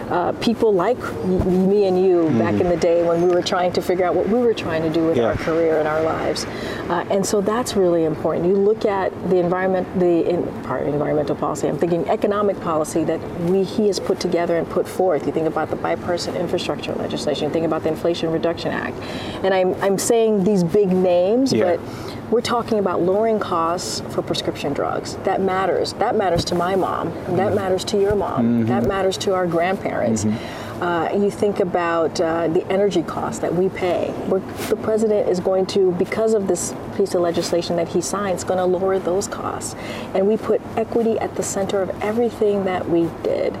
uh, 0.09 0.31
people 0.33 0.73
like 0.73 0.97
me 1.25 1.85
and 1.87 2.03
you 2.03 2.23
mm-hmm. 2.23 2.39
back 2.39 2.53
in 2.53 2.69
the 2.69 2.77
day 2.77 3.03
when 3.03 3.21
we 3.21 3.29
were 3.29 3.41
trying 3.41 3.73
to 3.73 3.81
figure 3.81 4.05
out 4.05 4.15
what 4.15 4.27
we 4.27 4.39
were 4.39 4.53
trying 4.53 4.81
to 4.81 4.89
do 4.89 5.05
with 5.05 5.17
yeah. 5.17 5.23
our 5.23 5.35
career 5.35 5.79
and 5.79 5.87
our 5.87 6.01
lives. 6.01 6.45
Uh, 6.89 7.05
and 7.09 7.25
so 7.25 7.41
that's 7.41 7.75
really 7.75 8.03
important. 8.03 8.45
You 8.45 8.55
look 8.55 8.85
at 8.85 9.11
the 9.29 9.37
environment, 9.37 9.87
the 9.99 10.29
in, 10.29 10.63
part 10.63 10.87
environmental 10.87 11.35
policy. 11.35 11.67
I'm 11.67 11.77
thinking 11.77 12.07
economic 12.07 12.59
policy 12.61 13.03
that 13.05 13.19
we 13.41 13.63
he 13.63 13.87
has 13.87 13.99
put 13.99 14.19
together 14.19 14.57
and 14.57 14.69
put 14.69 14.87
forth. 14.87 15.25
You 15.25 15.31
think 15.31 15.47
about 15.47 15.69
the 15.69 15.75
bipartisan 15.75 16.35
infrastructure 16.35 16.93
legislation. 16.93 17.47
You 17.47 17.53
think 17.53 17.65
about 17.65 17.83
the 17.83 17.89
Inflation 17.89 18.31
Reduction 18.31 18.71
Act. 18.71 18.97
And 19.43 19.53
I'm 19.53 19.73
I'm 19.81 19.97
saying 19.97 20.43
these 20.43 20.63
big 20.63 20.89
names, 20.89 21.51
yeah. 21.51 21.77
but 21.77 22.24
we're 22.31 22.41
talking 22.41 22.79
about 22.79 23.01
lowering 23.01 23.39
costs 23.39 24.01
for 24.13 24.21
prescription 24.21 24.73
drugs. 24.73 25.15
That 25.17 25.41
matters. 25.41 25.93
That 25.93 26.15
matters 26.15 26.43
to 26.45 26.55
my 26.55 26.75
mom. 26.75 27.09
That 27.09 27.23
mm-hmm. 27.25 27.55
matters 27.55 27.83
to 27.85 28.01
your 28.01 28.15
mom. 28.15 28.45
Mm-hmm. 28.45 28.65
That 28.67 28.85
matters 28.85 29.17
to 29.19 29.33
our 29.33 29.45
grandparents. 29.45 30.25
Mm-hmm. 30.25 30.83
Uh, 30.83 31.09
you 31.13 31.31
think 31.31 31.61
about 31.61 32.19
uh, 32.19 32.47
the 32.49 32.69
energy 32.69 33.01
costs 33.01 33.39
that 33.39 33.53
we 33.53 33.69
pay. 33.69 34.13
We're, 34.27 34.39
the 34.67 34.75
president 34.75 35.29
is 35.29 35.39
going 35.39 35.67
to, 35.67 35.93
because 35.93 36.33
of 36.33 36.47
this 36.47 36.73
piece 36.97 37.15
of 37.15 37.21
legislation 37.21 37.77
that 37.77 37.87
he 37.87 38.01
signs, 38.01 38.43
going 38.43 38.57
to 38.57 38.65
lower 38.65 38.99
those 38.99 39.27
costs. 39.27 39.75
And 40.13 40.27
we 40.27 40.35
put 40.35 40.61
equity 40.75 41.17
at 41.19 41.35
the 41.35 41.43
center 41.43 41.81
of 41.81 41.89
everything 42.01 42.65
that 42.65 42.89
we 42.89 43.09
did. 43.23 43.55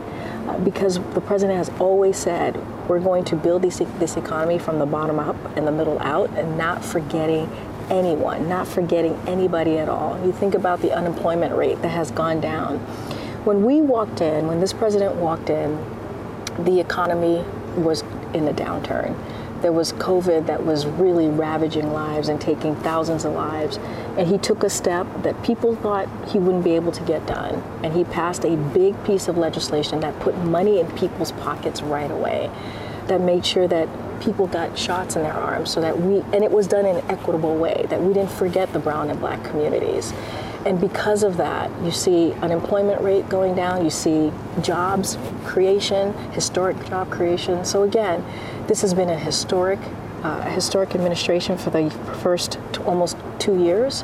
Uh, 0.47 0.59
because 0.59 0.99
the 1.13 1.21
president 1.21 1.57
has 1.57 1.69
always 1.79 2.17
said 2.17 2.55
we're 2.87 2.99
going 2.99 3.23
to 3.25 3.35
build 3.35 3.63
this, 3.63 3.77
this 3.97 4.15
economy 4.15 4.59
from 4.59 4.77
the 4.77 4.85
bottom 4.85 5.17
up 5.17 5.35
and 5.57 5.65
the 5.65 5.71
middle 5.71 5.97
out 5.99 6.29
and 6.31 6.55
not 6.55 6.85
forgetting 6.85 7.49
anyone, 7.89 8.47
not 8.49 8.67
forgetting 8.67 9.19
anybody 9.27 9.77
at 9.77 9.89
all. 9.89 10.23
You 10.25 10.31
think 10.31 10.55
about 10.55 10.81
the 10.81 10.93
unemployment 10.93 11.55
rate 11.55 11.81
that 11.81 11.89
has 11.89 12.11
gone 12.11 12.41
down. 12.41 12.79
When 13.45 13.63
we 13.63 13.81
walked 13.81 14.21
in, 14.21 14.47
when 14.47 14.59
this 14.59 14.73
president 14.73 15.15
walked 15.15 15.49
in, 15.49 15.77
the 16.59 16.79
economy 16.79 17.43
was 17.77 18.03
in 18.33 18.47
a 18.47 18.53
downturn. 18.53 19.15
There 19.61 19.71
was 19.71 19.93
COVID 19.93 20.47
that 20.47 20.65
was 20.65 20.85
really 20.85 21.27
ravaging 21.27 21.91
lives 21.91 22.27
and 22.27 22.39
taking 22.39 22.75
thousands 22.77 23.25
of 23.25 23.33
lives. 23.33 23.77
And 24.17 24.27
he 24.27 24.37
took 24.37 24.63
a 24.63 24.69
step 24.69 25.07
that 25.23 25.41
people 25.43 25.75
thought 25.75 26.07
he 26.29 26.37
wouldn't 26.37 26.63
be 26.63 26.73
able 26.73 26.91
to 26.91 27.03
get 27.03 27.25
done. 27.25 27.63
And 27.83 27.93
he 27.93 28.03
passed 28.03 28.45
a 28.45 28.55
big 28.55 29.01
piece 29.05 29.27
of 29.27 29.37
legislation 29.37 30.01
that 30.01 30.19
put 30.19 30.37
money 30.37 30.79
in 30.79 30.91
people's 30.91 31.31
pockets 31.33 31.81
right 31.81 32.11
away, 32.11 32.49
that 33.07 33.21
made 33.21 33.45
sure 33.45 33.67
that 33.67 33.87
people 34.21 34.47
got 34.47 34.77
shots 34.77 35.15
in 35.15 35.23
their 35.23 35.33
arms 35.33 35.69
so 35.69 35.81
that 35.81 35.99
we, 35.99 36.19
and 36.33 36.43
it 36.43 36.51
was 36.51 36.67
done 36.67 36.85
in 36.85 36.97
an 36.97 37.11
equitable 37.11 37.55
way, 37.55 37.85
that 37.89 38.01
we 38.01 38.13
didn't 38.13 38.31
forget 38.31 38.71
the 38.73 38.79
brown 38.79 39.09
and 39.09 39.19
black 39.19 39.43
communities. 39.43 40.13
And 40.65 40.81
because 40.81 41.21
of 41.21 41.37
that, 41.37 41.69
you 41.83 41.91
see 41.91 42.33
unemployment 42.41 43.01
rate 43.01 43.29
going 43.29 43.53
down, 43.53 43.83
you 43.83 43.91
see 43.91 44.31
jobs 44.61 45.17
creation, 45.43 46.13
historic 46.31 46.83
job 46.87 47.11
creation. 47.11 47.63
So 47.65 47.83
again, 47.83 48.25
this 48.67 48.81
has 48.81 48.93
been 48.93 49.09
a 49.09 49.19
historic, 49.19 49.79
uh, 50.23 50.41
historic 50.49 50.95
administration 50.95 51.57
for 51.57 51.69
the 51.69 51.91
first 52.23 52.57
t- 52.73 52.81
almost 52.83 53.15
two 53.37 53.63
years 53.63 54.03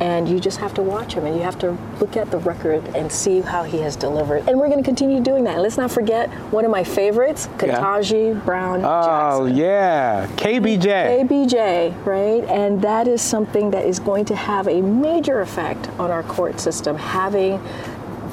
and 0.00 0.28
you 0.28 0.38
just 0.40 0.58
have 0.58 0.74
to 0.74 0.82
watch 0.82 1.14
him 1.14 1.24
and 1.26 1.36
you 1.36 1.42
have 1.42 1.58
to 1.60 1.72
look 2.00 2.16
at 2.16 2.30
the 2.30 2.38
record 2.38 2.84
and 2.94 3.10
see 3.10 3.40
how 3.40 3.62
he 3.62 3.78
has 3.78 3.96
delivered. 3.96 4.46
And 4.48 4.58
we're 4.58 4.68
going 4.68 4.78
to 4.82 4.84
continue 4.84 5.20
doing 5.20 5.44
that. 5.44 5.60
let's 5.60 5.76
not 5.76 5.90
forget 5.90 6.28
one 6.52 6.64
of 6.64 6.70
my 6.70 6.84
favorites, 6.84 7.46
Ketanji 7.58 8.34
yeah. 8.34 8.40
Brown 8.44 8.80
Oh, 8.84 9.46
Jackson. 9.48 9.56
yeah, 9.56 10.26
KBJ. 10.36 11.28
KBJ, 11.28 12.06
right? 12.06 12.44
And 12.50 12.80
that 12.82 13.08
is 13.08 13.22
something 13.22 13.70
that 13.70 13.84
is 13.86 13.98
going 13.98 14.24
to 14.26 14.36
have 14.36 14.68
a 14.68 14.80
major 14.82 15.40
effect 15.40 15.88
on 15.98 16.10
our 16.10 16.22
court 16.24 16.60
system, 16.60 16.96
having 16.96 17.60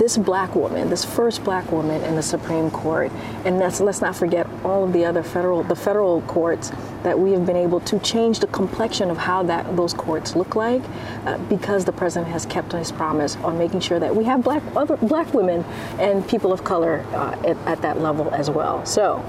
this 0.03 0.17
black 0.17 0.53
woman, 0.53 0.89
this 0.89 1.05
first 1.05 1.45
black 1.45 1.71
woman 1.71 2.03
in 2.03 2.17
the 2.17 2.21
Supreme 2.21 2.69
Court, 2.69 3.09
and 3.45 3.57
let's 3.57 4.01
not 4.01 4.13
forget 4.13 4.45
all 4.65 4.83
of 4.83 4.91
the 4.91 5.05
other 5.05 5.23
federal, 5.23 5.63
the 5.63 5.77
federal 5.77 6.21
courts 6.23 6.73
that 7.03 7.17
we 7.17 7.31
have 7.31 7.45
been 7.45 7.55
able 7.55 7.79
to 7.79 7.97
change 7.99 8.39
the 8.39 8.47
complexion 8.47 9.09
of 9.09 9.17
how 9.17 9.43
that 9.43 9.77
those 9.77 9.93
courts 9.93 10.35
look 10.35 10.57
like, 10.57 10.81
uh, 11.25 11.37
because 11.47 11.85
the 11.85 11.93
president 11.93 12.29
has 12.29 12.45
kept 12.45 12.73
his 12.73 12.91
promise 12.91 13.37
on 13.37 13.57
making 13.57 13.79
sure 13.79 13.97
that 13.97 14.13
we 14.13 14.25
have 14.25 14.43
black 14.43 14.61
other 14.75 14.97
black 14.97 15.33
women 15.33 15.63
and 15.99 16.27
people 16.27 16.51
of 16.51 16.65
color 16.65 17.05
uh, 17.13 17.31
at, 17.47 17.55
at 17.65 17.81
that 17.81 18.01
level 18.01 18.29
as 18.31 18.49
well. 18.49 18.85
So, 18.85 19.23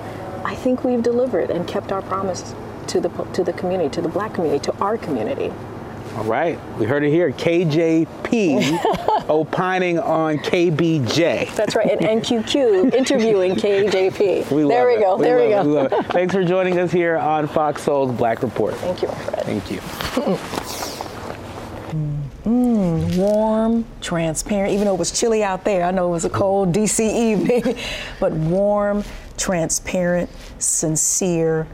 I 0.45 0.57
think 0.57 0.83
we've 0.83 1.05
delivered 1.05 1.51
and 1.51 1.68
kept 1.68 1.93
our 1.93 2.03
promise 2.03 2.53
to 2.89 3.01
the 3.01 3.11
to 3.33 3.45
the 3.45 3.53
community, 3.53 3.91
to 3.91 4.03
the 4.03 4.09
black 4.09 4.35
community, 4.35 4.64
to 4.64 4.77
our 4.79 4.99
community. 4.99 5.53
All 6.17 6.25
right, 6.25 6.59
we 6.79 6.87
heard 6.87 7.03
it 7.03 7.11
here. 7.11 7.33
KJP 7.33 9.25
opining 9.29 9.99
on 9.99 10.39
KBJ. 10.39 11.55
That's 11.57 11.75
right, 11.75 11.91
and 11.91 12.23
NQQ 12.23 12.95
interviewing 12.95 13.57
KJP. 13.57 14.51
We 14.51 14.62
there 14.69 14.87
we 14.87 14.95
it. 14.95 15.01
go. 15.01 15.17
We 15.17 15.25
there 15.25 15.39
we 15.39 15.49
go. 15.49 15.89
Thanks 15.89 16.33
for 16.33 16.45
joining 16.45 16.79
us 16.79 16.93
here 16.93 17.17
on 17.17 17.49
Fox 17.49 17.83
Soul's 17.83 18.12
Black 18.17 18.45
Report. 18.45 18.75
Thank 18.77 19.03
you, 19.03 19.09
Fred. 19.09 19.45
Thank 19.45 19.71
you. 19.71 19.81
Mm, 22.45 23.17
warm, 23.17 23.87
transparent, 24.03 24.75
even 24.75 24.85
though 24.87 24.95
it 24.95 24.99
was 24.99 25.11
chilly 25.19 25.43
out 25.43 25.65
there. 25.65 25.83
I 25.83 25.91
know 25.93 26.09
it 26.09 26.11
was 26.11 26.27
a 26.27 26.31
cold 26.31 26.75
DC 26.75 27.01
evening, 27.01 27.77
but 28.21 28.33
warm, 28.33 29.03
transparent, 29.39 30.29
sincere, 30.59 31.67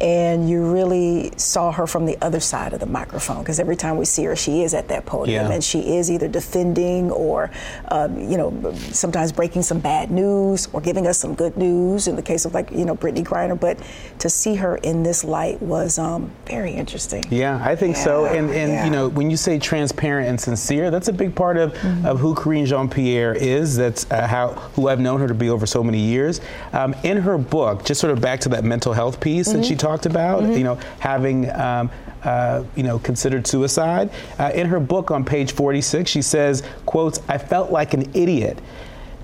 and 0.00 0.48
you 0.48 0.64
really 0.72 1.32
saw 1.36 1.72
her 1.72 1.86
from 1.86 2.06
the 2.06 2.16
other 2.22 2.40
side 2.40 2.72
of 2.72 2.80
the 2.80 2.86
microphone 2.86 3.40
because 3.40 3.58
every 3.58 3.76
time 3.76 3.96
we 3.96 4.04
see 4.04 4.24
her, 4.24 4.36
she 4.36 4.62
is 4.62 4.74
at 4.74 4.88
that 4.88 5.06
podium 5.06 5.46
yeah. 5.46 5.52
and 5.52 5.62
she 5.62 5.96
is 5.96 6.10
either 6.10 6.28
defending 6.28 7.10
or, 7.10 7.50
um, 7.90 8.18
you 8.18 8.36
know, 8.36 8.72
sometimes 8.92 9.32
breaking 9.32 9.62
some 9.62 9.80
bad 9.80 10.10
news 10.10 10.68
or 10.72 10.80
giving 10.80 11.06
us 11.06 11.18
some 11.18 11.34
good 11.34 11.56
news 11.56 12.06
in 12.06 12.16
the 12.16 12.22
case 12.22 12.44
of 12.44 12.54
like, 12.54 12.70
you 12.70 12.84
know, 12.84 12.94
Brittney 12.94 13.24
Griner. 13.24 13.58
But 13.58 13.78
to 14.20 14.30
see 14.30 14.54
her 14.56 14.76
in 14.76 15.02
this 15.02 15.24
light 15.24 15.60
was 15.60 15.98
um, 15.98 16.30
very 16.46 16.72
interesting. 16.72 17.24
Yeah, 17.30 17.60
I 17.64 17.74
think 17.74 17.96
yeah. 17.96 18.04
so. 18.04 18.26
And, 18.26 18.50
and 18.50 18.72
yeah. 18.72 18.84
you 18.84 18.90
know, 18.90 19.08
when 19.08 19.30
you 19.30 19.36
say 19.36 19.58
transparent 19.58 20.28
and 20.28 20.40
sincere, 20.40 20.90
that's 20.90 21.08
a 21.08 21.12
big 21.12 21.34
part 21.34 21.56
of, 21.56 21.72
mm-hmm. 21.74 22.06
of 22.06 22.20
who 22.20 22.34
Karine 22.34 22.66
Jean 22.66 22.88
Pierre 22.88 23.34
is. 23.34 23.76
That's 23.76 24.08
uh, 24.10 24.26
how 24.26 24.50
who 24.74 24.88
I've 24.88 25.00
known 25.00 25.20
her 25.20 25.26
to 25.26 25.34
be 25.34 25.50
over 25.50 25.66
so 25.66 25.82
many 25.82 25.98
years. 25.98 26.40
Um, 26.72 26.94
in 27.02 27.16
her 27.16 27.36
book, 27.36 27.84
just 27.84 28.00
sort 28.00 28.12
of 28.12 28.20
back 28.20 28.40
to 28.40 28.48
that 28.50 28.64
mental 28.64 28.92
health 28.92 29.20
piece 29.20 29.48
mm-hmm. 29.48 29.58
that 29.58 29.66
she 29.66 29.74
talked 29.74 29.87
talked 29.88 30.06
about, 30.06 30.42
mm-hmm. 30.42 30.52
you 30.52 30.64
know, 30.64 30.74
having 30.98 31.50
um, 31.50 31.90
uh, 32.24 32.64
you 32.76 32.82
know, 32.82 32.98
considered 32.98 33.46
suicide. 33.46 34.10
Uh, 34.38 34.50
in 34.54 34.66
her 34.66 34.80
book 34.80 35.10
on 35.10 35.24
page 35.24 35.52
46, 35.52 36.10
she 36.10 36.20
says, 36.20 36.62
quotes, 36.84 37.20
I 37.28 37.38
felt 37.38 37.70
like 37.70 37.94
an 37.94 38.10
idiot. 38.14 38.58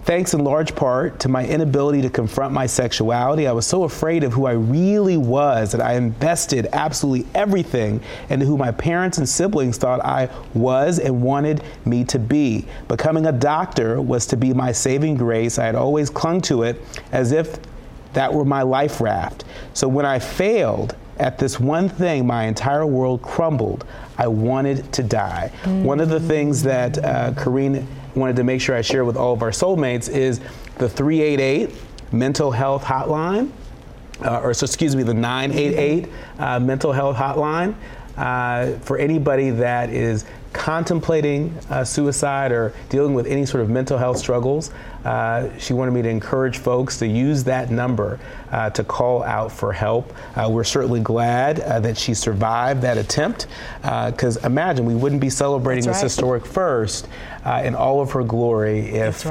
Thanks 0.05 0.33
in 0.35 0.45
large 0.45 0.75
part 0.75 1.19
to 1.21 1.29
my 1.29 1.47
inability 1.47 2.03
to 2.03 2.11
confront 2.11 2.53
my 2.53 2.67
sexuality, 2.67 3.47
I 3.47 3.53
was 3.53 3.67
so 3.67 3.85
afraid 3.85 4.23
of 4.23 4.33
who 4.35 4.47
I 4.47 4.53
really 4.53 5.17
was 5.17 5.73
that 5.73 5.81
I 5.81 5.95
invested 5.95 6.69
absolutely 6.73 7.27
everything 7.35 8.01
into 8.29 8.47
who 8.47 8.57
my 8.57 8.71
parents 8.71 9.19
and 9.19 9.29
siblings 9.29 9.79
thought 9.79 10.05
I 10.05 10.29
was 10.53 10.99
and 10.99 11.23
wanted 11.23 11.63
me 11.87 12.05
to 12.05 12.19
be. 12.19 12.67
Becoming 12.87 13.27
a 13.27 13.33
doctor 13.33 14.01
was 14.01 14.27
to 14.27 14.37
be 14.37 14.53
my 14.53 14.73
saving 14.73 15.17
grace. 15.17 15.59
I 15.59 15.65
had 15.65 15.75
always 15.75 16.11
clung 16.11 16.43
to 16.43 16.63
it 16.63 16.81
as 17.13 17.33
if 17.33 17.59
that 18.15 18.33
were 18.33 18.45
my 18.45 18.63
life 18.63 19.01
raft. 19.01 19.45
So 19.75 19.87
when 19.87 20.07
I 20.07 20.19
failed 20.19 20.97
at 21.19 21.39
this 21.39 21.61
one 21.61 21.89
thing, 21.89 22.27
my 22.27 22.45
entire 22.45 22.87
world 22.87 23.23
crumbled. 23.23 23.85
I 24.19 24.29
wanted 24.29 24.93
to 24.93 25.03
die. 25.03 25.51
Mm-hmm. 25.63 25.85
One 25.85 26.01
of 26.01 26.09
the 26.09 26.21
things 26.21 26.63
that 26.65 26.99
uh, 26.99 27.33
Karine 27.33 27.87
wanted 28.15 28.37
to 28.37 28.45
make 28.45 28.61
sure 28.61 28.77
I 28.77 28.81
share 28.81 29.05
with 29.05 29.17
all 29.17 29.33
of 29.33 29.43
our 29.43 29.51
soulmates 29.51 30.09
is 30.09 30.41
the 30.79 30.89
388 30.89 31.71
mental 32.13 32.51
health 32.51 32.85
hotline, 32.85 33.51
uh, 34.25 34.41
or 34.41 34.55
so, 34.55 34.65
excuse 34.65 34.95
me, 34.95 35.03
the 35.03 35.15
988 35.15 36.09
uh, 36.39 36.61
mental 36.61 36.93
health 36.93 37.17
hotline. 37.17 37.75
Uh, 38.17 38.79
for 38.79 38.97
anybody 38.97 39.51
that 39.51 39.91
is 39.91 40.25
contemplating 40.55 41.55
uh, 41.69 41.85
suicide 41.85 42.53
or 42.53 42.73
dealing 42.89 43.13
with 43.13 43.27
any 43.27 43.45
sort 43.45 43.63
of 43.63 43.69
mental 43.69 43.99
health 43.99 44.17
struggles, 44.17 44.71
uh, 45.05 45.51
she 45.59 45.75
wanted 45.75 45.91
me 45.91 46.01
to 46.01 46.09
encourage 46.09 46.57
folks 46.57 46.99
to 46.99 47.07
use 47.07 47.45
that 47.45 47.71
number 47.71 48.19
uh, 48.51 48.71
to 48.71 48.83
call 48.83 49.23
out 49.25 49.53
for 49.53 49.73
help. 49.73 50.15
Uh, 50.35 50.49
we're 50.51 50.65
certainly 50.65 51.01
glad 51.01 51.61
uh, 51.61 51.79
that 51.81 51.99
she 51.99 52.15
survived 52.15 52.81
that 52.81 52.97
attempt 52.97 53.49
because 53.83 54.39
uh, 54.39 54.47
imagine 54.47 54.87
we 54.87 54.95
wouldn't 54.95 55.21
be 55.21 55.29
celebrating 55.29 55.85
That's 55.85 56.01
this 56.01 56.15
historic 56.15 56.47
first 56.47 57.09
in 57.63 57.75
all 57.75 58.01
of 58.01 58.13
her 58.13 58.23
glory 58.23 58.81
if 58.81 59.27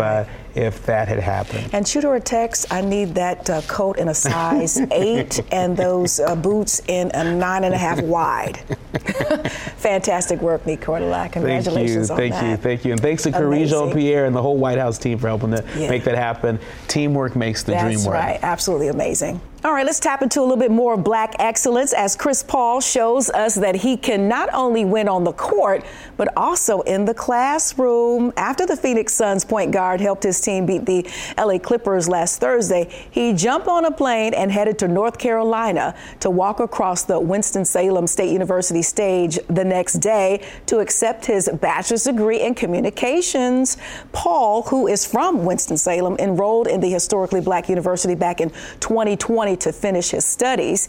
if 0.55 0.85
that 0.85 1.07
had 1.07 1.19
happened. 1.19 1.69
And 1.73 1.87
shoot 1.87 2.03
her 2.03 2.15
a 2.15 2.19
text. 2.19 2.71
I 2.71 2.81
need 2.81 3.15
that 3.15 3.49
uh, 3.49 3.61
coat 3.63 3.97
in 3.97 4.07
a 4.07 4.13
size 4.13 4.77
eight 4.91 5.41
and 5.51 5.75
those 5.75 6.19
uh, 6.19 6.35
boots 6.35 6.81
in 6.87 7.11
a 7.13 7.35
nine 7.35 7.63
and 7.63 7.73
a 7.73 7.77
half 7.77 8.01
wide. 8.01 8.59
Fantastic 8.93 10.41
work, 10.41 10.65
Nick 10.65 10.81
Cordula. 10.81 11.31
Congratulations 11.31 12.11
on 12.11 12.17
that. 12.17 12.29
thank 12.29 12.33
you, 12.33 12.39
thank 12.39 12.41
that. 12.41 12.49
you, 12.49 12.57
thank 12.57 12.85
you, 12.85 12.91
and 12.91 13.01
thanks 13.01 13.23
to 13.23 13.31
Karine 13.31 13.93
Pierre 13.93 14.25
and 14.25 14.35
the 14.35 14.41
whole 14.41 14.57
White 14.57 14.77
House 14.77 14.97
team 14.97 15.17
for 15.17 15.27
helping 15.27 15.51
to 15.51 15.63
yeah. 15.75 15.89
make 15.89 16.03
that 16.03 16.15
happen. 16.15 16.59
Teamwork 16.87 17.35
makes 17.35 17.63
the 17.63 17.71
That's 17.71 17.83
dream 17.83 18.05
work. 18.05 18.15
That's 18.15 18.41
right. 18.41 18.43
Absolutely 18.43 18.89
amazing. 18.89 19.41
All 19.65 19.71
right, 19.71 19.85
let's 19.85 20.01
tap 20.01 20.21
into 20.21 20.41
a 20.41 20.43
little 20.43 20.57
bit 20.57 20.71
more 20.71 20.97
black 20.97 21.35
excellence 21.39 21.93
as 21.93 22.17
Chris 22.17 22.43
Paul 22.43 22.81
shows 22.81 23.29
us 23.29 23.55
that 23.55 23.75
he 23.75 23.95
can 23.95 24.27
not 24.27 24.49
only 24.53 24.83
win 24.83 25.07
on 25.07 25.23
the 25.23 25.31
court, 25.31 25.85
but 26.17 26.27
also 26.35 26.81
in 26.81 27.05
the 27.05 27.13
classroom. 27.13 28.33
After 28.35 28.65
the 28.65 28.75
Phoenix 28.75 29.13
Suns 29.13 29.45
point 29.45 29.71
guard 29.71 30.01
helped 30.01 30.23
his 30.23 30.41
team 30.41 30.65
beat 30.65 30.85
the 30.85 31.09
LA 31.37 31.59
Clippers 31.59 32.09
last 32.09 32.41
Thursday, 32.41 32.89
he 33.09 33.31
jumped 33.31 33.69
on 33.69 33.85
a 33.85 33.91
plane 33.91 34.33
and 34.33 34.51
headed 34.51 34.77
to 34.79 34.89
North 34.89 35.17
Carolina 35.17 35.95
to 36.19 36.29
walk 36.29 36.59
across 36.59 37.03
the 37.03 37.17
Winston-Salem 37.17 38.05
State 38.05 38.33
University 38.33 38.81
stage 38.83 39.39
the 39.47 39.63
next 39.63 39.93
day 39.95 40.45
to 40.67 40.79
accept 40.79 41.25
his 41.25 41.49
bachelor's 41.61 42.03
degree 42.03 42.41
in 42.41 42.53
communications. 42.53 43.77
Paul, 44.11 44.63
who 44.63 44.87
is 44.87 45.05
from 45.05 45.45
Winston-Salem, 45.45 46.17
enrolled 46.19 46.67
in 46.67 46.81
the 46.81 46.89
historically 46.89 47.41
black 47.41 47.69
university 47.69 48.15
back 48.15 48.41
in 48.41 48.49
2020 48.79 49.55
to 49.57 49.71
finish 49.71 50.11
his 50.11 50.25
studies. 50.25 50.87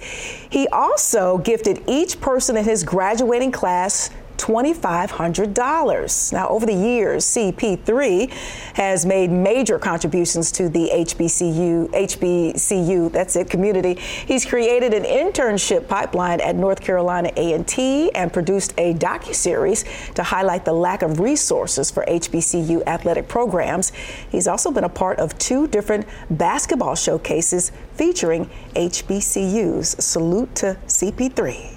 He 0.50 0.68
also 0.68 1.38
gifted 1.38 1.82
each 1.86 2.20
person 2.20 2.56
in 2.56 2.64
his 2.64 2.84
graduating 2.84 3.52
class 3.52 4.10
$2,500. 4.38 6.32
Now, 6.32 6.48
over 6.48 6.66
the 6.66 6.74
years, 6.74 7.24
CP3 7.26 8.30
has 8.74 9.06
made 9.06 9.30
major 9.30 9.78
contributions 9.78 10.50
to 10.52 10.68
the 10.68 10.90
HBCU, 10.92 11.90
HBCU, 11.90 13.12
that's 13.12 13.36
it, 13.36 13.50
community. 13.50 13.94
He's 13.94 14.44
created 14.44 14.94
an 14.94 15.04
internship 15.04 15.88
pipeline 15.88 16.40
at 16.40 16.56
North 16.56 16.80
Carolina 16.80 17.30
A&T 17.36 18.12
and 18.14 18.32
produced 18.32 18.74
a 18.78 18.94
docu-series 18.94 19.84
to 20.14 20.22
highlight 20.22 20.64
the 20.64 20.72
lack 20.72 21.02
of 21.02 21.20
resources 21.20 21.90
for 21.90 22.04
HBCU 22.06 22.84
athletic 22.86 23.28
programs. 23.28 23.92
He's 24.30 24.46
also 24.46 24.70
been 24.70 24.84
a 24.84 24.88
part 24.88 25.18
of 25.18 25.36
two 25.38 25.66
different 25.68 26.06
basketball 26.30 26.94
showcases 26.94 27.72
featuring 27.94 28.50
HBCUs. 28.74 30.00
Salute 30.00 30.54
to 30.56 30.76
CP3. 30.86 31.73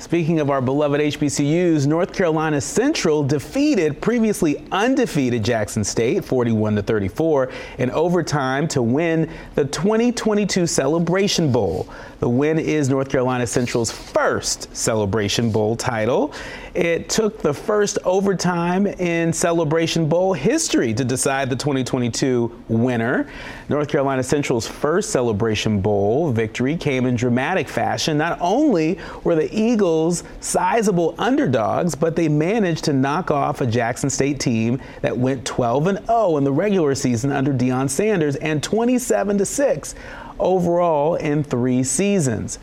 Speaking 0.00 0.40
of 0.40 0.48
our 0.48 0.62
beloved 0.62 0.98
HBCUs, 0.98 1.86
North 1.86 2.14
Carolina 2.14 2.58
Central 2.58 3.22
defeated 3.22 4.00
previously 4.00 4.66
undefeated 4.72 5.44
Jackson 5.44 5.84
State 5.84 6.24
41 6.24 6.76
to 6.76 6.82
34 6.82 7.52
in 7.76 7.90
overtime 7.90 8.66
to 8.68 8.80
win 8.80 9.28
the 9.56 9.66
2022 9.66 10.66
Celebration 10.66 11.52
Bowl. 11.52 11.86
The 12.20 12.28
win 12.28 12.58
is 12.58 12.90
North 12.90 13.08
Carolina 13.08 13.46
Central's 13.46 13.90
first 13.90 14.68
Celebration 14.76 15.50
Bowl 15.50 15.74
title. 15.74 16.34
It 16.74 17.08
took 17.08 17.40
the 17.40 17.54
first 17.54 17.98
overtime 18.04 18.86
in 18.86 19.32
Celebration 19.32 20.06
Bowl 20.06 20.34
history 20.34 20.92
to 20.92 21.02
decide 21.02 21.48
the 21.48 21.56
2022 21.56 22.64
winner. 22.68 23.26
North 23.70 23.88
Carolina 23.88 24.22
Central's 24.22 24.66
first 24.66 25.08
Celebration 25.08 25.80
Bowl 25.80 26.30
victory 26.30 26.76
came 26.76 27.06
in 27.06 27.16
dramatic 27.16 27.70
fashion. 27.70 28.18
Not 28.18 28.36
only 28.42 28.98
were 29.24 29.34
the 29.34 29.52
Eagles 29.58 30.22
sizable 30.40 31.14
underdogs, 31.18 31.94
but 31.94 32.16
they 32.16 32.28
managed 32.28 32.84
to 32.84 32.92
knock 32.92 33.30
off 33.30 33.62
a 33.62 33.66
Jackson 33.66 34.10
State 34.10 34.38
team 34.38 34.78
that 35.00 35.16
went 35.16 35.46
12 35.46 35.86
and 35.86 36.06
0 36.06 36.36
in 36.36 36.44
the 36.44 36.52
regular 36.52 36.94
season 36.94 37.32
under 37.32 37.54
Deion 37.54 37.88
Sanders 37.88 38.36
and 38.36 38.62
27 38.62 39.38
to 39.38 39.46
6 39.46 39.94
overall 40.40 41.14
in 41.14 41.44
three 41.44 41.84
seasons. 41.84 42.58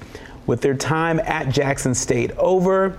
With 0.45 0.61
their 0.61 0.75
time 0.75 1.19
at 1.19 1.49
Jackson 1.49 1.93
State 1.93 2.31
over, 2.37 2.97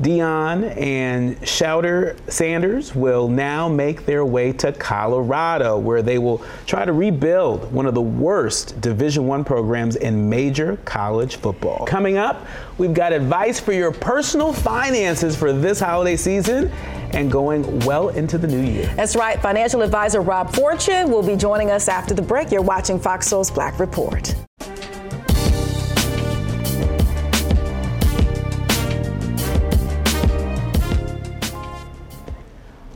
Deion 0.00 0.76
and 0.76 1.36
Shedeur 1.40 2.16
Sanders 2.30 2.94
will 2.94 3.26
now 3.26 3.68
make 3.68 4.06
their 4.06 4.24
way 4.24 4.52
to 4.52 4.70
Colorado, 4.72 5.76
where 5.76 6.02
they 6.02 6.18
will 6.18 6.40
try 6.66 6.84
to 6.84 6.92
rebuild 6.92 7.72
one 7.72 7.84
of 7.84 7.94
the 7.94 8.02
worst 8.02 8.80
Division 8.80 9.26
One 9.26 9.42
programs 9.42 9.96
in 9.96 10.28
major 10.28 10.76
college 10.84 11.36
football. 11.36 11.84
Coming 11.86 12.16
up, 12.16 12.46
we've 12.78 12.94
got 12.94 13.12
advice 13.12 13.58
for 13.58 13.72
your 13.72 13.90
personal 13.90 14.52
finances 14.52 15.34
for 15.34 15.52
this 15.52 15.80
holiday 15.80 16.16
season 16.16 16.70
and 17.12 17.32
going 17.32 17.80
well 17.80 18.10
into 18.10 18.38
the 18.38 18.46
new 18.46 18.62
year. 18.62 18.86
That's 18.94 19.16
right. 19.16 19.40
Financial 19.42 19.82
advisor 19.82 20.20
Rob 20.20 20.54
Fortune 20.54 21.10
will 21.10 21.24
be 21.24 21.34
joining 21.34 21.72
us 21.72 21.88
after 21.88 22.14
the 22.14 22.22
break. 22.22 22.52
You're 22.52 22.62
watching 22.62 23.00
Fox 23.00 23.26
Soul's 23.26 23.50
Black 23.50 23.80
Report. 23.80 24.34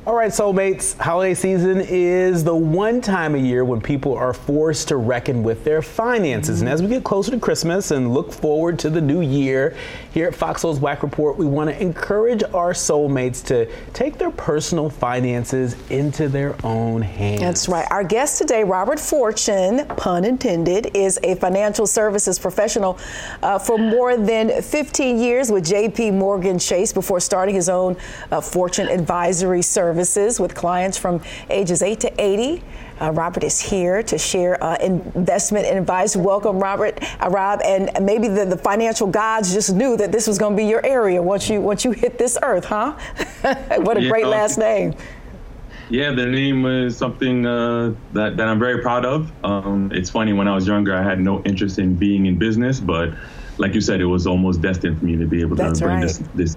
All 0.05 0.17
right, 0.17 0.33
soulmates, 0.33 0.99
holiday 0.99 1.33
season 1.33 1.81
is 1.81 2.43
the 2.43 2.57
one 2.57 3.01
time 3.01 3.37
a 3.37 3.39
year 3.39 3.65
when 3.65 3.81
people 3.81 4.15
are 4.15 4.35
forced 4.35 4.89
to 4.89 4.97
reckon 4.97 5.45
with 5.45 5.63
their 5.63 5.81
finances. 5.81 6.61
And 6.61 6.69
as 6.69 6.83
we 6.83 6.89
get 6.89 7.05
closer 7.05 7.31
to 7.31 7.39
Christmas 7.39 7.93
and 7.93 8.13
look 8.13 8.33
forward 8.33 8.81
to 8.81 8.91
the 8.91 9.01
new 9.01 9.21
year, 9.21 9.77
here 10.13 10.27
at 10.27 10.35
Fox 10.35 10.63
Soul's 10.63 10.81
Black 10.81 11.05
Report, 11.05 11.37
we 11.37 11.47
want 11.47 11.71
to 11.71 11.81
encourage 11.81 12.43
our 12.53 12.73
soulmates 12.73 13.47
to 13.47 13.71
take 13.93 14.19
their 14.19 14.33
personal 14.33 14.91
finances 14.91 15.77
into 15.89 16.29
their 16.29 16.57
own 16.67 17.01
hands. 17.01 17.41
That's 17.41 17.69
right. 17.69 17.87
Our 17.93 18.03
guest 18.03 18.39
today, 18.39 18.65
Robert 18.65 18.99
Fortune, 18.99 19.87
pun 19.97 20.25
intended, 20.25 20.97
is 20.97 21.21
a 21.23 21.37
financial 21.37 21.87
services 21.87 22.41
professional 22.41 22.99
uh, 23.41 23.57
for 23.57 23.79
more 23.79 24.17
than 24.17 24.63
15 24.63 25.21
years 25.21 25.53
with 25.53 25.65
JP 25.65 26.15
Morgan 26.15 26.59
Chase 26.59 26.93
before 26.93 27.21
starting 27.21 27.55
his 27.55 27.69
own 27.69 27.97
uh, 28.33 28.41
Fortune 28.41 28.89
Advisory 28.89 29.63
Service 29.63 29.93
businesses 30.03 30.41
with 30.41 30.53
clients 30.53 30.99
from 30.99 31.21
ages 31.49 31.81
8 31.81 32.01
to 32.01 32.21
80. 32.21 32.63
Uh, 33.01 33.13
Robert 33.13 33.45
is 33.45 33.61
here 33.61 34.03
to 34.03 34.19
share 34.19 34.63
uh, 34.63 34.77
investment 34.79 35.65
advice. 35.65 36.17
Welcome, 36.17 36.59
Robert, 36.59 36.99
uh, 37.23 37.29
Rob, 37.31 37.61
and 37.65 37.89
maybe 38.05 38.27
the, 38.27 38.45
the, 38.45 38.57
financial 38.57 39.07
gods 39.07 39.53
just 39.53 39.73
knew 39.73 39.97
that 39.97 40.11
this 40.11 40.27
was 40.27 40.39
going 40.39 40.57
to 40.57 40.57
be 40.57 40.69
your 40.69 40.85
area 40.85 41.23
once 41.23 41.49
you 41.49 41.61
once 41.61 41.85
you 41.85 41.93
hit 41.93 42.19
this 42.19 42.37
earth, 42.43 42.65
huh? 42.65 42.93
what 43.79 43.97
a 43.97 44.03
yeah, 44.03 44.09
great 44.09 44.27
last 44.27 44.59
name. 44.59 44.93
Yeah, 45.89 46.11
the 46.11 46.27
name 46.27 46.67
is 46.67 46.97
something 46.97 47.47
uh, 47.47 47.95
that, 48.13 48.37
that 48.37 48.49
I'm 48.49 48.59
very 48.59 48.83
proud 48.83 49.05
of. 49.05 49.31
Um, 49.45 49.93
it's 49.95 50.11
funny, 50.11 50.33
when 50.33 50.49
I 50.49 50.55
was 50.55 50.67
younger, 50.67 50.95
I 50.97 51.03
had 51.03 51.21
no 51.21 51.43
interest 51.45 51.79
in 51.79 51.95
being 51.95 52.27
in 52.27 52.39
business, 52.39 52.81
but 52.81 53.11
like 53.59 53.75
you 53.75 53.81
said, 53.81 54.01
it 54.01 54.07
was 54.07 54.27
almost 54.27 54.63
destined 54.63 54.99
for 54.99 55.05
me 55.05 55.17
to 55.17 55.27
be 55.27 55.41
able 55.43 55.57
to 55.57 55.63
That's 55.63 55.81
bring 55.81 56.01
right. 56.01 56.03
this, 56.35 56.57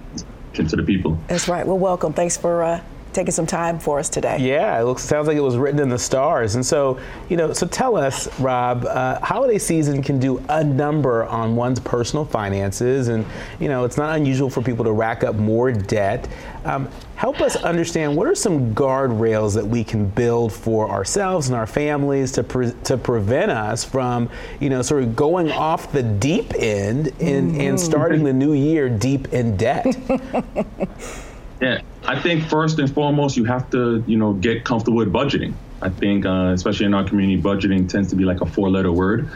to 0.54 0.76
the 0.76 0.82
people. 0.82 1.18
That's 1.28 1.48
right. 1.48 1.66
Well, 1.66 1.78
welcome. 1.78 2.12
Thanks 2.12 2.36
for 2.36 2.62
uh, 2.62 2.80
taking 3.16 3.32
some 3.32 3.46
time 3.46 3.78
for 3.78 3.98
us 3.98 4.08
today. 4.08 4.36
Yeah, 4.38 4.78
it 4.80 4.84
looks 4.84 5.02
sounds 5.02 5.26
like 5.26 5.36
it 5.36 5.40
was 5.40 5.56
written 5.56 5.80
in 5.80 5.88
the 5.88 5.98
stars. 5.98 6.54
And 6.54 6.64
so, 6.64 7.00
you 7.28 7.36
know, 7.36 7.52
so 7.52 7.66
tell 7.66 7.96
us, 7.96 8.28
Rob, 8.38 8.84
uh, 8.84 9.18
holiday 9.20 9.58
season 9.58 10.02
can 10.02 10.20
do 10.20 10.38
a 10.50 10.62
number 10.62 11.24
on 11.24 11.56
one's 11.56 11.80
personal 11.80 12.24
finances, 12.24 13.08
and 13.08 13.24
you 13.58 13.68
know, 13.68 13.84
it's 13.84 13.96
not 13.96 14.14
unusual 14.16 14.50
for 14.50 14.62
people 14.62 14.84
to 14.84 14.92
rack 14.92 15.24
up 15.24 15.34
more 15.34 15.72
debt. 15.72 16.28
Um, 16.64 16.88
help 17.14 17.40
us 17.40 17.56
understand 17.56 18.14
what 18.14 18.26
are 18.26 18.34
some 18.34 18.74
guardrails 18.74 19.54
that 19.54 19.64
we 19.64 19.82
can 19.82 20.08
build 20.08 20.52
for 20.52 20.90
ourselves 20.90 21.48
and 21.48 21.56
our 21.56 21.66
families 21.66 22.32
to 22.32 22.44
pre- 22.44 22.74
to 22.84 22.98
prevent 22.98 23.50
us 23.50 23.84
from, 23.84 24.28
you 24.60 24.68
know, 24.68 24.82
sort 24.82 25.02
of 25.02 25.16
going 25.16 25.50
off 25.50 25.90
the 25.90 26.02
deep 26.02 26.52
end 26.56 27.08
in, 27.18 27.52
mm-hmm. 27.52 27.60
and 27.60 27.80
starting 27.80 28.24
the 28.24 28.32
new 28.32 28.52
year 28.52 28.90
deep 28.90 29.32
in 29.32 29.56
debt. 29.56 29.96
Yeah, 31.60 31.80
I 32.04 32.20
think 32.20 32.44
first 32.44 32.78
and 32.78 32.92
foremost, 32.92 33.36
you 33.36 33.44
have 33.44 33.70
to, 33.70 34.04
you 34.06 34.18
know, 34.18 34.34
get 34.34 34.64
comfortable 34.64 34.98
with 34.98 35.12
budgeting. 35.12 35.54
I 35.80 35.90
think, 35.90 36.24
uh, 36.26 36.52
especially 36.52 36.86
in 36.86 36.94
our 36.94 37.04
community, 37.04 37.40
budgeting 37.40 37.88
tends 37.88 38.10
to 38.10 38.16
be 38.16 38.24
like 38.24 38.40
a 38.40 38.46
four-letter 38.46 38.92
word. 38.92 39.30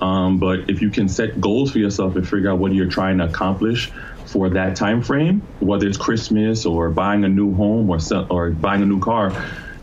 Um, 0.00 0.38
but 0.38 0.68
if 0.68 0.82
you 0.82 0.90
can 0.90 1.08
set 1.08 1.40
goals 1.40 1.72
for 1.72 1.78
yourself 1.78 2.16
and 2.16 2.28
figure 2.28 2.50
out 2.50 2.58
what 2.58 2.74
you're 2.74 2.88
trying 2.88 3.18
to 3.18 3.24
accomplish 3.24 3.92
for 4.26 4.50
that 4.50 4.76
time 4.76 5.02
frame, 5.02 5.46
whether 5.60 5.86
it's 5.86 5.96
Christmas 5.96 6.66
or 6.66 6.90
buying 6.90 7.24
a 7.24 7.28
new 7.28 7.54
home 7.54 7.88
or 7.88 7.98
or 8.30 8.50
buying 8.50 8.82
a 8.82 8.86
new 8.86 9.00
car, 9.00 9.32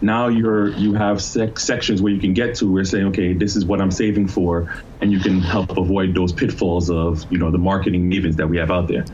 now 0.01 0.27
you're 0.27 0.69
you 0.69 0.93
have 0.93 1.21
sec- 1.21 1.57
sections 1.57 2.01
where 2.01 2.13
you 2.13 2.19
can 2.19 2.33
get 2.33 2.55
to 2.55 2.71
where 2.71 2.83
saying, 2.83 3.07
okay, 3.07 3.33
this 3.33 3.55
is 3.55 3.65
what 3.65 3.81
I'm 3.81 3.89
saving 3.89 4.27
for, 4.27 4.71
and 5.01 5.11
you 5.11 5.19
can 5.19 5.39
help 5.39 5.77
avoid 5.77 6.13
those 6.13 6.33
pitfalls 6.33 6.89
of 6.91 7.25
you 7.31 7.39
know 7.39 7.51
the 7.51 7.57
marketing 7.57 8.09
mavens 8.09 8.35
that 8.35 8.47
we 8.47 8.57
have 8.57 8.69
out 8.69 8.87
there. 8.87 9.05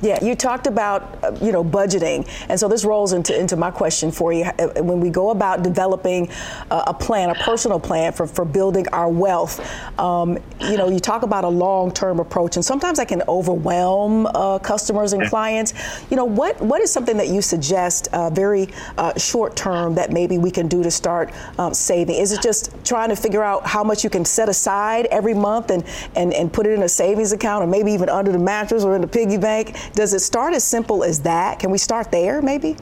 Yeah, 0.00 0.22
you 0.22 0.36
talked 0.36 0.68
about 0.68 1.18
uh, 1.24 1.36
you 1.42 1.50
know 1.50 1.64
budgeting, 1.64 2.28
and 2.48 2.58
so 2.58 2.68
this 2.68 2.84
rolls 2.84 3.12
into 3.12 3.38
into 3.38 3.56
my 3.56 3.70
question 3.70 4.12
for 4.12 4.32
you. 4.32 4.44
Uh, 4.44 4.82
when 4.82 5.00
we 5.00 5.10
go 5.10 5.30
about 5.30 5.62
developing 5.64 6.30
uh, 6.70 6.84
a 6.86 6.94
plan, 6.94 7.30
a 7.30 7.34
personal 7.34 7.80
plan 7.80 8.12
for, 8.12 8.26
for 8.26 8.44
building 8.44 8.86
our 8.92 9.08
wealth, 9.08 9.60
um, 9.98 10.38
you 10.60 10.76
know, 10.76 10.88
you 10.88 11.00
talk 11.00 11.22
about 11.22 11.42
a 11.42 11.48
long 11.48 11.90
term 11.90 12.20
approach, 12.20 12.54
and 12.56 12.64
sometimes 12.64 12.98
that 12.98 13.08
can 13.08 13.22
overwhelm 13.26 14.26
uh, 14.26 14.60
customers 14.60 15.12
and 15.12 15.28
clients. 15.28 15.74
You 16.10 16.16
know, 16.16 16.24
what 16.24 16.60
what 16.60 16.80
is 16.80 16.92
something 16.92 17.16
that 17.16 17.28
you 17.28 17.42
suggest 17.42 18.08
uh, 18.12 18.30
very 18.30 18.68
uh, 18.98 19.18
short 19.18 19.56
term 19.56 19.96
that 19.96 20.12
maybe 20.12 20.38
we 20.38 20.52
can 20.52 20.68
do 20.68 20.84
to 20.84 20.92
start 20.92 21.32
um, 21.58 21.74
saving? 21.74 22.16
Is 22.16 22.30
it 22.30 22.40
just 22.40 22.72
trying 22.84 23.08
to 23.08 23.16
figure 23.16 23.42
out 23.42 23.66
how 23.66 23.82
much 23.82 24.04
you 24.04 24.10
can 24.10 24.24
set 24.24 24.48
aside 24.48 25.06
every 25.06 25.34
month 25.34 25.70
and 25.70 25.84
and 26.14 26.32
and 26.32 26.52
put 26.52 26.66
it 26.66 26.72
in 26.72 26.84
a 26.84 26.88
savings 26.88 27.32
account, 27.32 27.64
or 27.64 27.66
maybe 27.66 27.90
even 27.90 28.08
under 28.08 28.30
the 28.30 28.38
mattress 28.38 28.84
or 28.84 28.94
in 28.94 29.00
the 29.00 29.08
piggy 29.08 29.36
bank? 29.36 29.74
Does 29.92 30.14
it 30.14 30.20
start 30.20 30.54
as 30.54 30.64
simple 30.64 31.04
as 31.04 31.20
that? 31.20 31.58
Can 31.58 31.70
we 31.70 31.78
start 31.78 32.10
there, 32.10 32.42
maybe? 32.42 32.76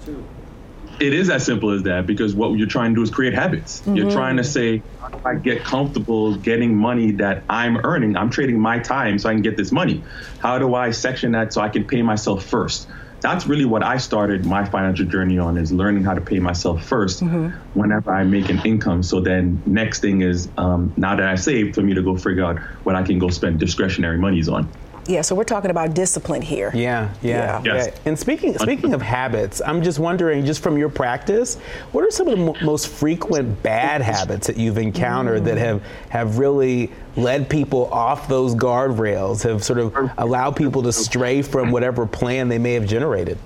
It 0.99 1.13
is 1.13 1.29
as 1.29 1.45
simple 1.45 1.71
as 1.71 1.83
that 1.83 2.07
because 2.07 2.35
what 2.35 2.53
you're 2.59 2.67
trying 2.67 2.93
to 2.93 2.97
do 2.97 3.03
is 3.03 3.11
create 3.11 3.35
habits. 3.35 3.81
Mm-hmm. 3.81 3.97
You're 3.97 4.11
trying 4.11 4.39
to 4.39 4.45
say, 4.45 4.83
I 5.25 5.35
get 5.35 5.63
comfortable 5.63 6.37
getting 6.37 6.75
money 6.75 7.11
that 7.13 7.43
I'm 7.51 7.77
earning? 7.79 8.17
I'm 8.17 8.31
trading 8.31 8.59
my 8.59 8.79
time 8.79 9.19
so 9.19 9.29
I 9.29 9.35
can 9.35 9.43
get 9.43 9.57
this 9.57 9.73
money. 9.73 10.03
How 10.39 10.59
do 10.59 10.75
I 10.75 10.91
section 10.91 11.33
that 11.33 11.53
so 11.53 11.61
I 11.61 11.69
can 11.69 11.85
pay 11.85 12.01
myself 12.01 12.45
first? 12.45 12.89
That's 13.21 13.47
really 13.47 13.65
what 13.65 13.83
I 13.83 13.97
started 13.97 14.45
my 14.45 14.65
financial 14.65 15.07
journey 15.07 15.39
on 15.39 15.57
is 15.57 15.73
learning 15.73 16.05
how 16.05 16.15
to 16.15 16.21
pay 16.21 16.39
myself 16.39 16.89
1st 16.89 17.23
mm-hmm. 17.23 17.79
whenever 17.79 18.15
I 18.15 18.25
make 18.25 18.49
an 18.51 18.65
income. 18.65 19.03
So 19.03 19.21
then 19.21 19.63
next 19.67 20.01
thing 20.01 20.21
is 20.23 20.49
um, 20.57 20.93
now 20.97 21.17
that 21.17 21.27
I 21.27 21.35
saved 21.35 21.75
for 21.75 21.83
me 21.83 21.95
to 21.95 22.03
go 22.03 22.17
figure 22.17 22.45
out 22.45 22.59
what 22.85 22.95
I 22.95 23.03
can 23.03 23.19
go 23.19 23.29
spend 23.29 23.59
discretionary 23.59 24.19
monies 24.19 24.49
on. 24.49 24.69
Yeah, 25.09 25.23
so 25.23 25.35
we're 25.35 25.45
talking 25.45 25.71
about 25.71 25.95
discipline 25.95 26.43
here. 26.43 26.71
Yeah, 26.75 27.13
yeah. 27.23 27.63
yeah. 27.63 27.75
Yes. 27.75 28.01
And 28.05 28.19
speaking 28.19 28.57
speaking 28.59 28.93
of 28.93 29.03
habits, 29.03 29.63
I'm 29.65 29.83
just 29.83 29.99
wondering, 29.99 30.45
just 30.45 30.63
from 30.63 30.77
your 30.77 30.89
practice, 30.89 31.57
what 31.93 32.05
are 32.05 32.11
some 32.11 32.29
of 32.29 32.39
the 32.39 32.45
mo- 32.45 32.57
most 32.63 32.89
frequent 32.89 33.63
bad 33.63 34.03
habits 34.03 34.47
that 34.49 34.57
you've 34.57 34.79
encountered 34.79 35.43
mm. 35.43 35.47
that 35.47 35.59
have 35.59 35.83
have 36.09 36.39
really 36.39 36.91
led 37.17 37.49
people 37.49 37.87
off 37.93 38.29
those 38.29 38.55
guardrails, 38.55 39.43
have 39.43 39.63
sort 39.63 39.79
of 39.79 39.95
allowed 40.19 40.57
people 40.57 40.83
to 40.83 40.93
stray 40.93 41.41
from 41.43 41.71
whatever 41.71 42.07
plan 42.07 42.49
they 42.49 42.59
may 42.59 42.75
have 42.75 42.87
generated? 42.87 43.39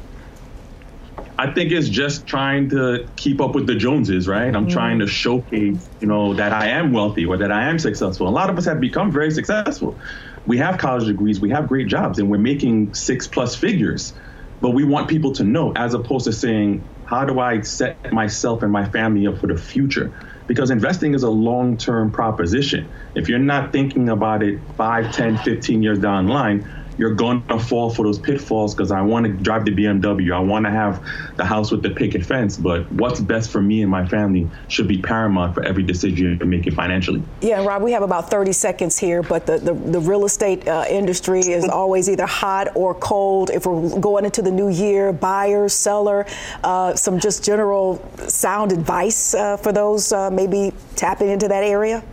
I 1.39 1.51
think 1.51 1.73
it's 1.73 1.89
just 1.89 2.27
trying 2.27 2.69
to 2.71 3.09
keep 3.17 3.41
up 3.41 3.55
with 3.55 3.67
the 3.67 3.75
Joneses, 3.75 4.29
right? 4.29 4.55
I'm 4.55 4.67
mm. 4.67 4.73
trying 4.73 4.99
to 4.99 5.07
showcase, 5.07 5.89
you 6.01 6.07
know, 6.07 6.35
that 6.35 6.53
I 6.53 6.67
am 6.67 6.93
wealthy 6.93 7.25
or 7.25 7.39
that 7.39 7.51
I 7.51 7.69
am 7.69 7.79
successful. 7.79 8.29
A 8.29 8.31
lot 8.31 8.51
of 8.51 8.59
us 8.59 8.67
have 8.67 8.79
become 8.79 9.11
very 9.11 9.31
successful 9.31 9.97
we 10.47 10.59
have 10.59 10.79
college 10.79 11.07
degrees, 11.07 11.41
we 11.41 11.51
have 11.51 11.69
great 11.69 11.89
jobs, 11.89 12.19
and 12.19 12.31
we're 12.31 12.39
making 12.39 12.95
six 12.95 13.27
plus 13.27 13.55
figures. 13.55 14.13
But 14.61 14.71
we 14.71 14.85
want 14.85 15.09
people 15.09 15.33
to 15.35 15.45
know, 15.45 15.73
as 15.75 15.95
opposed 15.95 16.27
to 16.27 16.33
saying, 16.33 16.85
how 17.07 17.25
do 17.25 17.41
I 17.41 17.61
set 17.63 18.13
myself 18.13 18.63
and 18.63 18.71
my 18.71 18.89
family 18.89 19.27
up 19.27 19.39
for 19.39 19.47
the 19.47 19.57
future? 19.57 20.15
Because 20.47 20.71
investing 20.71 21.15
is 21.15 21.23
a 21.23 21.31
long 21.31 21.77
term 21.77 22.13
proposition. 22.13 22.91
If 23.15 23.29
you're 23.29 23.39
not 23.39 23.73
thinking 23.73 24.09
about 24.09 24.43
it 24.43 24.61
5, 24.77 25.13
10, 25.13 25.39
15 25.39 25.83
years 25.83 25.99
down 25.99 26.27
the 26.27 26.33
line, 26.33 26.80
you're 27.01 27.15
going 27.15 27.43
to 27.47 27.59
fall 27.59 27.89
for 27.89 28.05
those 28.05 28.19
pitfalls 28.19 28.75
because 28.75 28.93
I 28.93 29.01
want 29.01 29.25
to 29.25 29.33
drive 29.33 29.65
the 29.65 29.71
BMW. 29.71 30.35
I 30.35 30.39
want 30.39 30.67
to 30.67 30.71
have 30.71 31.03
the 31.37 31.47
house 31.47 31.71
with 31.71 31.83
the 31.83 31.89
picket 31.89 32.27
fence. 32.27 32.59
But 32.59 32.93
what's 32.93 33.21
best 33.21 33.51
for 33.51 33.63
me 33.63 33.81
and 33.81 33.91
my 33.91 34.07
family 34.07 34.51
should 34.69 34.87
be 34.87 35.01
paramount 35.01 35.55
for 35.55 35.63
every 35.63 35.83
decision 35.83 36.37
you're 36.39 36.47
making 36.47 36.75
financially. 36.75 37.23
Yeah, 37.41 37.65
Rob, 37.65 37.83
we 37.83 37.93
have 37.93 38.03
about 38.03 38.31
30 38.31 38.53
seconds 38.53 38.99
here, 38.99 39.23
but 39.23 39.47
the, 39.47 39.57
the, 39.59 39.73
the 39.73 40.01
real 40.01 40.27
estate 40.27 40.69
uh, 40.69 40.85
industry 40.91 41.41
is 41.41 41.67
always 41.81 42.11
either 42.11 42.27
hot 42.27 42.69
or 42.75 42.95
cold. 42.95 43.49
If 43.49 43.65
we're 43.65 43.99
going 43.99 44.27
into 44.27 44.43
the 44.43 44.51
new 44.51 44.69
year, 44.69 45.11
buyer, 45.11 45.71
seller, 45.71 46.27
uh, 46.63 46.95
some 46.97 47.19
just 47.19 47.43
general 47.43 48.07
sound 48.29 48.73
advice 48.73 49.33
uh, 49.33 49.57
for 49.57 49.73
those 49.73 50.13
uh, 50.13 50.31
maybe 50.31 50.75
tapping 50.97 51.31
into 51.31 51.49
that 51.49 51.65
area? 51.65 52.05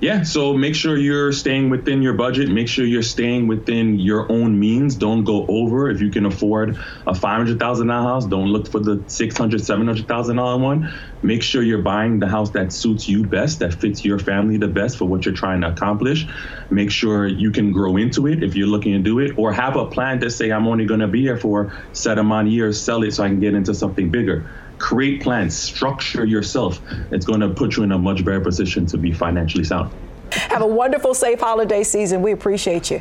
Yeah, 0.00 0.22
so 0.22 0.54
make 0.54 0.76
sure 0.76 0.96
you're 0.96 1.32
staying 1.32 1.70
within 1.70 2.02
your 2.02 2.12
budget. 2.12 2.48
Make 2.50 2.68
sure 2.68 2.84
you're 2.84 3.02
staying 3.02 3.48
within 3.48 3.98
your 3.98 4.30
own 4.30 4.56
means. 4.56 4.94
Don't 4.94 5.24
go 5.24 5.44
over. 5.48 5.90
If 5.90 6.00
you 6.00 6.10
can 6.10 6.24
afford 6.24 6.76
a 7.04 7.12
$500,000 7.12 7.90
house, 7.90 8.24
don't 8.26 8.46
look 8.46 8.70
for 8.70 8.78
the 8.78 8.98
$600,000, 8.98 10.06
$700,000 10.06 10.60
one. 10.60 10.88
Make 11.22 11.42
sure 11.42 11.64
you're 11.64 11.82
buying 11.82 12.20
the 12.20 12.28
house 12.28 12.52
that 12.52 12.72
suits 12.72 13.08
you 13.08 13.24
best, 13.24 13.58
that 13.58 13.74
fits 13.74 14.04
your 14.04 14.20
family 14.20 14.56
the 14.56 14.68
best 14.68 14.98
for 14.98 15.06
what 15.06 15.24
you're 15.24 15.34
trying 15.34 15.62
to 15.62 15.68
accomplish. 15.68 16.28
Make 16.70 16.92
sure 16.92 17.26
you 17.26 17.50
can 17.50 17.72
grow 17.72 17.96
into 17.96 18.28
it 18.28 18.44
if 18.44 18.54
you're 18.54 18.68
looking 18.68 18.92
to 18.92 19.00
do 19.00 19.18
it, 19.18 19.32
or 19.36 19.52
have 19.52 19.74
a 19.74 19.86
plan 19.86 20.20
to 20.20 20.30
say, 20.30 20.50
I'm 20.50 20.68
only 20.68 20.84
going 20.84 21.00
to 21.00 21.08
be 21.08 21.22
here 21.22 21.36
for 21.36 21.72
set 21.92 22.18
amount 22.18 22.46
of 22.46 22.52
years, 22.52 22.80
sell 22.80 23.02
it 23.02 23.14
so 23.14 23.24
I 23.24 23.28
can 23.28 23.40
get 23.40 23.54
into 23.54 23.74
something 23.74 24.12
bigger 24.12 24.48
create 24.78 25.22
plans, 25.22 25.56
structure 25.56 26.24
yourself. 26.24 26.80
It's 27.10 27.26
going 27.26 27.40
to 27.40 27.48
put 27.48 27.76
you 27.76 27.82
in 27.82 27.92
a 27.92 27.98
much 27.98 28.24
better 28.24 28.40
position 28.40 28.86
to 28.86 28.98
be 28.98 29.12
financially 29.12 29.64
sound. 29.64 29.92
Have 30.32 30.62
a 30.62 30.66
wonderful, 30.66 31.14
safe 31.14 31.40
holiday 31.40 31.82
season. 31.82 32.22
We 32.22 32.32
appreciate 32.32 32.90
you. 32.90 33.00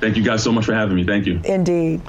Thank 0.00 0.16
you 0.16 0.22
guys 0.22 0.42
so 0.42 0.52
much 0.52 0.64
for 0.64 0.74
having 0.74 0.96
me. 0.96 1.04
Thank 1.04 1.26
you. 1.26 1.40
Indeed. 1.44 2.00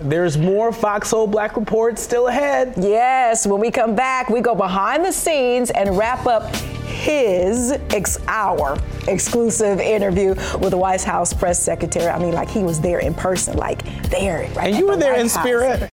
There's 0.00 0.36
more 0.36 0.72
Fox 0.72 1.08
Soul 1.08 1.26
Black 1.26 1.56
Report 1.56 1.98
still 1.98 2.28
ahead. 2.28 2.74
Yes, 2.76 3.46
when 3.46 3.60
we 3.60 3.70
come 3.70 3.94
back, 3.94 4.28
we 4.28 4.40
go 4.40 4.54
behind 4.54 5.04
the 5.04 5.12
scenes 5.12 5.70
and 5.70 5.96
wrap 5.96 6.26
up 6.26 6.54
his 6.84 7.72
ex- 7.90 8.18
our 8.26 8.76
exclusive 9.08 9.80
interview 9.80 10.30
with 10.58 10.70
the 10.70 10.76
White 10.76 11.02
House 11.02 11.32
press 11.32 11.62
secretary. 11.62 12.08
I 12.08 12.18
mean, 12.18 12.32
like 12.32 12.48
he 12.48 12.62
was 12.62 12.80
there 12.80 12.98
in 12.98 13.14
person, 13.14 13.56
like 13.56 13.84
there. 14.10 14.48
Right 14.54 14.68
and 14.68 14.76
you 14.76 14.86
were 14.86 14.94
the 14.94 15.00
there 15.00 15.12
White 15.12 15.20
in 15.20 15.28
House. 15.28 15.40
spirit. 15.40 15.90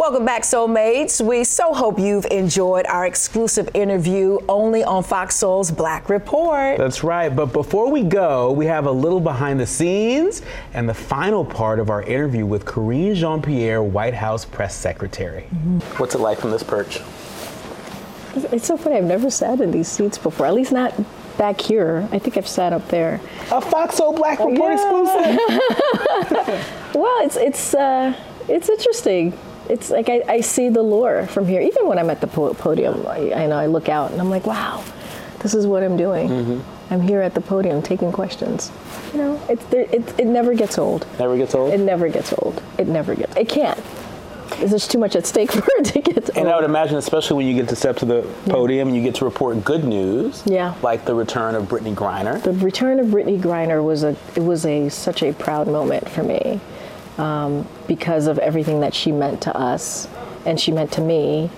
Welcome 0.00 0.24
back, 0.24 0.44
Soulmates. 0.44 1.20
We 1.20 1.44
so 1.44 1.74
hope 1.74 1.98
you've 1.98 2.24
enjoyed 2.30 2.86
our 2.86 3.04
exclusive 3.04 3.68
interview 3.74 4.38
only 4.48 4.82
on 4.82 5.02
Fox 5.02 5.36
Soul's 5.36 5.70
Black 5.70 6.08
Report. 6.08 6.78
That's 6.78 7.04
right. 7.04 7.28
But 7.28 7.52
before 7.52 7.90
we 7.90 8.02
go, 8.02 8.50
we 8.50 8.64
have 8.64 8.86
a 8.86 8.90
little 8.90 9.20
behind 9.20 9.60
the 9.60 9.66
scenes 9.66 10.40
and 10.72 10.88
the 10.88 10.94
final 10.94 11.44
part 11.44 11.78
of 11.78 11.90
our 11.90 12.02
interview 12.02 12.46
with 12.46 12.64
Karine 12.64 13.14
Jean 13.14 13.42
Pierre, 13.42 13.82
White 13.82 14.14
House 14.14 14.46
Press 14.46 14.74
Secretary. 14.74 15.42
Mm-hmm. 15.42 15.80
What's 15.98 16.14
it 16.14 16.20
like 16.22 16.38
from 16.38 16.50
this 16.50 16.62
perch? 16.62 17.00
It's 18.54 18.66
so 18.68 18.78
funny. 18.78 18.96
I've 18.96 19.04
never 19.04 19.28
sat 19.28 19.60
in 19.60 19.70
these 19.70 19.88
seats 19.88 20.16
before, 20.16 20.46
at 20.46 20.54
least 20.54 20.72
not 20.72 20.94
back 21.36 21.60
here. 21.60 22.08
I 22.10 22.18
think 22.18 22.38
I've 22.38 22.48
sat 22.48 22.72
up 22.72 22.88
there. 22.88 23.20
A 23.52 23.60
Fox 23.60 23.96
Soul 23.96 24.14
Black 24.14 24.38
Report 24.38 24.56
Yeah. 24.56 25.36
exclusive. 26.30 26.66
Well, 26.94 27.24
it's 27.24 27.36
it's 27.36 27.74
uh, 27.74 28.14
it's 28.48 28.70
interesting. 28.70 29.32
It's 29.70 29.88
like 29.90 30.08
I, 30.08 30.22
I 30.28 30.40
see 30.40 30.68
the 30.68 30.82
lure 30.82 31.26
from 31.28 31.46
here. 31.46 31.60
Even 31.60 31.86
when 31.86 31.98
I'm 31.98 32.10
at 32.10 32.20
the 32.20 32.26
po- 32.26 32.54
podium, 32.54 33.06
I, 33.06 33.32
I 33.32 33.46
know 33.46 33.56
I 33.56 33.66
look 33.66 33.88
out 33.88 34.10
and 34.10 34.20
I'm 34.20 34.28
like, 34.30 34.46
wow, 34.46 34.82
this 35.38 35.54
is 35.54 35.66
what 35.66 35.82
I'm 35.82 35.96
doing. 35.96 36.28
Mm-hmm. 36.28 36.92
I'm 36.92 37.00
here 37.00 37.20
at 37.22 37.34
the 37.34 37.40
podium 37.40 37.80
taking 37.82 38.10
questions. 38.10 38.72
You 39.12 39.18
know, 39.18 39.42
it's 39.48 39.64
it, 39.72 39.94
it, 39.94 40.20
it 40.20 40.26
never 40.26 40.54
gets 40.54 40.76
old. 40.76 41.06
Never 41.20 41.36
gets 41.36 41.54
old. 41.54 41.72
It 41.72 41.78
never 41.78 42.08
gets 42.08 42.32
old. 42.32 42.60
It 42.78 42.88
never 42.88 43.14
gets. 43.14 43.36
It 43.36 43.48
can't. 43.48 43.78
There's 44.58 44.88
too 44.88 44.98
much 44.98 45.14
at 45.14 45.24
stake 45.24 45.52
for 45.52 45.62
it 45.78 45.84
to 45.86 46.00
get 46.00 46.18
old. 46.30 46.36
And 46.36 46.48
I 46.48 46.56
would 46.56 46.64
imagine, 46.64 46.96
especially 46.96 47.36
when 47.36 47.46
you 47.46 47.54
get 47.54 47.68
to 47.68 47.76
step 47.76 47.96
to 47.98 48.04
the 48.04 48.22
podium 48.46 48.88
and 48.88 48.96
you 48.96 49.02
get 49.04 49.14
to 49.16 49.24
report 49.24 49.64
good 49.64 49.84
news, 49.84 50.42
Yeah. 50.44 50.74
like 50.82 51.04
the 51.04 51.14
return 51.14 51.54
of 51.54 51.64
Brittney 51.68 51.94
Griner. 51.94 52.42
the 52.42 52.52
return 52.54 52.98
of 52.98 53.06
Brittney 53.06 53.40
Griner 53.40 53.82
was 53.84 54.02
a 54.02 54.16
it 54.34 54.42
was 54.42 54.66
a 54.66 54.88
such 54.88 55.22
a 55.22 55.32
proud 55.32 55.68
moment 55.68 56.08
for 56.08 56.24
me 56.24 56.60
um, 57.20 57.66
because 57.86 58.26
of 58.26 58.38
everything 58.38 58.80
that 58.80 58.94
she 58.94 59.12
meant 59.12 59.42
to 59.42 59.56
us 59.56 60.08
and 60.46 60.58
she 60.58 60.72
meant 60.72 60.92
to 60.92 61.00
me, 61.00 61.50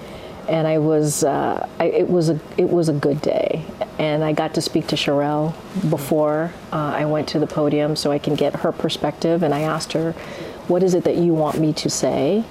and 0.49 0.67
I 0.67 0.79
was 0.79 1.23
uh, 1.23 1.69
I, 1.79 1.85
it 1.85 2.11
was 2.11 2.29
a 2.29 2.41
it 2.57 2.69
was 2.69 2.89
a 2.89 2.93
good 2.93 3.23
day, 3.23 3.65
and 3.99 4.25
I 4.25 4.33
got 4.33 4.55
to 4.55 4.61
speak 4.61 4.89
to 4.89 4.97
Cherelle 4.97 5.55
before 5.89 6.53
uh, 6.73 6.77
I 6.77 7.05
went 7.05 7.29
to 7.29 7.39
the 7.39 7.47
podium 7.47 7.95
so 7.95 8.11
I 8.11 8.19
can 8.19 8.35
get 8.35 8.57
her 8.57 8.73
perspective, 8.73 9.43
and 9.45 9.55
I 9.55 9.61
asked 9.61 9.93
her, 9.93 10.13
"What 10.67 10.83
is 10.83 10.95
it 10.95 11.05
that 11.05 11.17
you 11.17 11.33
want 11.33 11.59
me 11.61 11.73
to 11.75 11.89
say?" 11.89 12.45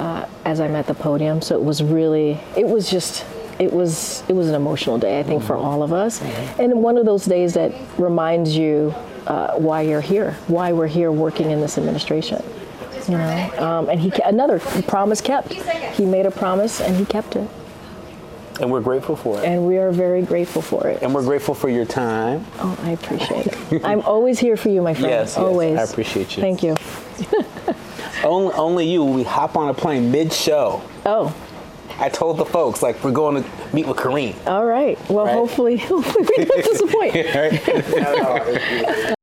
uh, 0.00 0.26
as 0.44 0.60
I'm 0.60 0.74
at 0.74 0.86
the 0.86 0.94
podium. 0.94 1.42
So 1.42 1.54
it 1.54 1.62
was 1.62 1.82
really, 1.82 2.40
it 2.56 2.66
was 2.66 2.90
just, 2.90 3.26
it 3.58 3.70
was, 3.70 4.24
it 4.28 4.32
was 4.32 4.48
an 4.48 4.54
emotional 4.54 4.98
day, 4.98 5.20
I 5.20 5.22
think, 5.22 5.42
for 5.42 5.56
all 5.56 5.82
of 5.82 5.92
us, 5.92 6.22
and 6.58 6.82
one 6.82 6.96
of 6.96 7.04
those 7.04 7.26
days 7.26 7.54
that 7.54 7.72
reminds 7.98 8.56
you 8.56 8.94
uh, 9.26 9.54
why 9.56 9.82
you're 9.82 10.00
here, 10.00 10.32
why 10.46 10.72
we're 10.72 10.86
here 10.86 11.10
working 11.12 11.50
in 11.50 11.60
this 11.60 11.78
administration. 11.78 12.42
You 13.08 13.16
know, 13.16 13.50
um, 13.58 13.88
and 13.88 13.98
he 13.98 14.12
another 14.24 14.58
promise 14.60 15.20
kept. 15.20 15.52
He 15.54 16.04
made 16.04 16.26
a 16.26 16.30
promise 16.30 16.80
and 16.80 16.94
he 16.96 17.04
kept 17.06 17.34
it, 17.34 17.48
And 18.60 18.70
we're 18.70 18.82
grateful 18.82 19.16
for 19.16 19.38
it. 19.38 19.44
and 19.44 19.66
we 19.66 19.78
are 19.78 19.90
very 19.90 20.22
grateful 20.22 20.60
for 20.62 20.86
it. 20.88 21.02
And 21.02 21.14
we're 21.14 21.24
grateful 21.24 21.54
for 21.54 21.68
your 21.70 21.86
time. 21.86 22.44
Oh, 22.58 22.78
I 22.82 22.90
appreciate 22.90 23.46
it. 23.46 23.84
I'm 23.84 24.02
always 24.02 24.38
here 24.38 24.56
for 24.56 24.68
you, 24.68 24.82
my 24.82 24.92
friend. 24.94 25.10
Yes, 25.10 25.30
yes, 25.30 25.38
always. 25.38 25.78
I 25.78 25.82
appreciate 25.82 26.36
you. 26.36 26.42
Thank 26.42 26.62
you. 26.62 26.76
Only, 28.22 28.52
only 28.54 28.86
you, 28.86 29.02
we 29.02 29.22
hop 29.22 29.56
on 29.56 29.70
a 29.70 29.74
plane 29.74 30.10
mid 30.10 30.30
show. 30.30 30.82
Oh, 31.06 31.34
I 32.00 32.08
told 32.08 32.38
the 32.38 32.44
folks, 32.46 32.82
like, 32.82 33.02
we're 33.04 33.12
going 33.12 33.42
to 33.44 33.50
meet 33.74 33.86
with 33.86 33.98
Karine. 33.98 34.34
all 34.46 34.64
right. 34.64 34.98
Well, 35.10 35.26
Right. 35.26 35.34
hopefully, 35.34 35.76
hopefully 35.78 36.26
we 36.36 36.44
don't 36.44 36.64
disappoint. 36.64 37.14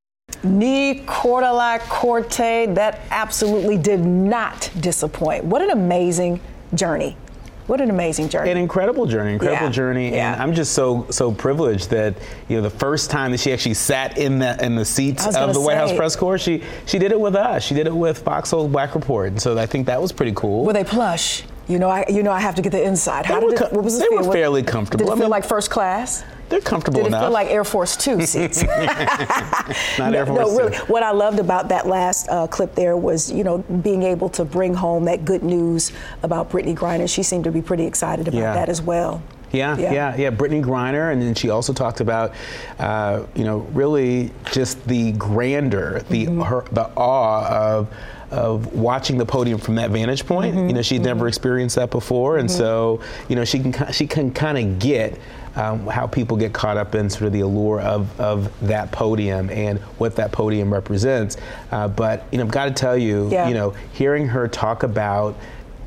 Knee 0.43 1.03
Cordelai 1.05 1.79
Corte, 1.89 2.73
that 2.75 2.99
absolutely 3.11 3.77
did 3.77 3.99
not 4.01 4.69
disappoint. 4.79 5.43
What 5.45 5.61
an 5.61 5.71
amazing 5.71 6.39
journey. 6.75 7.17
What 7.65 7.81
an 7.81 7.89
amazing 7.89 8.29
journey. 8.29 8.51
An 8.51 8.57
incredible 8.57 9.05
journey, 9.07 9.33
incredible 9.33 9.65
Yeah, 9.65 9.71
journey, 9.71 10.11
yeah. 10.13 10.33
and 10.33 10.41
I'm 10.41 10.53
just 10.53 10.71
so 10.73 11.05
so 11.09 11.33
privileged 11.33 11.89
that 11.89 12.15
you 12.47 12.55
know 12.55 12.61
the 12.63 12.69
first 12.69 13.09
time 13.11 13.31
that 13.31 13.41
she 13.41 13.51
actually 13.51 13.73
sat 13.73 14.17
in 14.17 14.39
the 14.39 14.63
in 14.63 14.75
the 14.75 14.85
seats 14.85 15.27
of 15.27 15.33
gonna 15.33 15.51
the 15.51 15.59
White 15.59 15.75
House 15.75 15.91
press 15.91 16.15
corps, 16.15 16.37
she 16.37 16.63
she 16.85 16.97
did 16.97 17.11
it 17.11 17.19
with 17.19 17.35
us. 17.35 17.63
She 17.63 17.75
did 17.75 17.85
it 17.85 17.93
with 17.93 18.19
Fox 18.19 18.49
Soul 18.51 18.69
Black 18.69 18.95
Report, 18.95 19.27
and 19.29 19.41
so 19.41 19.57
I 19.57 19.65
think 19.65 19.87
that 19.87 20.01
was 20.01 20.13
pretty 20.13 20.31
cool. 20.33 20.63
were 20.63 20.71
they 20.71 20.85
plush? 20.85 21.43
You 21.67 21.79
know, 21.79 21.89
I 21.89 22.05
you 22.07 22.23
know 22.23 22.31
I 22.31 22.39
have 22.39 22.55
to 22.55 22.61
get 22.61 22.71
the 22.71 22.81
inside. 22.81 23.25
How 23.25 23.39
They 23.41 23.47
did 23.47 23.61
it? 23.61 23.71
What 23.73 23.83
was 23.83 23.95
it 23.95 23.99
they 23.99 24.07
feel? 24.07 24.17
were 24.19 24.23
What- 24.27 24.33
fairly 24.33 24.63
comfortable. 24.63 25.05
Did 25.05 25.11
it 25.11 25.13
I 25.13 25.15
feel 25.15 25.23
mean, 25.25 25.31
like 25.31 25.45
first 25.45 25.69
class? 25.69 26.23
They're 26.49 26.61
comfortable 26.61 26.99
Did 27.01 27.07
it 27.07 27.09
enough. 27.09 27.23
feel 27.23 27.31
like 27.31 27.49
Air 27.49 27.65
Force 27.65 27.97
Two 27.97 28.21
seats? 28.25 28.63
Not 29.99 30.15
Air 30.15 30.25
no, 30.25 30.25
Force 30.27 30.49
no, 30.51 30.57
really. 30.57 30.77
Two. 30.77 30.83
What 30.85 31.03
I 31.03 31.11
loved 31.11 31.39
about 31.39 31.67
that 31.69 31.87
last 31.87 32.29
uh, 32.29 32.47
clip 32.47 32.73
there 32.73 32.95
was, 32.95 33.29
you 33.29 33.43
know, 33.43 33.57
being 33.57 34.03
able 34.03 34.29
to 34.29 34.45
bring 34.45 34.73
home 34.73 35.03
that 35.05 35.25
good 35.25 35.43
news 35.43 35.91
about 36.23 36.49
Brittney 36.49 36.73
Griner. 36.75 37.09
She 37.13 37.21
seemed 37.21 37.43
to 37.43 37.51
be 37.51 37.61
pretty 37.61 37.85
excited 37.85 38.29
about 38.29 38.37
Yeah. 38.39 38.53
that 38.53 38.69
as 38.69 38.81
well. 38.81 39.21
Yeah, 39.51 39.77
Yeah. 39.77 39.91
yeah, 39.93 40.15
yeah, 40.17 40.31
Brittney 40.31 40.61
Griner, 40.63 41.11
and 41.11 41.21
then 41.21 41.33
she 41.33 41.49
also 41.49 41.71
talked 41.73 42.01
about, 42.01 42.33
uh, 42.79 43.21
you 43.33 43.45
know, 43.45 43.59
really 43.73 44.31
just 44.51 44.85
the 44.87 45.13
grandeur, 45.13 46.01
the 46.09 46.25
Mm-hmm. 46.27 46.41
her, 46.41 46.65
the 46.71 46.89
awe 46.97 47.45
of 47.49 47.87
of 48.31 48.73
watching 48.73 49.17
the 49.17 49.25
podium 49.25 49.57
from 49.59 49.75
that 49.75 49.91
vantage 49.91 50.25
point. 50.25 50.55
Mm-hmm. 50.55 50.67
You 50.67 50.73
know, 50.73 50.81
she'd 50.81 51.01
never 51.03 51.27
experienced 51.27 51.75
that 51.77 51.89
before, 51.91 52.37
and 52.37 52.49
so 52.49 53.01
you 53.29 53.35
know, 53.35 53.45
she 53.45 53.59
can 53.59 53.91
she 53.93 54.07
can 54.07 54.31
kind 54.31 54.57
of 54.57 54.79
get. 54.79 55.19
Um, 55.55 55.87
how 55.87 56.05
people 56.05 56.37
get 56.37 56.53
caught 56.53 56.77
up 56.77 56.93
in 56.93 57.09
sort 57.09 57.23
of 57.23 57.33
the 57.33 57.39
allure 57.39 57.81
of, 57.81 58.21
of 58.21 58.53
that 58.67 58.91
podium 58.91 59.49
and 59.49 59.79
what 59.97 60.15
that 60.17 60.31
podium 60.31 60.71
represents. 60.71 61.35
Uh, 61.71 61.87
but, 61.87 62.27
you 62.31 62.37
know, 62.37 62.43
I've 62.43 62.51
got 62.51 62.65
to 62.65 62.71
tell 62.71 62.95
you, 62.95 63.27
Yeah. 63.31 63.47
you 63.47 63.55
know, 63.55 63.71
hearing 63.91 64.27
her 64.27 64.47
talk 64.47 64.83
about 64.83 65.35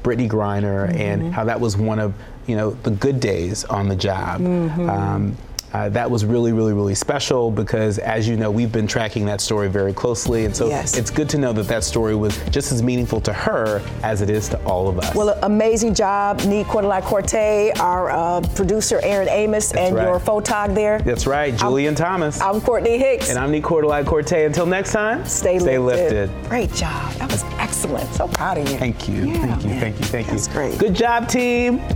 Brittney 0.02 0.28
Griner 0.28 0.88
Mm-hmm. 0.88 1.00
and 1.00 1.32
how 1.32 1.44
that 1.44 1.60
was 1.60 1.76
one 1.76 2.00
of 2.00 2.12
you 2.48 2.56
know 2.56 2.70
the 2.82 2.90
good 2.90 3.20
days 3.20 3.64
on 3.66 3.86
the 3.88 3.94
job. 3.94 4.40
Mm-hmm. 4.40 4.90
Um, 4.90 5.36
uh, 5.72 5.88
that 5.90 6.10
was 6.10 6.24
really, 6.24 6.52
really, 6.52 6.72
really 6.72 6.94
special 6.94 7.50
because, 7.50 7.98
as 7.98 8.26
you 8.28 8.36
know, 8.36 8.50
we've 8.50 8.72
been 8.72 8.86
tracking 8.86 9.24
that 9.26 9.40
story 9.40 9.68
very 9.68 9.92
closely, 9.92 10.44
and 10.44 10.54
so 10.56 10.68
Yes. 10.68 10.96
it's 10.96 11.10
good 11.10 11.28
to 11.30 11.38
know 11.38 11.52
that 11.52 11.68
that 11.68 11.84
story 11.84 12.14
was 12.16 12.36
just 12.50 12.72
as 12.72 12.82
meaningful 12.82 13.20
to 13.20 13.32
her 13.32 13.80
as 14.02 14.20
it 14.20 14.30
is 14.30 14.48
to 14.48 14.62
all 14.64 14.88
of 14.88 14.98
us. 14.98 15.14
Well, 15.14 15.38
amazing 15.42 15.94
job, 15.94 16.40
Nee 16.46 16.64
Cordelai 16.64 17.02
Corte, 17.02 17.72
our 17.80 18.10
uh, 18.10 18.40
producer 18.56 19.00
Aaron 19.04 19.28
Amos, 19.28 19.72
and 19.74 19.94
right. 19.94 20.04
your 20.08 20.18
photog 20.18 20.74
there. 20.74 20.98
That's 21.00 21.26
right, 21.26 21.56
Julian 21.56 21.94
Thomas. 21.94 22.40
I'm 22.40 22.60
Courtney 22.60 22.98
Hicks. 22.98 23.30
and 23.30 23.38
I'm 23.38 23.50
Nick 23.52 23.62
Cordelai 23.64 24.04
Corte. 24.04 24.32
Until 24.32 24.66
next 24.66 24.92
time, 24.92 25.24
Stay, 25.24 25.58
stay 25.58 25.78
lifted. 25.78 26.30
lifted. 26.30 26.48
Great 26.48 26.72
job. 26.72 27.12
That 27.14 27.30
was 27.30 27.44
excellent. 27.58 28.12
So 28.14 28.26
proud 28.28 28.58
of 28.58 28.68
you. 28.68 28.76
Thank 28.76 29.08
you, 29.08 29.26
Yeah, 29.26 29.46
thank 29.46 29.62
you, 29.62 29.68
man. 29.70 29.80
thank 29.80 29.98
you, 30.00 30.04
thank 30.06 30.26
you. 30.26 30.32
That's 30.32 30.48
great. 30.48 30.78
Good 30.78 30.94
job, 30.94 31.28
team. 31.28 31.80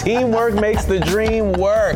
Teamwork 0.00 0.54
makes 0.54 0.84
the 0.84 0.98
dream 1.00 1.52
work. 1.52 1.76